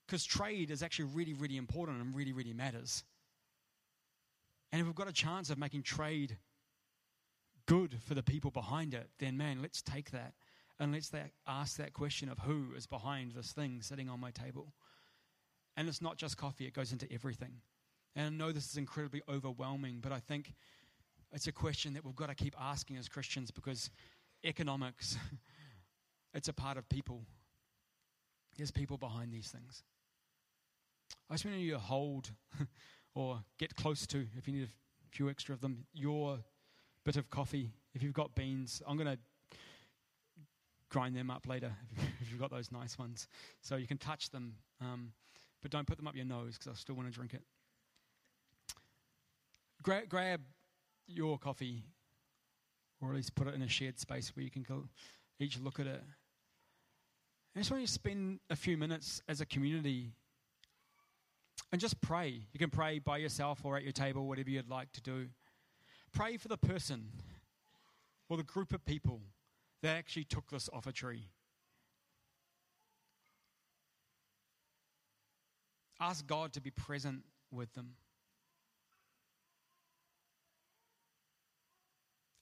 Because 0.06 0.24
trade 0.24 0.70
is 0.70 0.82
actually 0.82 1.04
really, 1.14 1.34
really 1.34 1.56
important 1.56 2.00
and 2.00 2.14
really, 2.14 2.32
really 2.32 2.54
matters. 2.54 3.04
And 4.72 4.80
if 4.80 4.86
we've 4.86 4.94
got 4.94 5.08
a 5.08 5.12
chance 5.12 5.50
of 5.50 5.58
making 5.58 5.82
trade 5.82 6.38
good 7.66 7.98
for 8.06 8.14
the 8.14 8.22
people 8.22 8.50
behind 8.50 8.94
it, 8.94 9.10
then 9.18 9.36
man, 9.36 9.60
let's 9.62 9.82
take 9.82 10.10
that 10.10 10.34
and 10.78 10.92
let's 10.92 11.08
that, 11.10 11.30
ask 11.46 11.76
that 11.76 11.92
question 11.92 12.28
of 12.28 12.38
who 12.38 12.68
is 12.76 12.86
behind 12.86 13.32
this 13.32 13.52
thing 13.52 13.82
sitting 13.82 14.08
on 14.08 14.20
my 14.20 14.30
table. 14.30 14.72
And 15.76 15.88
it's 15.88 16.02
not 16.02 16.16
just 16.16 16.36
coffee, 16.36 16.66
it 16.66 16.74
goes 16.74 16.92
into 16.92 17.10
everything. 17.12 17.60
And 18.16 18.26
I 18.26 18.28
know 18.30 18.52
this 18.52 18.68
is 18.68 18.76
incredibly 18.76 19.22
overwhelming, 19.28 19.98
but 20.00 20.12
I 20.12 20.18
think 20.18 20.54
it's 21.32 21.46
a 21.46 21.52
question 21.52 21.94
that 21.94 22.04
we've 22.04 22.16
got 22.16 22.28
to 22.28 22.34
keep 22.34 22.54
asking 22.60 22.96
as 22.96 23.08
Christians 23.08 23.50
because 23.50 23.90
economics, 24.44 25.16
it's 26.34 26.48
a 26.48 26.52
part 26.52 26.76
of 26.76 26.88
people. 26.88 27.22
There's 28.56 28.70
people 28.70 28.98
behind 28.98 29.32
these 29.32 29.48
things. 29.48 29.84
I 31.28 31.34
just 31.34 31.44
want 31.44 31.58
you 31.58 31.72
to 31.72 31.78
hold 31.78 32.32
or 33.14 33.40
get 33.58 33.74
close 33.76 34.06
to, 34.08 34.26
if 34.36 34.46
you 34.46 34.54
need 34.54 34.64
a 34.64 34.70
few 35.10 35.28
extra 35.28 35.54
of 35.54 35.60
them, 35.60 35.84
your 35.92 36.38
bit 37.04 37.16
of 37.16 37.30
coffee. 37.30 37.72
If 37.94 38.02
you've 38.02 38.14
got 38.14 38.34
beans, 38.34 38.82
I'm 38.86 38.96
going 38.96 39.16
to 39.16 39.18
grind 40.90 41.16
them 41.16 41.30
up 41.30 41.46
later 41.48 41.72
if 42.20 42.30
you've 42.30 42.40
got 42.40 42.50
those 42.50 42.70
nice 42.70 42.98
ones. 42.98 43.28
So 43.62 43.76
you 43.76 43.86
can 43.86 43.98
touch 43.98 44.30
them, 44.30 44.54
um, 44.80 45.12
but 45.62 45.70
don't 45.70 45.86
put 45.86 45.96
them 45.96 46.06
up 46.06 46.14
your 46.14 46.24
nose 46.24 46.58
because 46.58 46.72
I 46.72 46.74
still 46.74 46.94
want 46.94 47.08
to 47.08 47.14
drink 47.14 47.34
it. 47.34 47.42
Gra- 49.82 50.06
grab 50.06 50.40
your 51.06 51.38
coffee, 51.38 51.84
or 53.00 53.10
at 53.10 53.16
least 53.16 53.34
put 53.34 53.48
it 53.48 53.54
in 53.54 53.62
a 53.62 53.68
shared 53.68 53.98
space 53.98 54.34
where 54.36 54.44
you 54.44 54.50
can 54.50 54.64
each 55.38 55.58
look 55.58 55.80
at 55.80 55.86
it. 55.86 56.02
I 57.56 57.58
just 57.58 57.70
want 57.70 57.80
you 57.80 57.86
to 57.86 57.92
spend 57.92 58.40
a 58.50 58.56
few 58.56 58.76
minutes 58.76 59.22
as 59.28 59.40
a 59.40 59.46
community 59.46 60.12
and 61.72 61.80
just 61.80 62.00
pray. 62.00 62.42
You 62.52 62.58
can 62.58 62.70
pray 62.70 62.98
by 62.98 63.18
yourself 63.18 63.64
or 63.64 63.76
at 63.76 63.82
your 63.82 63.92
table, 63.92 64.26
whatever 64.26 64.50
you'd 64.50 64.68
like 64.68 64.92
to 64.92 65.00
do. 65.00 65.28
Pray 66.12 66.36
for 66.36 66.48
the 66.48 66.56
person 66.56 67.10
or 68.28 68.36
the 68.36 68.42
group 68.42 68.72
of 68.72 68.84
people 68.84 69.20
that 69.82 69.96
actually 69.96 70.24
took 70.24 70.50
this 70.50 70.68
off 70.72 70.86
a 70.86 70.92
tree. 70.92 71.28
Ask 76.00 76.26
God 76.26 76.52
to 76.54 76.60
be 76.60 76.70
present 76.70 77.22
with 77.52 77.72
them. 77.74 77.90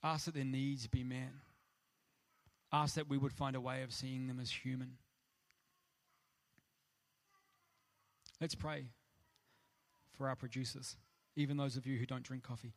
Ask 0.02 0.26
that 0.26 0.34
their 0.34 0.44
needs 0.44 0.86
be 0.86 1.02
met. 1.02 1.32
Ask 2.72 2.94
that 2.94 3.08
we 3.08 3.18
would 3.18 3.32
find 3.32 3.56
a 3.56 3.60
way 3.60 3.82
of 3.82 3.92
seeing 3.92 4.28
them 4.28 4.38
as 4.40 4.50
human. 4.50 4.92
Let's 8.40 8.54
pray 8.54 8.84
for 10.18 10.28
our 10.28 10.36
producers, 10.36 10.96
even 11.36 11.56
those 11.56 11.76
of 11.76 11.86
you 11.86 11.96
who 11.96 12.04
don't 12.04 12.24
drink 12.24 12.42
coffee. 12.42 12.74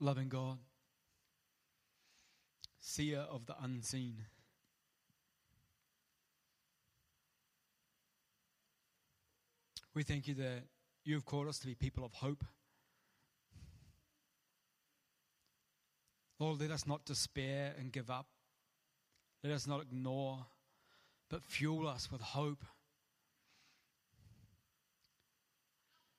Loving 0.00 0.28
God, 0.28 0.58
seer 2.80 3.20
of 3.30 3.46
the 3.46 3.54
unseen. 3.62 4.24
We 9.94 10.02
thank 10.04 10.28
you 10.28 10.34
that 10.34 10.62
you 11.04 11.14
have 11.14 11.24
called 11.24 11.48
us 11.48 11.58
to 11.60 11.66
be 11.66 11.74
people 11.74 12.04
of 12.04 12.12
hope. 12.12 12.44
Lord, 16.38 16.60
let 16.60 16.70
us 16.70 16.86
not 16.86 17.04
despair 17.04 17.74
and 17.78 17.90
give 17.90 18.10
up. 18.10 18.26
Let 19.42 19.52
us 19.52 19.66
not 19.66 19.82
ignore, 19.82 20.46
but 21.28 21.42
fuel 21.42 21.88
us 21.88 22.12
with 22.12 22.20
hope. 22.20 22.64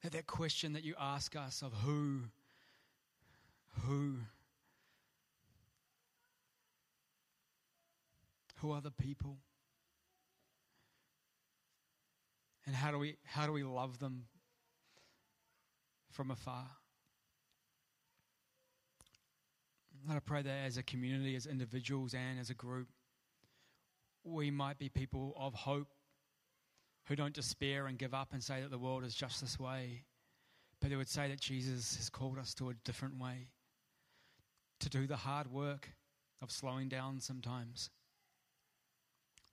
That 0.04 0.12
that 0.14 0.28
question 0.28 0.74
that 0.74 0.84
you 0.84 0.96
ask 1.00 1.36
us 1.36 1.62
of 1.62 1.72
who, 1.74 2.24
who, 3.86 4.16
who 8.58 8.72
are 8.72 8.82
the 8.82 8.92
people? 8.92 9.38
And 12.66 12.76
how 12.76 12.92
do 12.92 13.00
we 13.00 13.18
how 13.24 13.48
do 13.48 13.52
we 13.52 13.64
love 13.64 13.98
them 13.98 14.26
from 16.12 16.30
afar? 16.30 16.68
Let 20.08 20.18
I 20.18 20.20
pray 20.20 20.42
that 20.44 20.66
as 20.66 20.78
a 20.78 20.84
community, 20.84 21.36
as 21.36 21.46
individuals, 21.46 22.14
and 22.14 22.40
as 22.40 22.50
a 22.50 22.54
group, 22.54 22.88
we 24.24 24.52
might 24.52 24.78
be 24.78 24.90
people 24.90 25.34
of 25.38 25.54
hope 25.54 25.88
who 27.08 27.16
don't 27.16 27.34
despair 27.34 27.88
and 27.88 27.98
give 27.98 28.14
up 28.14 28.30
and 28.34 28.44
say 28.44 28.62
that 28.62 28.70
the 28.70 28.78
world 28.78 29.04
is 29.04 29.16
just 29.16 29.42
this 29.42 29.60
way, 29.60 30.04
but 30.80 30.90
they 30.90 30.96
would 30.96 31.10
say 31.10 31.28
that 31.28 31.40
Jesus 31.40 31.96
has 31.98 32.10
called 32.10 32.38
us 32.38 32.54
to 32.56 32.70
a 32.70 32.74
different 32.86 33.20
way, 33.20 33.48
to 34.80 34.90
do 34.90 35.08
the 35.08 35.18
hard 35.18 35.52
work 35.52 35.90
of 36.42 36.52
slowing 36.52 36.88
down 36.88 37.20
sometimes, 37.20 37.90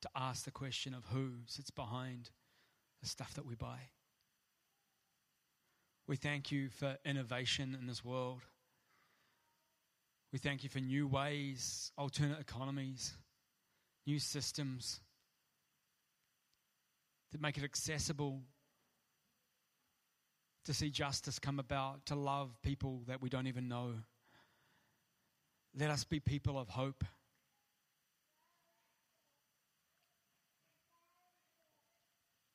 to 0.03 0.09
ask 0.15 0.45
the 0.45 0.51
question 0.51 0.95
of 0.95 1.05
who 1.07 1.33
sits 1.47 1.71
behind 1.71 2.31
the 3.03 3.09
stuff 3.09 3.35
that 3.35 3.47
we 3.47 3.55
buy. 3.55 3.79
We 6.07 6.17
thank 6.17 6.53
you 6.53 6.69
for 6.69 6.97
innovation 7.05 7.77
in 7.79 7.87
this 7.87 8.05
world. 8.05 8.43
We 10.33 10.39
thank 10.39 10.63
you 10.63 10.71
for 10.71 10.81
new 10.81 11.09
ways, 11.09 11.91
alternate 11.99 12.41
economies, 12.41 13.15
new 14.07 14.19
systems 14.19 15.01
that 17.33 17.41
make 17.41 17.59
it 17.59 17.65
accessible 17.65 18.41
to 20.67 20.75
see 20.75 20.91
justice 20.91 21.39
come 21.39 21.59
about, 21.59 22.07
to 22.07 22.15
love 22.15 22.51
people 22.63 23.03
that 23.07 23.23
we 23.23 23.29
don't 23.29 23.47
even 23.47 23.69
know. 23.69 23.95
Let 25.79 25.91
us 25.91 26.05
be 26.05 26.21
people 26.21 26.59
of 26.59 26.69
hope. 26.69 27.05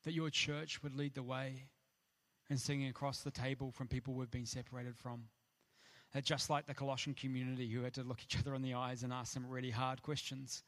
that 0.04 0.12
your 0.12 0.30
church 0.30 0.82
would 0.82 0.96
lead 0.96 1.14
the 1.14 1.22
way 1.22 1.64
in 2.50 2.58
singing 2.58 2.88
across 2.88 3.20
the 3.20 3.30
table 3.30 3.70
from 3.70 3.86
people 3.86 4.14
we've 4.14 4.30
been 4.30 4.46
separated 4.46 4.96
from. 4.96 5.24
That 6.12 6.24
just 6.24 6.50
like 6.50 6.66
the 6.66 6.74
Colossian 6.74 7.14
community 7.14 7.68
who 7.68 7.82
had 7.82 7.94
to 7.94 8.02
look 8.02 8.20
each 8.22 8.38
other 8.38 8.54
in 8.54 8.62
the 8.62 8.74
eyes 8.74 9.02
and 9.02 9.12
ask 9.12 9.32
some 9.32 9.46
really 9.46 9.70
hard 9.70 10.02
questions, 10.02 10.62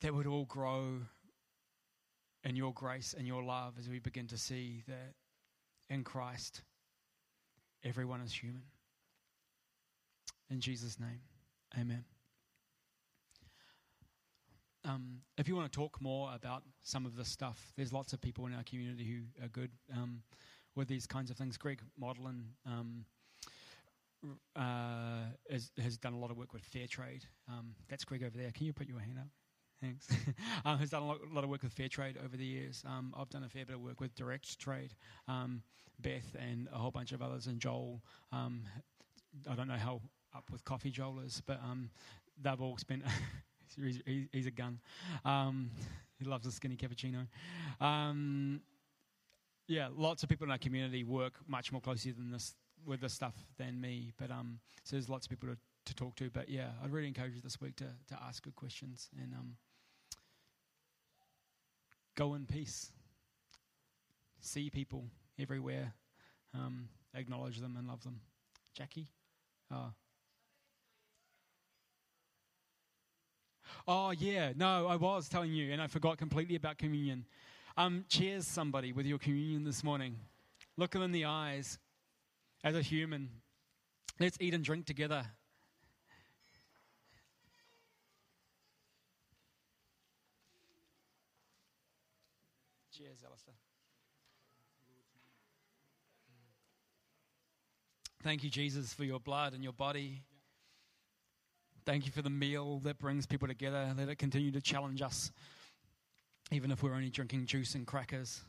that 0.00 0.14
would 0.14 0.26
all 0.26 0.46
grow 0.46 1.00
in 2.44 2.56
your 2.56 2.72
grace 2.72 3.14
and 3.16 3.26
your 3.26 3.42
love 3.42 3.74
as 3.78 3.88
we 3.88 3.98
begin 3.98 4.26
to 4.28 4.38
see 4.38 4.82
that 4.88 5.14
in 5.90 6.04
Christ, 6.04 6.62
everyone 7.84 8.22
is 8.22 8.32
human. 8.32 8.62
In 10.48 10.60
Jesus' 10.60 10.98
name, 10.98 11.20
amen. 11.78 12.04
Um, 14.84 15.18
if 15.36 15.46
you 15.46 15.54
want 15.54 15.70
to 15.70 15.76
talk 15.76 16.00
more 16.00 16.30
about 16.34 16.62
some 16.82 17.04
of 17.04 17.16
this 17.16 17.28
stuff, 17.28 17.72
there's 17.76 17.92
lots 17.92 18.12
of 18.12 18.20
people 18.20 18.46
in 18.46 18.54
our 18.54 18.62
community 18.62 19.04
who 19.04 19.44
are 19.44 19.48
good 19.48 19.70
um, 19.94 20.22
with 20.74 20.88
these 20.88 21.06
kinds 21.06 21.30
of 21.30 21.36
things. 21.36 21.56
Greg 21.58 21.80
Modlin 22.00 22.44
um, 22.66 23.04
uh, 24.56 25.26
has, 25.50 25.70
has, 25.82 25.98
done 25.98 26.14
a 26.14 26.18
lot 26.18 26.30
of 26.30 26.38
work 26.38 26.52
with 26.54 26.62
fair 26.62 26.86
trade. 26.86 27.24
Um, 27.48 27.74
that's 27.88 28.04
Greg 28.04 28.22
over 28.22 28.36
there. 28.36 28.50
Can 28.52 28.66
you 28.66 28.72
put 28.72 28.88
your 28.88 29.00
hand 29.00 29.18
up? 29.18 29.28
Thanks. 29.82 30.08
um, 30.64 30.78
has 30.78 30.90
done 30.90 31.02
a 31.02 31.06
lot, 31.06 31.18
a 31.30 31.34
lot, 31.34 31.44
of 31.44 31.50
work 31.50 31.62
with 31.62 31.72
fair 31.72 31.88
trade 31.88 32.16
over 32.24 32.36
the 32.36 32.44
years. 32.44 32.82
Um, 32.86 33.14
I've 33.16 33.30
done 33.30 33.44
a 33.44 33.48
fair 33.48 33.66
bit 33.66 33.76
of 33.76 33.82
work 33.82 34.00
with 34.00 34.14
direct 34.14 34.58
trade. 34.58 34.94
Beth 36.00 36.34
and 36.38 36.66
a 36.72 36.78
whole 36.78 36.90
bunch 36.90 37.12
of 37.12 37.20
others, 37.20 37.46
and 37.46 37.60
Joel. 37.60 38.00
I 38.32 39.54
don't 39.54 39.68
know 39.68 39.74
how 39.74 40.00
up 40.34 40.44
with 40.50 40.64
coffee 40.64 40.90
Joel 40.90 41.20
is, 41.20 41.42
but 41.44 41.60
um, 41.62 41.90
they've 42.42 42.60
all 42.60 42.76
spent 42.76 43.02
He's, 43.76 44.00
he's 44.32 44.46
a 44.46 44.50
gun. 44.50 44.80
Um, 45.24 45.70
he 46.18 46.24
loves 46.24 46.46
a 46.46 46.52
skinny 46.52 46.76
cappuccino. 46.76 47.26
Um, 47.80 48.60
yeah, 49.66 49.88
lots 49.94 50.22
of 50.22 50.28
people 50.28 50.44
in 50.44 50.50
our 50.50 50.58
community 50.58 51.04
work 51.04 51.34
much 51.46 51.72
more 51.72 51.80
closely 51.80 52.12
than 52.12 52.30
this 52.30 52.54
with 52.84 53.00
this 53.00 53.12
stuff 53.12 53.34
than 53.58 53.80
me. 53.80 54.12
But 54.18 54.30
um, 54.30 54.58
so 54.84 54.96
there's 54.96 55.08
lots 55.08 55.26
of 55.26 55.30
people 55.30 55.48
to, 55.48 55.56
to 55.86 55.94
talk 55.94 56.16
to. 56.16 56.30
But 56.30 56.48
yeah, 56.48 56.70
I'd 56.82 56.90
really 56.90 57.08
encourage 57.08 57.34
you 57.34 57.40
this 57.40 57.60
week 57.60 57.76
to 57.76 57.84
to 57.84 58.18
ask 58.26 58.42
good 58.42 58.56
questions 58.56 59.08
and 59.20 59.32
um, 59.34 59.56
go 62.16 62.34
in 62.34 62.46
peace. 62.46 62.90
See 64.40 64.70
people 64.70 65.04
everywhere, 65.38 65.92
um, 66.54 66.88
acknowledge 67.14 67.58
them 67.58 67.76
and 67.78 67.86
love 67.86 68.02
them. 68.02 68.20
Jackie, 68.74 69.08
oh. 69.70 69.92
Oh, 73.92 74.12
yeah, 74.12 74.52
no, 74.54 74.86
I 74.86 74.94
was 74.94 75.28
telling 75.28 75.52
you, 75.52 75.72
and 75.72 75.82
I 75.82 75.88
forgot 75.88 76.16
completely 76.16 76.54
about 76.54 76.78
communion. 76.78 77.24
Um, 77.76 78.04
cheers, 78.08 78.46
somebody, 78.46 78.92
with 78.92 79.04
your 79.04 79.18
communion 79.18 79.64
this 79.64 79.82
morning. 79.82 80.14
Look 80.76 80.92
them 80.92 81.02
in 81.02 81.10
the 81.10 81.24
eyes 81.24 81.76
as 82.62 82.76
a 82.76 82.82
human. 82.82 83.28
Let's 84.20 84.36
eat 84.38 84.54
and 84.54 84.62
drink 84.62 84.86
together. 84.86 85.26
Cheers, 92.96 93.24
Alistair. 93.26 93.54
Thank 98.22 98.44
you, 98.44 98.50
Jesus, 98.50 98.94
for 98.94 99.02
your 99.02 99.18
blood 99.18 99.52
and 99.52 99.64
your 99.64 99.72
body. 99.72 100.22
Thank 101.90 102.06
you 102.06 102.12
for 102.12 102.22
the 102.22 102.30
meal 102.30 102.78
that 102.84 103.00
brings 103.00 103.26
people 103.26 103.48
together. 103.48 103.92
Let 103.98 104.08
it 104.08 104.14
continue 104.14 104.52
to 104.52 104.60
challenge 104.60 105.02
us. 105.02 105.32
Even 106.52 106.70
if 106.70 106.84
we're 106.84 106.94
only 106.94 107.10
drinking 107.10 107.46
juice 107.46 107.74
and 107.74 107.84
crackers, 107.84 108.42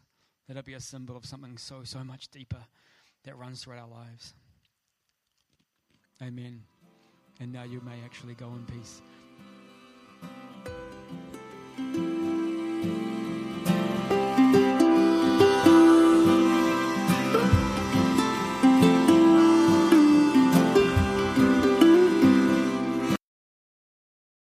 let 0.47 0.59
it 0.59 0.65
be 0.65 0.75
a 0.75 0.79
symbol 0.79 1.17
of 1.17 1.25
something 1.25 1.57
so, 1.57 1.77
so 1.83 2.03
much 2.03 2.27
deeper 2.27 2.63
that 3.23 3.35
runs 3.35 3.63
throughout 3.63 3.79
our 3.79 3.87
lives. 3.87 4.35
Amen. 6.21 6.61
And 7.39 7.51
now 7.51 7.63
you 7.63 7.81
may 7.81 8.05
actually 8.05 8.35
go 8.35 8.45
in 8.45 8.63
peace. 8.67 9.01